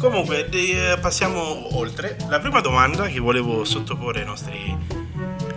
[0.00, 2.16] Comunque, de- passiamo oltre.
[2.28, 4.76] La prima domanda che volevo sottoporre ai nostri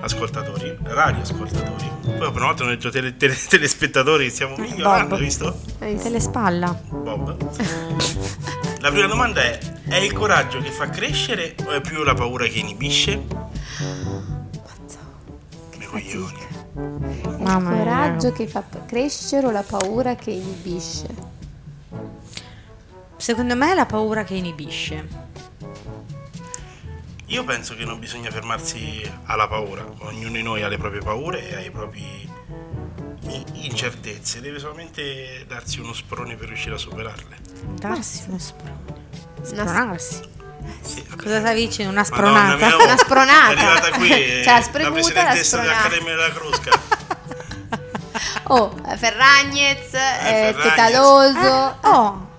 [0.02, 1.90] ascoltatori, radioascoltatori.
[2.04, 5.20] Poi per una volta detto tele- tele- telespettatori, stiamo migliorando, Bob.
[5.20, 5.60] visto?
[5.80, 6.80] Te le spalla.
[6.92, 7.38] Bob.
[8.82, 12.46] La prima domanda è: è il coraggio che fa crescere o è più la paura
[12.46, 13.20] che inibisce?
[15.72, 16.43] Come coglioni.
[17.44, 17.84] Mamma il mia.
[17.84, 21.08] coraggio che fa crescere o la paura che inibisce?
[23.18, 25.08] Secondo me è la paura che inibisce.
[27.28, 31.50] Io penso che non bisogna fermarsi alla paura, ognuno di noi ha le proprie paure
[31.50, 32.30] e ha i propri
[33.54, 37.38] incertezze, deve solamente darsi uno sprone per riuscire a superarle.
[37.76, 39.02] Darsi uno sprone.
[39.42, 40.22] Spronarsi.
[40.82, 41.04] Sì.
[41.18, 41.92] Cosa stavi dicendo?
[41.92, 42.66] Una Madonna spronata?
[42.66, 43.54] mia, oh, Una spronata.
[43.54, 46.72] È arrivata qui Cioè, la la presidentessa dell'Accademia della Crusca.
[48.48, 50.62] Oh, eh, Ferragnez, eh, Ferragnez.
[50.62, 51.40] Petaloso.
[51.40, 52.32] Eh, oh.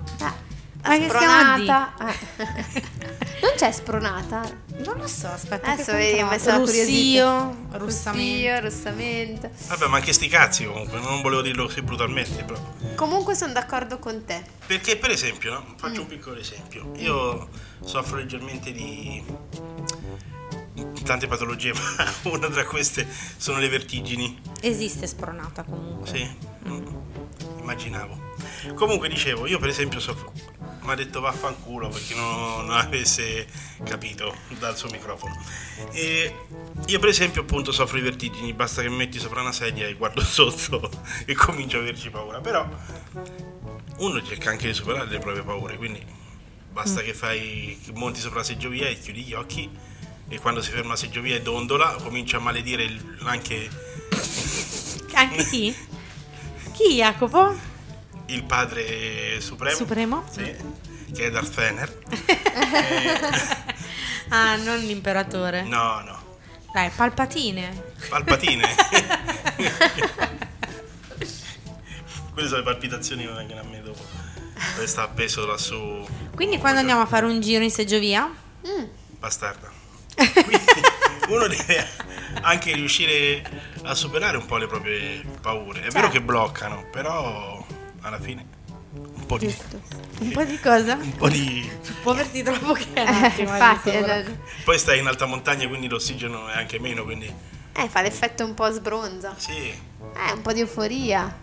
[0.86, 1.94] La Ma che spronata.
[1.98, 2.43] Eh.
[3.40, 4.43] non c'è spronata?
[4.85, 5.72] Non lo so, aspetta.
[5.72, 6.31] Adesso che vedi, ho controllo.
[6.31, 8.60] messo la Russio, russamento.
[8.60, 9.51] Russamento.
[9.68, 12.60] Vabbè, ma anche sti cazzi comunque, non volevo dirlo così brutalmente, però.
[12.97, 14.43] Comunque sono d'accordo con te.
[14.66, 15.64] Perché per esempio, no?
[15.78, 16.02] faccio Mm.
[16.02, 17.48] un piccolo esempio, io
[17.82, 19.24] soffro leggermente di
[21.05, 23.07] tante patologie, ma una tra queste
[23.37, 24.41] sono le vertigini.
[24.61, 26.07] Esiste spronata comunque.
[26.07, 26.37] Sì,
[26.69, 26.87] mm,
[27.61, 28.33] immaginavo.
[28.75, 30.33] Comunque dicevo, io per esempio soffro.
[30.83, 33.47] Mi ha detto vaffanculo perché non, non avesse
[33.85, 35.35] capito dal suo microfono.
[35.93, 36.35] E
[36.87, 39.95] io per esempio appunto soffro di vertigini, basta che mi metti sopra una sedia e
[39.95, 40.91] guardo sotto
[41.25, 42.41] e comincio a averci paura.
[42.41, 42.69] Però
[43.99, 46.05] uno cerca anche di superare le proprie paure, quindi
[46.71, 49.71] basta che fai che monti sopra la seggiovia e chiudi gli occhi
[50.29, 53.69] e quando si ferma la seggiovia e dondola comincia a maledire il- anche
[55.15, 55.75] Anche chi?
[56.73, 57.57] Chi, Jacopo?
[58.27, 60.25] il padre supremo, Supremo?
[60.31, 60.55] Sì,
[61.15, 61.99] che è Darth Fener.
[64.31, 65.63] Ah, non l'imperatore.
[65.63, 66.39] No, no,
[66.73, 67.93] Dai, palpatine.
[68.09, 68.67] palpatine.
[72.33, 74.03] Quelle sono le palpitazioni che vengono a me dopo.
[74.85, 78.29] Sta appeso lassù, Quindi quando andiamo a fare un giro in seggiovia?
[79.21, 79.71] bastarda.
[80.15, 80.65] Quindi
[81.28, 81.89] uno deve
[82.43, 83.43] anche riuscire
[83.85, 85.82] a superare un po' le proprie paure.
[85.82, 87.65] È vero che bloccano, però
[88.01, 88.45] alla fine
[88.95, 89.55] un po' di,
[90.20, 90.95] Un po' di cosa?
[90.95, 91.69] un po' di
[92.05, 94.24] Muoverti troppo che è un Eh, attimo, infatti, eh,
[94.62, 97.32] Poi stai in alta montagna, quindi l'ossigeno è anche meno, quindi
[97.77, 99.35] eh, fa l'effetto un po' sbronza.
[99.36, 99.53] sì.
[100.16, 101.41] Eh, un po' di euforia.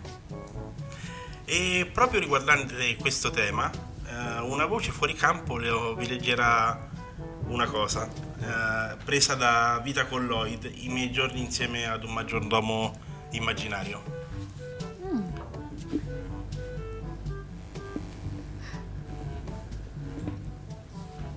[1.44, 3.70] E proprio riguardante questo tema,
[4.06, 6.88] eh, una voce fuori campo vi leggerà
[7.46, 12.98] una cosa, eh, presa da Vita con Lloyd, i miei giorni insieme ad un maggiordomo
[13.30, 14.20] immaginario.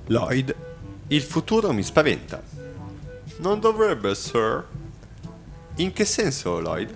[0.07, 0.55] Lloyd,
[1.07, 2.41] il futuro mi spaventa.
[3.37, 4.65] Non dovrebbe, sir.
[5.77, 6.95] In che senso, Lloyd?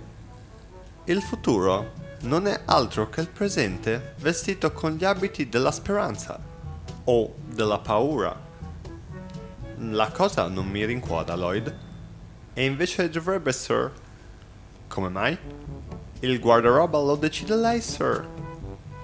[1.06, 6.40] Il futuro non è altro che il presente vestito con gli abiti della speranza
[7.06, 8.48] o della paura.
[9.82, 11.74] La cosa non mi rincuora, Lloyd.
[12.54, 13.92] E invece dovrebbe, sir.
[14.88, 15.38] Come mai?
[16.20, 18.28] Il guardaroba lo decide lei, sir.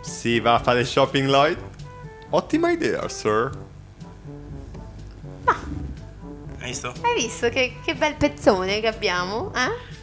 [0.02, 1.57] Si va a fare shopping, Lloyd?
[2.31, 3.52] Ottima idea, sir.
[5.45, 6.93] Hai visto?
[7.02, 9.53] Hai visto che, che bel pezzone che abbiamo?
[9.53, 9.93] Eh?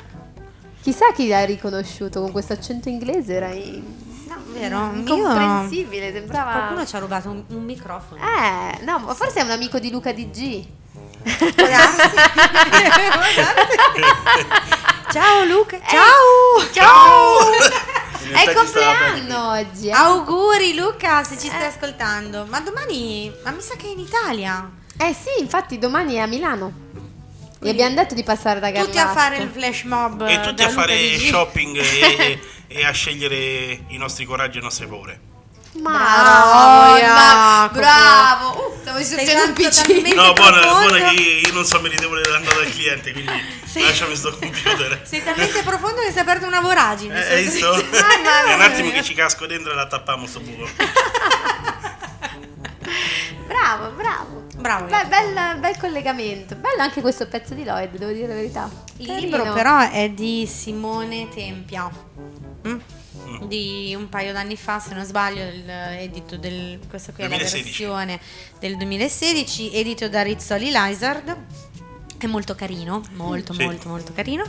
[0.81, 3.85] Chissà chi l'ha riconosciuto con questo accento inglese, era in-
[4.53, 4.91] vero?
[4.95, 6.51] incomprensibile, sembrava...
[6.53, 8.21] Qualcuno ci ha rubato un, un microfono.
[8.21, 10.67] Eh, no, ma forse è un amico di Luca DG.
[15.13, 16.71] Ciao Luca, Eh, ciao!
[16.73, 17.51] Ciao!
[18.25, 19.89] In È compleanno oggi.
[19.89, 19.93] eh.
[19.93, 22.47] Auguri Luca se ci stai ascoltando.
[22.49, 24.71] Ma domani, ma mi sa che è in Italia.
[24.99, 26.73] Eh sì, infatti domani è a Milano.
[27.63, 28.91] Gli abbiamo detto di passare da Garlasco.
[28.91, 30.27] Tutti a fare il flash mob.
[30.29, 34.87] E tutti a fare shopping e, e a scegliere i nostri coraggi e le nostre
[34.87, 35.21] paure.
[35.75, 37.79] Madonna, Jacopo.
[37.79, 38.67] bravo.
[38.67, 40.13] Uh, stavo Sei dicendo un PC.
[40.13, 43.31] No, buona, buona che io non so meritevole dell'andata del cliente, quindi
[43.75, 45.01] lasciami sto computer.
[45.05, 47.25] Sei talmente profondo che si è aperto una voragine.
[47.27, 47.71] Eh, hai visto?
[47.93, 50.69] Mamma È un attimo che ci casco dentro e la tappiamo sto buco.
[53.47, 54.47] Bravo, bravo.
[54.57, 54.87] Bravo.
[54.87, 56.55] Beh, bel, bel collegamento.
[56.57, 58.71] Bello anche questo pezzo di Lloyd, devo dire la verità.
[58.99, 59.37] Il Carino.
[59.37, 61.91] libro però è di Simone Tempia.
[62.67, 62.79] Mm?
[63.47, 67.65] Di un paio d'anni fa, se non sbaglio, edito del, questa qui è la 2016.
[67.65, 68.21] versione
[68.61, 71.37] del 2016, edito da Rizzoli Lizard.
[72.19, 73.65] È molto carino, molto Sì.
[73.65, 74.45] molto molto carino.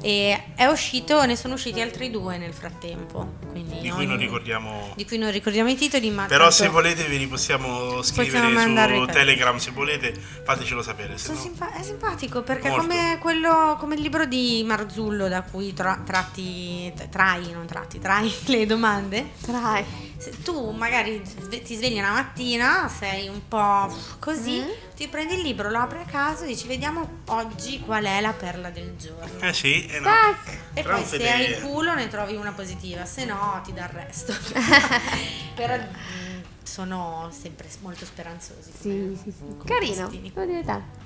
[0.00, 3.34] E è uscito, ne sono usciti altri due nel frattempo.
[3.50, 4.92] Quindi Di cui non ricordiamo.
[4.94, 8.48] di cui non ricordiamo i titoli, ma Però tanto se volete ve li possiamo scrivere
[8.48, 10.12] mandare su Telegram se volete,
[10.44, 11.12] fatecelo sapere.
[11.12, 11.18] No.
[11.18, 16.92] simpa- è simpatico perché come quello come il libro di Marzullo da cui tra- tratti
[17.10, 20.05] trai non tratti trai le domande trai
[20.42, 21.22] tu magari
[21.62, 24.94] ti svegli una mattina sei un po' così Mm.
[24.96, 28.32] ti prendi il libro lo apri a caso e dici vediamo oggi qual è la
[28.32, 30.04] perla del giorno Eh sì, e no.
[30.06, 30.58] Tac!
[30.74, 33.72] e Però poi se fede- hai il culo ne trovi una positiva se no ti
[33.72, 34.32] dà il resto
[35.54, 39.44] però mm, sono sempre molto speranzosi Sì, sì, sì.
[39.64, 40.10] Carino.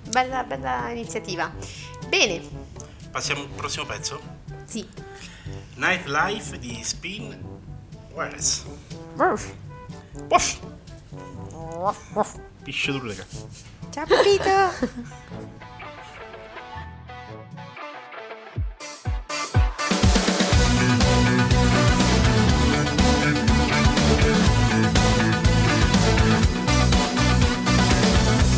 [0.08, 1.52] Bella, bella iniziativa.
[2.08, 2.40] Bene,
[3.10, 4.20] Passiamo al prossimo pezzo.
[4.64, 4.86] sì.
[5.74, 7.36] Nightlife di Spin
[8.12, 8.64] Wires.
[9.16, 9.52] Ruff.
[10.28, 10.60] Puff.
[12.64, 13.24] Pisce tu raga.
[13.90, 14.50] ciao Pepito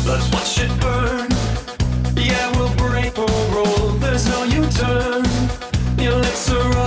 [0.05, 1.29] Let's watch it burn.
[2.15, 3.25] Yeah, we'll break or
[3.55, 3.89] roll.
[3.99, 5.23] There's no U-turn.
[5.97, 6.82] Your lips are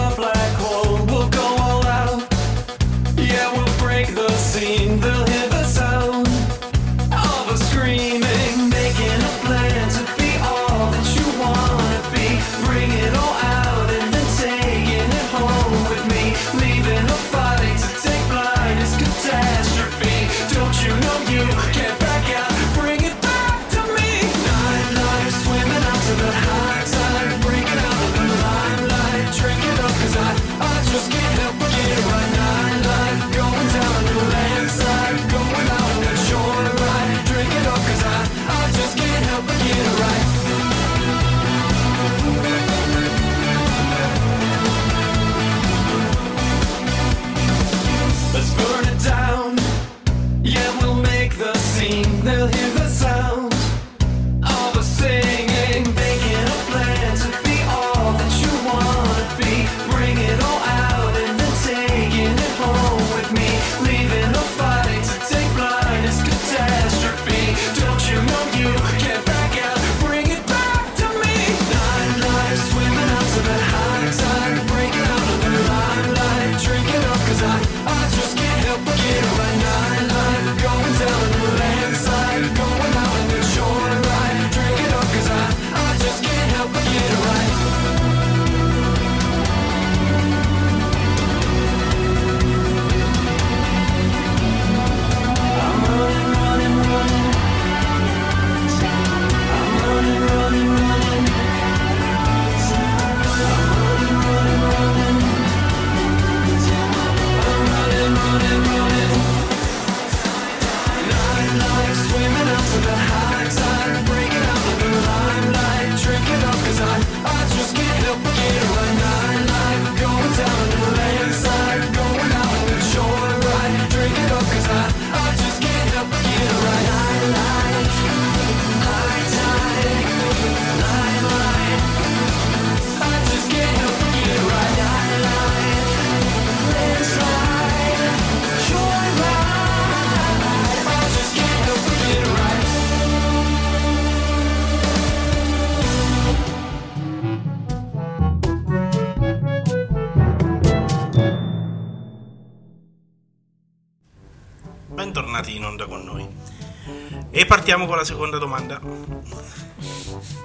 [157.38, 158.80] E partiamo con la seconda domanda.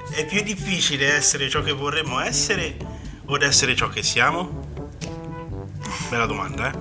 [0.10, 2.76] È più difficile essere ciò che vorremmo essere
[3.28, 4.90] o essere ciò che siamo?
[6.10, 6.78] Bella domanda, eh?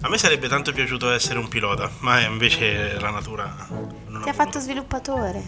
[0.00, 3.54] A me sarebbe tanto piaciuto essere un pilota, ma invece la natura
[4.06, 5.42] non Ti ha ha fatto sviluppatore.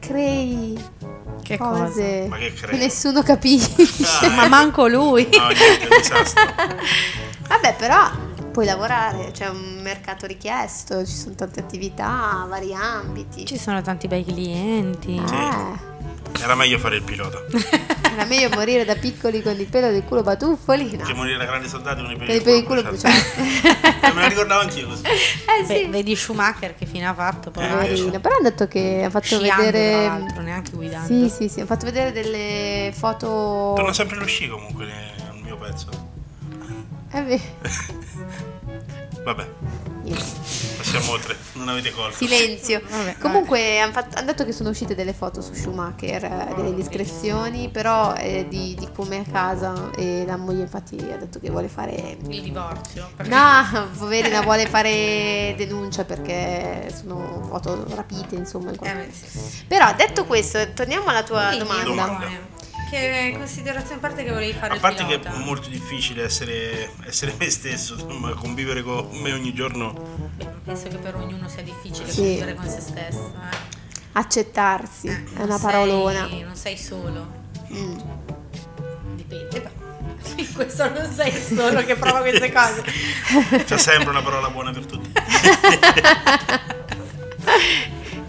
[0.00, 0.76] Crei
[1.40, 2.28] Che cose cosa?
[2.30, 2.78] Ma che crei?
[2.80, 4.26] nessuno capisce.
[4.26, 6.42] Ah, ma manco lui No, niente, un disastro.
[7.46, 8.10] Vabbè, però
[8.52, 13.44] puoi lavorare, c'è un mercato richiesto, ci sono tante attività, vari ambiti.
[13.46, 15.16] Ci sono tanti bei clienti.
[15.16, 15.90] Eh,
[16.42, 17.38] Era meglio fare il pilota.
[18.12, 21.04] era meglio morire da piccoli con il pelo del culo batuffoli, no?
[21.04, 23.14] Che morire da grandi soldati con il pelo del culo bruciati.
[23.36, 23.90] bruciato.
[24.02, 25.04] Eh, Me la ricordavo anch'io così.
[25.04, 25.86] Eh Beh, sì.
[25.86, 27.66] vedi Schumacher che fine ha fatto poi.
[27.68, 28.18] Poverino.
[28.20, 30.04] Però hanno detto che ha fatto Sciando, vedere.
[30.04, 31.06] tra l'altro, neanche guidando.
[31.06, 33.74] Sì, sì, sì, ha fatto vedere delle foto.
[33.76, 36.10] Torna sempre lo sci comunque nel mio pezzo.
[37.14, 37.40] Eh beh,
[39.24, 39.48] Vabbè.
[40.76, 42.16] Passiamo oltre, non avete colto.
[42.16, 42.82] Silenzio.
[42.88, 43.92] Vabbè, Comunque hanno
[44.24, 48.88] detto che sono uscite delle foto su Schumacher, eh, delle indiscrezioni, però eh, di, di
[48.92, 52.16] come è a casa e la moglie infatti ha detto che vuole fare...
[52.26, 53.08] Il divorzio.
[53.14, 58.70] perché- No, poverina vuole fare denuncia perché sono foto rapite insomma.
[58.70, 59.64] in Eh, sì.
[59.68, 61.88] Però detto questo, torniamo alla tua Quindi, domanda.
[61.88, 62.26] Domanda.
[62.92, 67.32] Che considerazione a parte che volevi fare A parte che è molto difficile essere, essere
[67.38, 69.94] me stesso, insomma, convivere con me ogni giorno.
[70.62, 72.16] Penso che per ognuno sia difficile Sì.
[72.20, 73.32] convivere con se stesso.
[73.34, 73.56] eh.
[74.12, 76.26] Accettarsi, è Non una sei- parolona.
[76.26, 77.26] non sei solo.
[77.72, 77.98] Mm.
[79.14, 79.70] Dipende.
[80.36, 82.82] In questo non sei solo che prova queste cose.
[83.64, 85.10] C'è sempre una parola buona per tutti.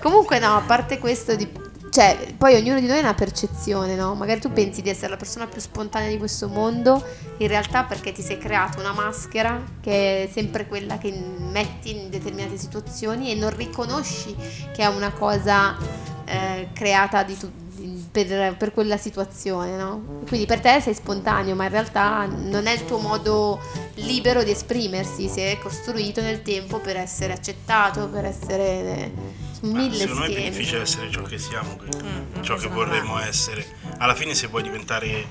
[0.02, 1.50] Comunque no, a parte questo di...
[1.94, 4.16] Cioè, poi ognuno di noi ha una percezione, no?
[4.16, 7.06] Magari tu pensi di essere la persona più spontanea di questo mondo,
[7.38, 12.10] in realtà perché ti sei creato una maschera che è sempre quella che metti in
[12.10, 14.36] determinate situazioni e non riconosci
[14.74, 15.78] che è una cosa
[16.26, 20.24] eh, creata di tu- di- per, per quella situazione, no?
[20.28, 23.60] Quindi per te sei spontaneo, ma in realtà non è il tuo modo
[23.98, 30.20] libero di esprimersi, si è costruito nel tempo per essere accettato, per essere mille Secondo
[30.22, 30.50] me è più schemi.
[30.50, 33.66] difficile essere ciò che siamo che Mm, ciò che vorremmo essere.
[33.98, 35.26] Alla fine se vuoi diventare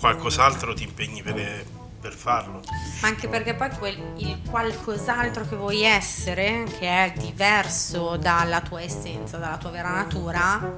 [0.00, 1.64] qualcos'altro ti impegni per,
[2.00, 2.62] per farlo.
[3.02, 8.80] Ma anche perché poi quel, il qualcos'altro che vuoi essere, che è diverso dalla tua
[8.82, 10.72] essenza, dalla tua vera natura,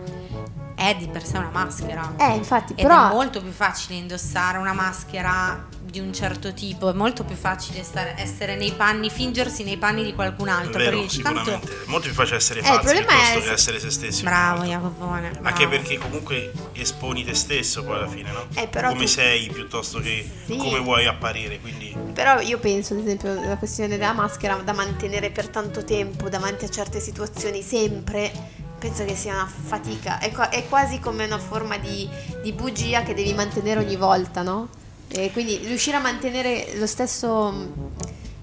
[0.75, 2.15] è di per sé una maschera.
[2.19, 6.91] Eh, infatti, Ed però è molto più facile indossare una maschera di un certo tipo,
[6.91, 10.79] è molto più facile stare- essere nei panni, fingersi nei panni di qualcun altro.
[10.79, 11.73] vero, perché dici, tanto sicuramente.
[11.73, 14.23] È molto più facile essere Eh, problema piuttosto è- che essere se stessi.
[14.23, 15.31] Bravo Jacopone.
[15.31, 15.47] bravo.
[15.49, 18.47] Anche perché comunque esponi te stesso poi alla fine, no?
[18.55, 20.57] Eh, però come tu- sei piuttosto che Sì.
[20.57, 21.59] come vuoi apparire.
[21.61, 26.29] Quindi Però io penso, ad esempio, la questione della maschera da mantenere per tanto tempo
[26.29, 28.31] davanti a certe situazioni sempre,
[28.79, 30.19] penso che sia una fatica.
[30.19, 32.09] È quasi come una forma di,
[32.43, 34.69] di bugia che devi mantenere ogni volta, no?
[35.11, 37.73] E quindi riuscire a mantenere lo stesso mh,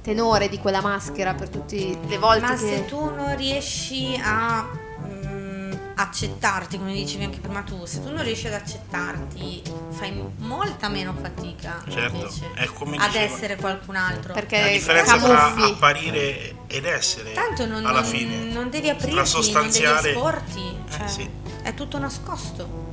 [0.01, 1.75] tenore di quella maschera per tutte
[2.07, 2.57] le volte Ma che...
[2.57, 4.67] se tu non riesci a
[5.07, 9.61] mm, accettarti, come dicevi anche prima tu, se tu non riesci ad accettarti,
[9.91, 13.33] fai molta meno fatica Certo, invece, è come ad dicevo.
[13.33, 14.33] essere qualcun altro.
[14.33, 19.13] Perché la differenza tra apparire ed essere Tanto non, alla non- fine non devi aprirti,
[19.53, 21.29] non devi esporti, cioè, Eh, sì.
[21.61, 22.84] è tutto nascosto.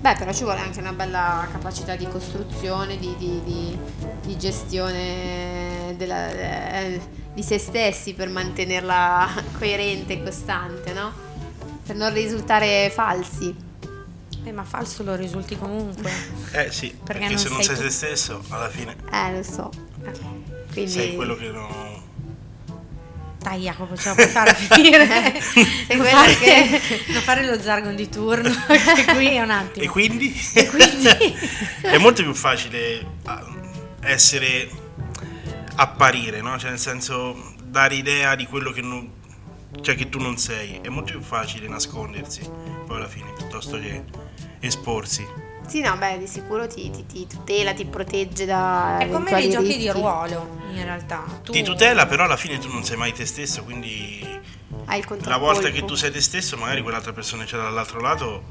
[0.00, 3.78] Beh, però ci vuole anche una bella capacità di costruzione, di, di- di-
[4.22, 7.00] di gestione della- eh,
[7.34, 11.12] di se stessi per mantenerla coerente e costante, no?
[11.84, 13.54] Per non risultare falsi.
[14.44, 16.10] Eh, ma falso lo risulti comunque.
[16.52, 17.82] Eh sì, Perché perché, non se non sei sei tu.
[17.82, 19.70] te stesso, alla fine Eh, lo so.
[20.72, 20.90] Quindi...
[20.90, 22.06] sei quello che non.
[23.38, 25.06] Dai Jacopo, ce la puoi fare a finire.
[25.88, 29.84] Non, quello fare, che- non fare lo zargon di turno, che qui è un attimo.
[29.84, 30.32] E quindi?
[30.68, 31.08] quindi?
[31.82, 33.46] è molto più facile ah,
[34.00, 34.68] essere
[35.76, 36.58] apparire, no?
[36.58, 39.16] Cioè nel senso dare idea di quello che non
[39.80, 40.80] cioè che tu non sei.
[40.82, 42.40] È molto più facile nascondersi
[42.86, 44.04] poi alla fine piuttosto che
[44.60, 45.26] esporsi.
[45.68, 49.50] Sì, no, beh, di sicuro ti, ti- ti tutela, ti protegge da È come nei
[49.50, 51.24] giochi di ruolo, in realtà.
[51.42, 54.20] Tu Ti tutela, però alla fine tu non sei mai te stesso, quindi
[54.86, 55.44] Hai il la contraccolpo.
[55.52, 58.42] volta che tu sei te stesso, magari quell'altra persona che c'è dall'altro lato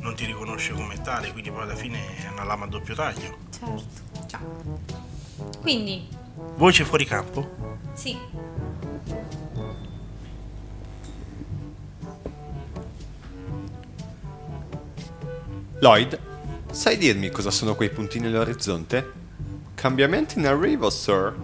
[0.00, 3.38] non ti riconosce come tale, quindi poi alla fine è una lama a doppio taglio.
[3.50, 3.84] Certo.
[4.26, 4.80] Ciao.
[5.62, 6.06] Quindi,
[6.56, 7.54] Voce fuori campo?
[7.94, 8.14] sì,
[15.80, 16.18] Lloyd,
[16.76, 19.12] sai dirmi cosa sono quei puntini all'orizzonte?
[19.74, 21.34] Cambiamenti in arrivo, sir.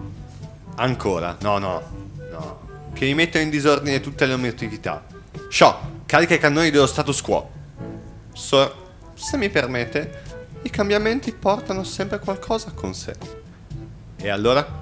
[0.75, 1.81] Ancora, no, no,
[2.29, 2.59] no.
[2.93, 5.03] Che mi mettono in disordine tutte le mie attività.
[5.49, 7.49] Shaw, carica i cannoni dello status quo.
[8.31, 8.71] Sir,
[9.15, 10.21] se mi permette,
[10.61, 13.15] i cambiamenti portano sempre qualcosa con sé.
[14.15, 14.81] E allora?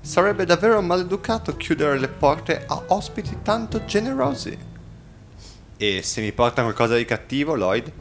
[0.00, 4.58] Sarebbe davvero maleducato chiudere le porte a ospiti tanto generosi.
[5.76, 7.92] E se mi porta qualcosa di cattivo, Lloyd,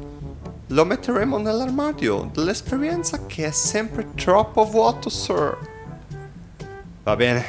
[0.74, 5.58] lo metteremo nell'armadio dell'esperienza che è sempre troppo vuoto, sir.
[7.04, 7.45] Va bene,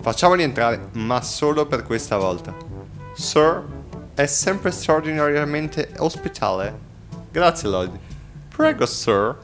[0.00, 2.54] Facciamoli entrare, ma solo per questa volta.
[3.12, 3.62] Sir
[4.14, 6.88] è sempre straordinariamente ospitale.
[7.30, 7.98] Grazie, Lloyd.
[8.48, 9.36] Prego, sir.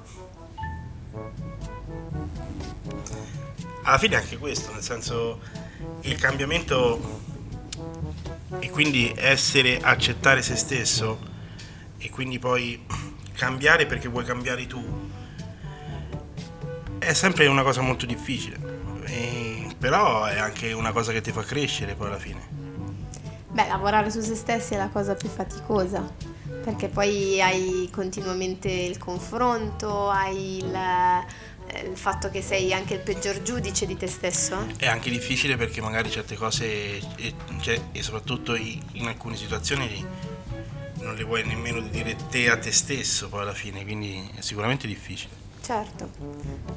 [3.82, 5.38] alla fine anche questo, nel senso
[6.00, 7.20] il cambiamento
[8.58, 11.34] e quindi essere, accettare se stesso
[12.06, 12.80] e quindi poi
[13.34, 14.82] cambiare perché vuoi cambiare tu
[16.98, 18.56] è sempre una cosa molto difficile,
[19.06, 22.40] E- però è anche una cosa che ti fa crescere poi alla fine.
[23.50, 26.08] Beh, lavorare su se stessi è la cosa più faticosa,
[26.62, 33.00] perché poi hai continuamente il confronto, hai il, eh, il fatto che sei anche il
[33.00, 34.66] peggior giudice di te stesso.
[34.76, 40.04] È anche difficile perché magari certe cose e, cioè, e soprattutto in alcune situazioni
[41.06, 44.88] non le vuoi nemmeno dire te a te stesso poi alla fine, quindi è sicuramente
[44.88, 45.30] difficile.
[45.64, 46.10] Certo.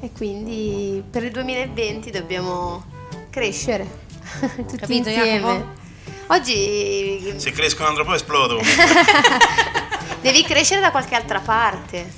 [0.00, 2.84] E quindi per il 2020 dobbiamo
[3.28, 3.86] crescere
[4.56, 5.40] tutti Capito, insieme.
[5.40, 5.78] Jacopo?
[6.28, 8.60] Oggi Se cresco un altro po' esplodo.
[10.22, 12.12] devi crescere da qualche altra parte.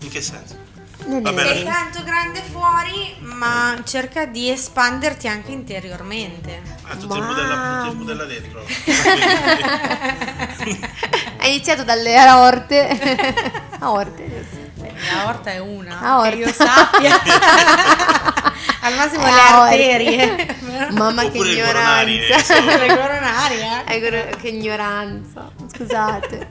[0.00, 0.64] In che senso?
[1.06, 1.54] Nel- Va bene.
[1.54, 6.62] Sei tanto grande fuori, ma cerca di espanderti anche interiormente.
[6.82, 8.64] Ah, tutte le budella, tutte le budella dentro.
[11.46, 12.88] Hai iniziato dalle aorte.
[13.78, 14.84] aorte, giusto?
[15.14, 16.30] La orta è una, Aorta.
[16.30, 17.22] che io sappia.
[18.82, 20.56] Al massimo le arterie.
[20.90, 22.60] Mamma che coronarie, ignoranza.
[22.76, 25.48] Le coronarie, Eh, che ignoranza.
[25.72, 26.50] Scusate.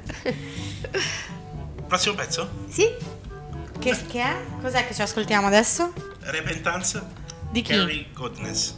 [1.90, 2.50] Prossimo pezzo?
[2.70, 2.88] Sì?
[3.78, 4.36] Che, che è?
[4.62, 5.92] Cos'è che ci ascoltiamo adesso?
[6.22, 7.04] Repentance.
[7.52, 7.74] Di chi?
[7.76, 8.76] Carry Goodness.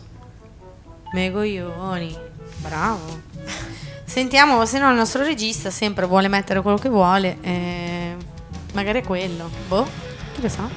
[1.14, 2.18] Megoglioni.
[2.58, 3.22] Bravo.
[4.08, 7.38] Sentiamo, se no il nostro regista sempre vuole mettere quello che vuole.
[7.42, 8.16] eh,
[8.74, 9.50] magari è quello.
[9.68, 9.86] Boh,
[10.34, 10.68] chi lo sa?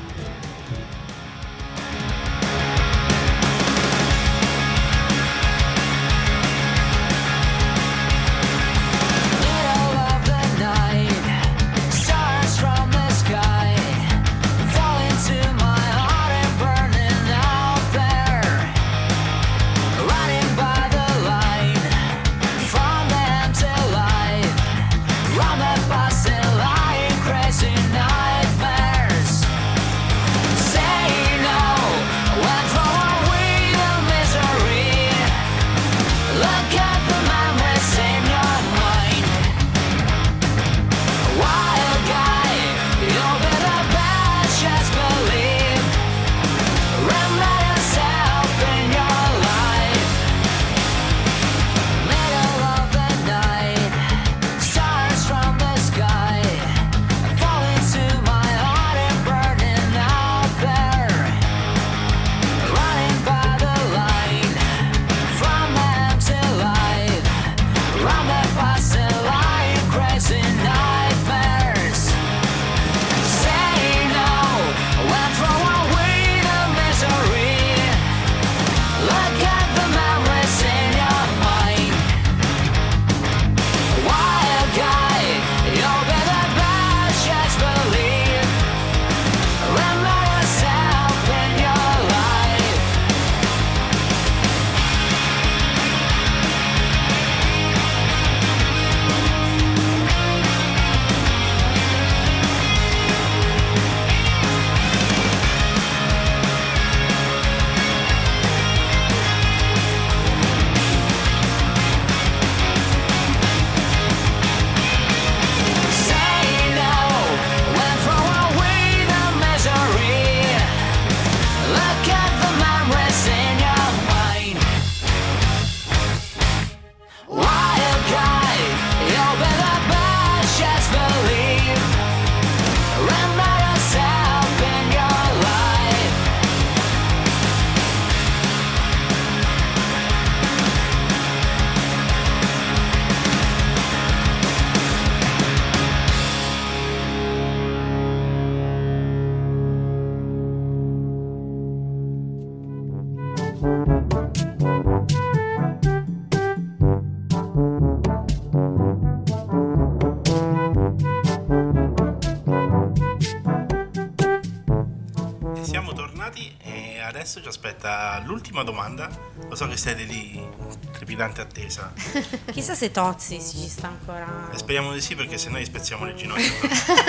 [168.30, 169.10] L'ultima domanda.
[169.48, 170.48] Lo so che siete lì in
[170.92, 171.92] trepidante attesa.
[172.52, 174.48] Chissà se Tozzi ci sta ancora.
[174.52, 176.44] E speriamo di sì perché se no gli spezziamo le ginocchia.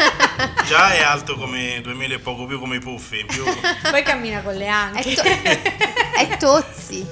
[0.68, 3.24] Già è alto come 2000 e poco più come i puffi.
[3.26, 3.44] Più
[3.90, 5.14] Poi cammina con le È, anche.
[5.14, 5.22] to-
[6.18, 7.06] È Tozzi.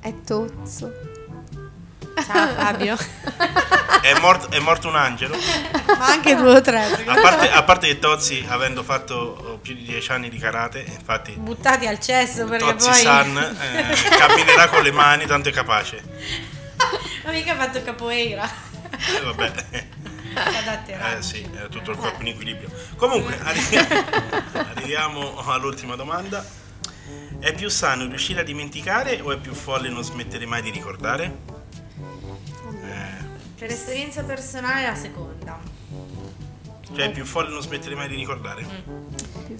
[0.00, 1.10] È Tozzo.
[2.32, 2.96] Ciao Fabio.
[4.00, 5.36] È morto, è morto un angelo.
[5.86, 7.04] Ma anche due o tre.
[7.04, 10.80] A parte, a parte che Tozzi, avendo fatto oh, più di dieci anni di karate,
[10.80, 12.98] infatti Buttati al cesso perché Tozzi poi...
[12.98, 16.02] San eh, camminerà con le mani, tanto è capace.
[17.24, 18.48] Ma mica ha fatto capoeira.
[18.90, 19.52] Eh, vabbè.
[20.34, 22.70] Eh sì, è tutto il corpo in equilibrio.
[22.96, 23.38] Comunque,
[24.74, 26.44] arriviamo all'ultima domanda.
[27.38, 31.51] È più sano riuscire a dimenticare o è più folle non smettere mai di ricordare?
[33.62, 35.56] Per esperienza personale la seconda.
[36.96, 38.66] cioè è più folle non smettere mai di ricordare?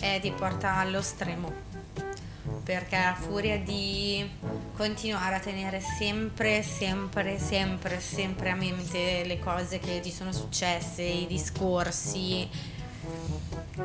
[0.00, 1.52] Eh, ti porta allo stremo.
[2.64, 4.28] Perché a furia di
[4.74, 11.04] continuare a tenere sempre, sempre, sempre, sempre a mente le cose che ti sono successe,
[11.04, 12.48] i discorsi,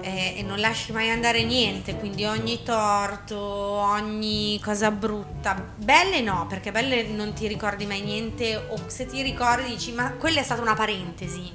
[0.01, 6.45] eh, e non lasci mai andare niente, quindi ogni torto, ogni cosa brutta, belle no,
[6.47, 10.43] perché belle non ti ricordi mai niente, o se ti ricordi dici ma quella è
[10.43, 11.51] stata una parentesi.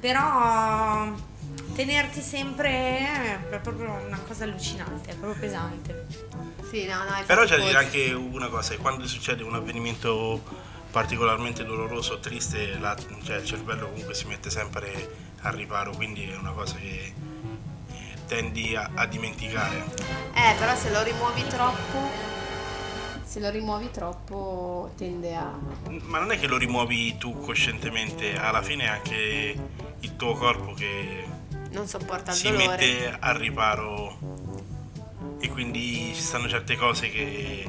[0.00, 1.12] Però
[1.74, 2.70] tenerti sempre
[3.50, 6.06] è proprio una cosa allucinante, è proprio pesante.
[6.70, 10.42] Sì, no, no, Però c'è da dire anche una cosa, che quando succede un avvenimento
[10.90, 16.24] particolarmente doloroso o triste, la- cioè, il cervello comunque si mette sempre al riparo, quindi
[16.28, 17.12] è una cosa che
[17.90, 19.84] eh, tendi a, a dimenticare.
[20.34, 22.34] Eh, però se lo rimuovi troppo.
[23.24, 25.52] Se lo rimuovi troppo tende a.
[26.02, 29.56] Ma non è che lo rimuovi tu coscientemente, alla fine è anche
[30.00, 31.24] il tuo corpo che
[31.70, 32.66] Non sopporta il si dolore.
[32.68, 34.18] mette al riparo
[35.38, 37.68] e quindi ci stanno certe cose che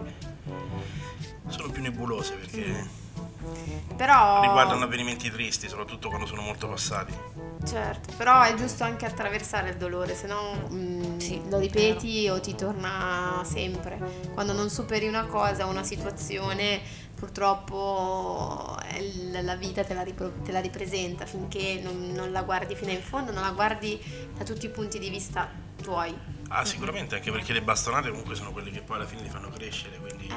[1.49, 2.87] sono più nebulose perché
[3.95, 4.41] Però.
[4.41, 7.13] riguardano avvenimenti tristi, soprattutto quando sono molto passati.
[7.65, 12.55] Certo, però è giusto anche attraversare il dolore, se no mm, lo ripeti o ti
[12.55, 13.99] torna sempre.
[14.33, 16.79] Quando non superi una cosa, una situazione,
[17.15, 22.75] purtroppo l- la vita te la, ripro- te la ripresenta finché non, non la guardi
[22.75, 23.99] fino in fondo, non la guardi
[24.37, 25.49] da tutti i punti di vista
[25.81, 26.15] tuoi.
[26.49, 29.49] Ah, sicuramente, anche perché le bastonate comunque sono quelle che poi alla fine ti fanno
[29.49, 30.27] crescere, quindi...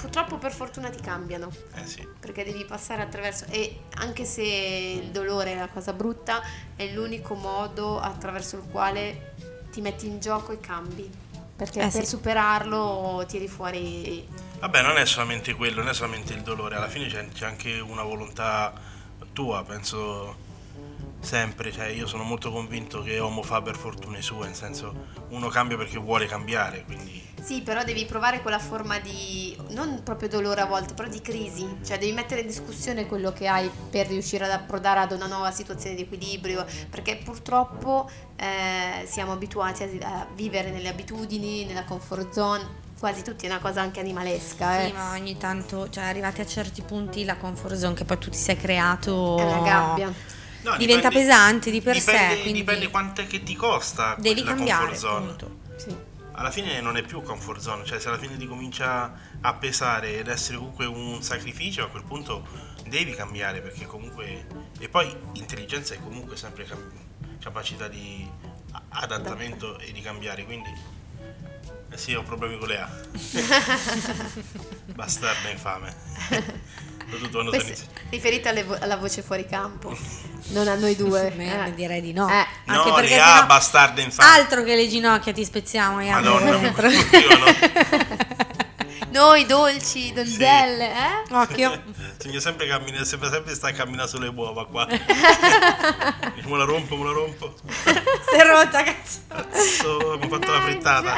[0.00, 1.50] Purtroppo per fortuna ti cambiano.
[1.74, 2.06] Eh sì.
[2.18, 6.40] Perché devi passare attraverso e anche se il dolore è la cosa brutta,
[6.74, 9.34] è l'unico modo attraverso il quale
[9.70, 11.08] ti metti in gioco e cambi.
[11.54, 12.06] Perché Eh per sì.
[12.06, 14.26] superarlo tiri fuori
[14.60, 17.78] Vabbè, non è solamente quello, non è solamente il dolore, alla fine c'è, c'è anche
[17.80, 18.72] una volontà
[19.32, 20.48] tua, penso
[21.20, 25.48] sempre, cioè io sono molto convinto che Homo fa per fortune sue, nel senso uno
[25.48, 30.60] cambia perché vuole cambiare, quindi Sì, però devi provare quella forma di non proprio dolore
[30.62, 34.44] a volte, però di crisi, cioè devi mettere in discussione quello che hai per riuscire
[34.44, 40.26] ad approdare ad una nuova situazione di equilibrio, perché purtroppo eh, siamo abituati a, a
[40.34, 44.92] vivere nelle abitudini, nella comfort zone, quasi tutti è una cosa anche animalesca, Sì, eh.
[44.92, 48.36] ma ogni tanto, cioè arrivati a certi punti la comfort zone che poi tu ti
[48.38, 50.38] sei creato È una gabbia.
[50.62, 54.14] No, diventa dipende- pesante di per dipende, sé, quindi dipende quanto è che ti costa
[54.18, 55.30] devi la cambiare, comfort zone.
[55.30, 55.58] appunto.
[56.32, 60.18] Alla fine non è più comfort zone, cioè se alla fine ti comincia a pesare
[60.18, 62.46] ed essere comunque un sacrificio, a quel punto
[62.86, 64.46] devi cambiare perché comunque...
[64.78, 66.66] E poi intelligenza è comunque sempre
[67.40, 68.26] capacità di
[68.90, 70.70] adattamento e di cambiare, quindi...
[71.92, 72.88] Eh sì, ho problemi con le A.
[74.94, 75.94] Bastarda infame.
[77.12, 79.96] In- alle vo- alla voce fuori campo,
[80.48, 81.30] non a noi due.
[81.36, 82.28] Beh, direi di no.
[82.28, 82.46] Eh.
[82.66, 84.30] No, Anche perché le A, sennò- bastarda infame.
[84.38, 86.88] Altro che le ginocchia ti spezziamo, Ian, Madonna, dentro.
[89.12, 91.34] Noi dolci, donzelle, eh?
[91.34, 91.82] Occhio.
[92.16, 94.86] Bisogna sempre camminare, sempre, sempre sta a camminare sulle uova qua.
[96.46, 97.54] Me la rompo, me la rompo.
[97.64, 99.18] Si è rotta, cazzo.
[99.28, 101.14] Cazzo, mi ho fatto la frittata.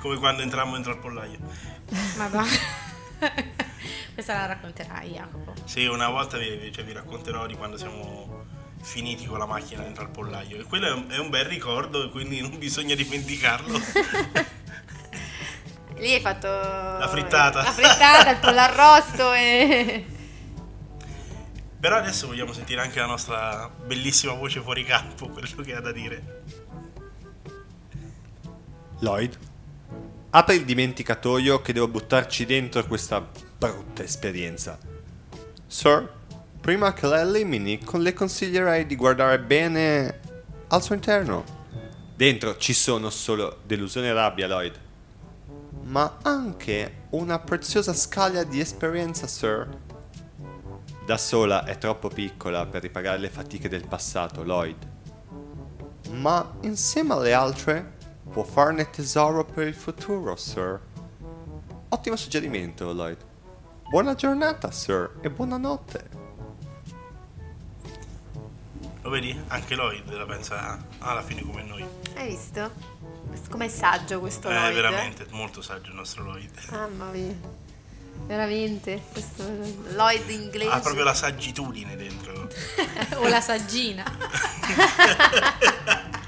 [0.00, 1.38] Come quando entrammo dentro al pollaio.
[2.16, 2.90] Madonna.
[4.14, 5.54] Questa la racconterai, Jacopo.
[5.64, 8.44] Sì, una volta vi, cioè, vi racconterò di quando siamo
[8.82, 10.58] finiti con la macchina dentro al pollaio.
[10.60, 13.80] E quello è un, è un bel ricordo, quindi non bisogna dimenticarlo.
[15.96, 17.62] Lì hai fatto la frittata.
[17.62, 20.04] La frittata, il pollo arrosto e
[21.78, 25.92] Però adesso vogliamo sentire anche la nostra bellissima voce fuori campo, quello che ha da
[25.92, 26.42] dire.
[28.98, 29.38] Lloyd,
[30.34, 34.78] apri il dimenticatoio che devo buttarci dentro questa brutta esperienza.
[35.66, 36.10] Sir,
[36.58, 40.20] prima che la elimini, le consiglierei di guardare bene
[40.68, 41.44] al suo interno.
[42.16, 44.80] Dentro ci sono solo delusione e rabbia, Lloyd.
[45.84, 49.68] Ma anche una preziosa scaglia di esperienza, sir.
[51.04, 54.88] Da sola è troppo piccola per ripagare le fatiche del passato, Lloyd.
[56.12, 58.00] Ma insieme alle altre
[58.32, 60.80] può farne tesoro per il futuro, sir.
[61.90, 63.18] Ottimo suggerimento, Lloyd.
[63.90, 66.20] Buona giornata, sir, e buonanotte.
[69.02, 69.38] Lo vedi?
[69.48, 71.84] Anche Lloyd la pensa alla fine come noi.
[72.14, 72.70] Hai visto?
[73.50, 74.74] Com'è saggio questo È Lloyd?
[74.74, 76.50] veramente molto saggio il nostro Lloyd.
[76.70, 77.34] Mamma mia.
[78.26, 79.02] Veramente.
[79.12, 79.42] Questo
[79.90, 80.70] Lloyd inglese.
[80.70, 82.48] Ha proprio la saggitudine dentro.
[83.16, 84.04] o la saggina.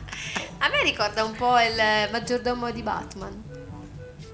[0.65, 1.77] A me ricorda un po' il
[2.11, 3.43] maggiordomo di Batman.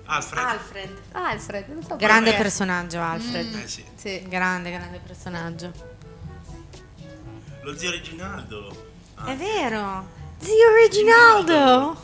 [0.05, 0.44] Alfred.
[0.44, 0.98] Alfred.
[1.12, 2.43] Alfred, non so Grande perché.
[2.43, 3.47] personaggio, Alfred.
[3.55, 3.85] Mm, Eh sì.
[3.97, 4.24] sì.
[4.28, 5.73] Grande, grande personaggio.
[7.62, 8.93] Lo zio Reginaldo.
[9.24, 10.07] È vero.
[10.39, 11.97] Zio Reginaldo.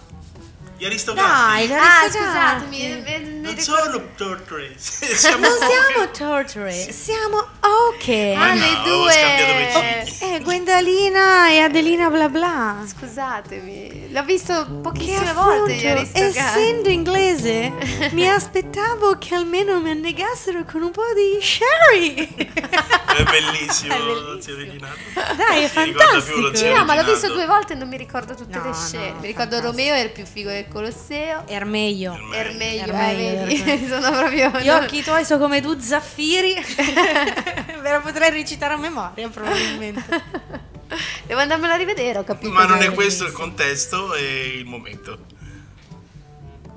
[0.78, 1.68] Gli aristocrati.
[1.68, 2.80] Dai, Ah, scusatemi.
[2.82, 4.74] eh, ne Non ricordo- sono torture.
[4.76, 8.08] Siamo Non siamo torture, siamo ok.
[8.36, 10.04] Ah, le no, avevo due.
[10.04, 10.34] vicini.
[10.34, 12.76] Eh, Gwendalina e Adelina bla bla.
[12.86, 16.08] Scusatemi, l'ho visto pochissime volte gli.
[16.12, 17.72] Essendo inglese,
[18.12, 22.34] mi aspettavo che almeno mi annegassero con un po' di sherry.
[22.36, 24.96] È bellissimo Reginaldo.
[25.36, 26.50] Dai, è fantastico.
[26.76, 29.12] No, ma l'ho visto due volte e non mi ricordo tutte No, le no, scene.
[29.20, 29.66] mi ricordo fantastico.
[29.66, 31.46] Romeo è il più figo del Colosseo.
[31.46, 32.18] Ermeio.
[32.32, 36.54] Ermeio, eh, sono proprio Gli occhi tuoi sono come due zaffiri.
[37.80, 40.04] Ve la potrei recitare a memoria, probabilmente.
[41.26, 42.52] Devo andarmela a rivedere, ho capito.
[42.52, 45.18] Ma non è questo il contesto e il momento.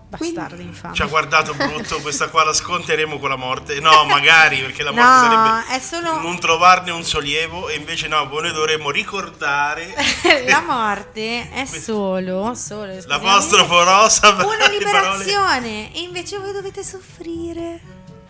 [0.10, 0.96] Bastardi infami.
[0.96, 3.80] Ci ha guardato brutto, questa qua la sconteremo con la morte.
[3.80, 8.08] No, magari, perché la morte No, sarebbe è solo non trovarne un sollievo e invece
[8.08, 9.94] no, noi dovremmo ricordare
[10.50, 17.80] la morte è solo, solo l'apostrofo rosa una liberazione e invece voi dovete soffrire.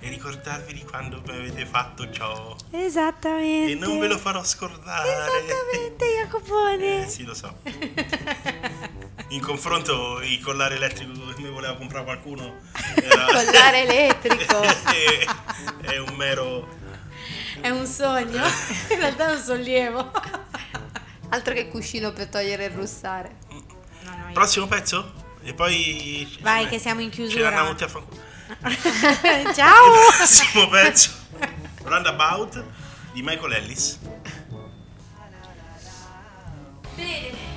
[0.02, 3.72] e ricordarvi di quando avete fatto ciò Esattamente.
[3.72, 5.10] e non ve lo farò scordare.
[5.10, 7.06] Esattamente, Jacopone.
[7.06, 7.56] Eh, sì, lo so.
[9.32, 11.12] In confronto il collare elettrico
[11.60, 12.58] voleva comprare qualcuno
[12.96, 14.62] era Collare elettrico.
[14.62, 15.26] è,
[15.94, 16.68] è un mero
[17.60, 18.44] È un sogno,
[18.90, 20.12] in realtà è un sollievo.
[21.30, 23.36] Altro che cuscino per togliere il russare.
[24.34, 25.14] prossimo pezzo
[25.44, 27.48] e poi Vai che siamo in ce chiusura.
[27.48, 28.28] andiamo tutti a fanculo.
[29.54, 29.84] Ciao.
[30.18, 31.12] Prossimo pezzo
[31.84, 32.64] Roundabout
[33.12, 34.00] di Michael Ellis.
[36.96, 37.49] Remember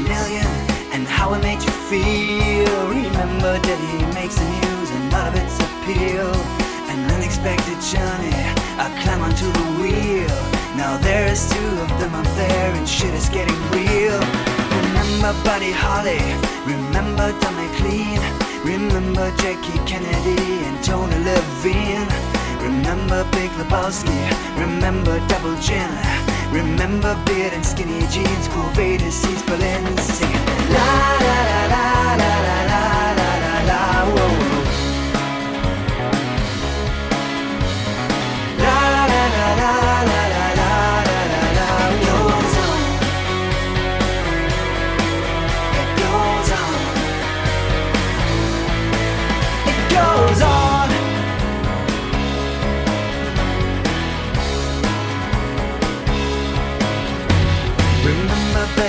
[0.00, 0.46] million
[0.92, 2.74] and how it made you feel.
[2.88, 6.30] Remember that he makes the news and none of its appeal.
[6.90, 8.34] An unexpected journey,
[8.78, 10.34] I climb onto the wheel.
[10.76, 14.18] Now there's two of them up there and shit is getting real.
[14.82, 16.22] Remember Buddy Holly,
[16.66, 18.22] remember Don McLean,
[18.64, 22.10] remember Jackie Kennedy and Tony Levine.
[22.62, 24.18] Remember Big Lebowski,
[24.58, 26.33] remember Double Gin.
[26.54, 30.46] Remember beard and skinny jeans, cool Vader seats Berlin singing.
[30.70, 32.33] La la la la la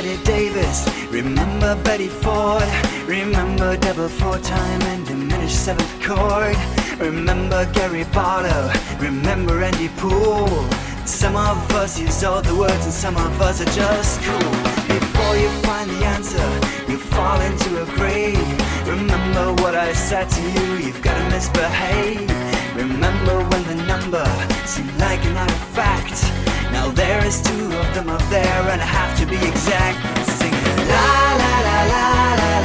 [0.06, 2.61] Betty Davis, remember Betty Ford,
[3.07, 6.56] remember double four time and diminished seventh chord.
[6.99, 10.69] Remember Gary Barlow, remember Andy Poole.
[11.06, 14.52] Some of us use all the words and some of us are just cool.
[14.86, 16.49] Before you find the answer,
[16.88, 18.38] you fall into a grave.
[18.86, 22.30] Remember what I said to you, you've gotta misbehave.
[22.76, 24.26] Remember when the number
[24.68, 26.55] seemed like an artifact.
[26.76, 29.97] Now there is two of them up there, and I have to be exact.
[30.39, 31.07] Singing la
[31.41, 32.65] la la la la.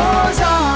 [0.00, 0.67] 我想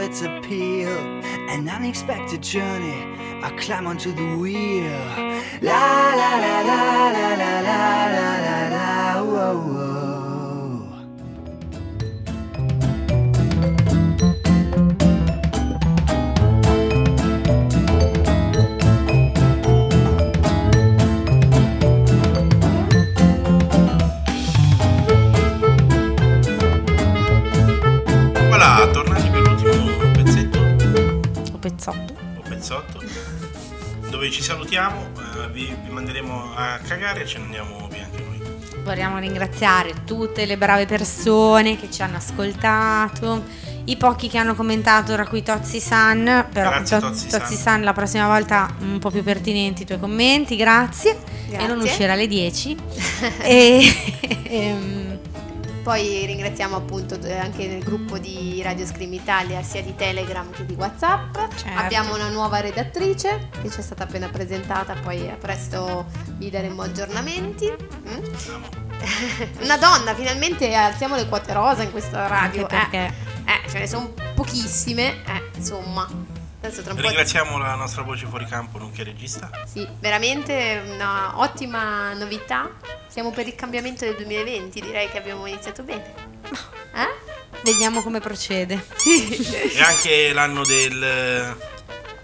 [0.00, 0.88] of its appeal.
[1.48, 3.00] An unexpected journey,
[3.42, 4.90] I climb onto the wheel.
[5.62, 7.90] La la la la la la la
[8.46, 9.22] la la.
[9.22, 9.89] Whoa, whoa.
[34.20, 38.22] Dove ci salutiamo, eh, vi, vi manderemo a cagare e ce ne andiamo via anche
[38.22, 38.82] noi.
[38.82, 43.44] Vogliamo ringraziare tutte le brave persone che ci hanno ascoltato,
[43.84, 47.62] i pochi che hanno commentato, tra cui Tozzi San, però Grazie, To- Tozzi Tozzi San.
[47.62, 51.16] San la prossima volta un po' più pertinenti i tuoi commenti, grazie.
[51.48, 51.90] E non Grazie.
[51.90, 52.76] uscirà alle 10.
[53.40, 53.94] e,
[54.44, 54.99] ehm,
[55.82, 60.66] Poi ringraziamo appunto eh, anche nel gruppo di Radio Scream Italia sia di Telegram che
[60.66, 61.34] di Whatsapp.
[61.56, 61.78] Certo.
[61.78, 66.82] Abbiamo una nuova redattrice che ci è stata appena presentata, poi a presto vi daremo
[66.82, 67.70] aggiornamenti.
[68.08, 68.24] Mm?
[69.62, 72.62] una donna, finalmente alziamo le quote rosa in questa radio.
[72.62, 76.06] Anche perché- Eh, eh, ce ne sono pochissime, eh, insomma.
[76.62, 79.48] Ringraziamo la nostra voce fuori campo, nonché regista.
[79.66, 82.68] Sì, veramente una ottima novità.
[83.08, 86.12] Siamo per il cambiamento del 2020, direi che abbiamo iniziato bene.
[86.94, 87.28] Eh?
[87.62, 88.86] vediamo come procede.
[89.72, 91.56] E anche l'anno del,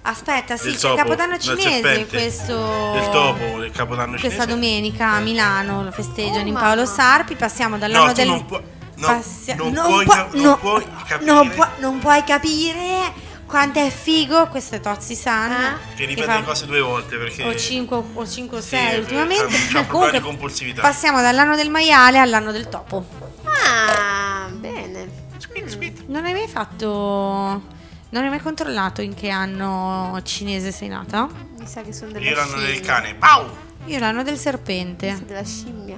[0.02, 4.46] Aspetta, sì, c'è il Capodanno cinese questo del topo, del capodanno questa cinese.
[4.46, 6.66] domenica a Milano lo festeggiano Oh, in mamma.
[6.66, 8.62] Paolo Sarpi, passiamo dall'anno No, tu del non puoi,
[8.96, 13.12] no, passia- non non puoi, ca- non no, puoi capire non puoi capire
[13.57, 15.78] quanto è figo questo è Tozzi San Ah.
[15.95, 18.95] che ripete fa- le cose due volte perché o 5 o 5 o Sì, 6
[18.95, 19.45] eh, ultimamente.
[19.47, 20.83] problemi Comunque di compulsività.
[20.83, 23.07] passiamo dall'anno del maiale all'anno del topo.
[23.45, 25.24] Ah, bene.
[26.09, 26.87] Non hai mai fatto
[28.09, 31.27] non hai mai controllato in che anno cinese sei nata?
[31.59, 32.66] Mi sa che sono della io l'anno scimmia.
[32.66, 33.15] del cane.
[33.15, 33.47] Pau!
[33.87, 35.15] Io l'anno del serpente.
[35.15, 35.97] Sì, della scimmia.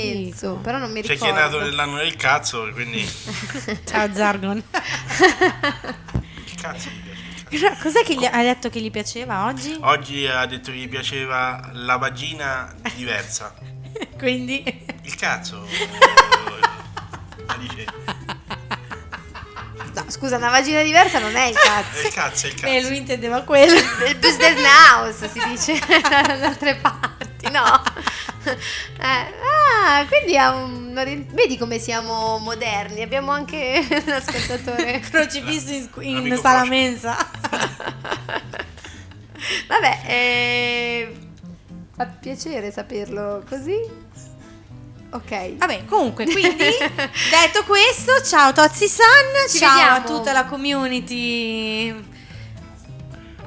[0.00, 1.32] Penso, però non mi C'è ricordo.
[1.34, 3.04] chi è nato nell'anno del cazzo, quindi
[3.84, 4.56] Ciao Zargon.
[4.56, 7.02] il cazzo mi
[7.50, 7.76] piace.
[7.82, 9.76] Cos'è che gli hai detto che gli piaceva oggi?
[9.80, 13.54] Oggi ha detto che gli piaceva la vagina diversa.
[14.18, 14.62] Quindi
[15.02, 15.66] Il cazzo.
[15.66, 17.84] eh, dice,
[19.94, 21.98] No, scusa, una vagina diversa non è il cazzo.
[22.00, 22.72] è il cazzo, è il cazzo.
[22.72, 23.74] e lui intendeva quello.
[23.74, 25.78] Il Busdesnaus si dice
[26.08, 27.82] da altre parti, no?
[29.02, 30.92] Eh, ah, quindi ha un
[31.32, 35.00] vedi come siamo moderni, abbiamo anche l'ascoltatore.
[35.10, 37.16] Crocifisso in, in sala mensa.
[39.66, 41.14] Vabbè, eh,
[41.96, 43.78] fa piacere saperlo così.
[45.10, 45.56] Ok.
[45.56, 50.06] Vabbè, comunque, quindi detto questo, ciao Tozzi San, Ci ciao a vediamo.
[50.18, 52.10] tutta la community.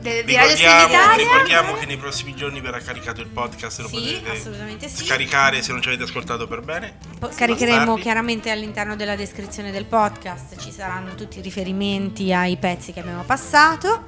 [0.05, 4.21] De- di Radio Screen Ricordiamo, che nei prossimi giorni verrà caricato il podcast, lo Sì,
[4.21, 5.03] potete sì.
[5.05, 6.97] scaricare se non ci avete ascoltato per bene.
[7.17, 8.01] Po- Caricheremo Bastardi.
[8.01, 13.23] chiaramente all'interno della descrizione del podcast, ci saranno tutti i riferimenti ai pezzi che abbiamo
[13.23, 14.03] passato.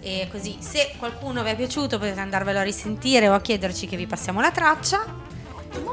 [0.00, 3.96] E così, se qualcuno vi è piaciuto, potete andarvelo a risentire o a chiederci che
[3.96, 5.04] vi passiamo la traccia.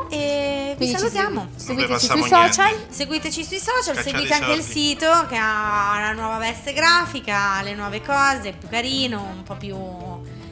[0.09, 1.49] E vi salutiamo.
[1.55, 2.75] segui- seguiteci sui social.
[2.89, 7.73] Seguiteci sui social, Cacciate seguite anche il sito che ha la nuova veste grafica, le
[7.75, 9.77] nuove cose, più carino, un po' più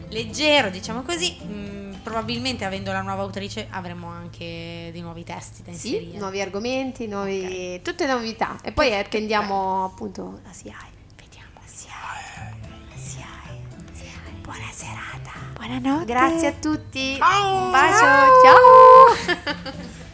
[0.10, 1.38] leggero, diciamo così.
[1.44, 6.20] Mm, probabilmente avendo la nuova autrice avremo anche dei nuovi testi da Sì, inserire.
[6.20, 8.58] nuovi argomenti, nuovi- tutte novità.
[8.64, 10.96] E poi attendiamo appunto la SIAE.
[11.16, 12.56] Vediamo la SIAE.
[12.90, 14.42] La SIAE.
[14.42, 15.47] Buona serata.
[15.58, 16.06] Buonanotte.
[16.06, 17.16] Grazie a tutti.
[17.18, 17.64] Ciao.
[17.66, 18.06] Un bacio.
[18.44, 18.56] Ciao.
[19.26, 19.96] Love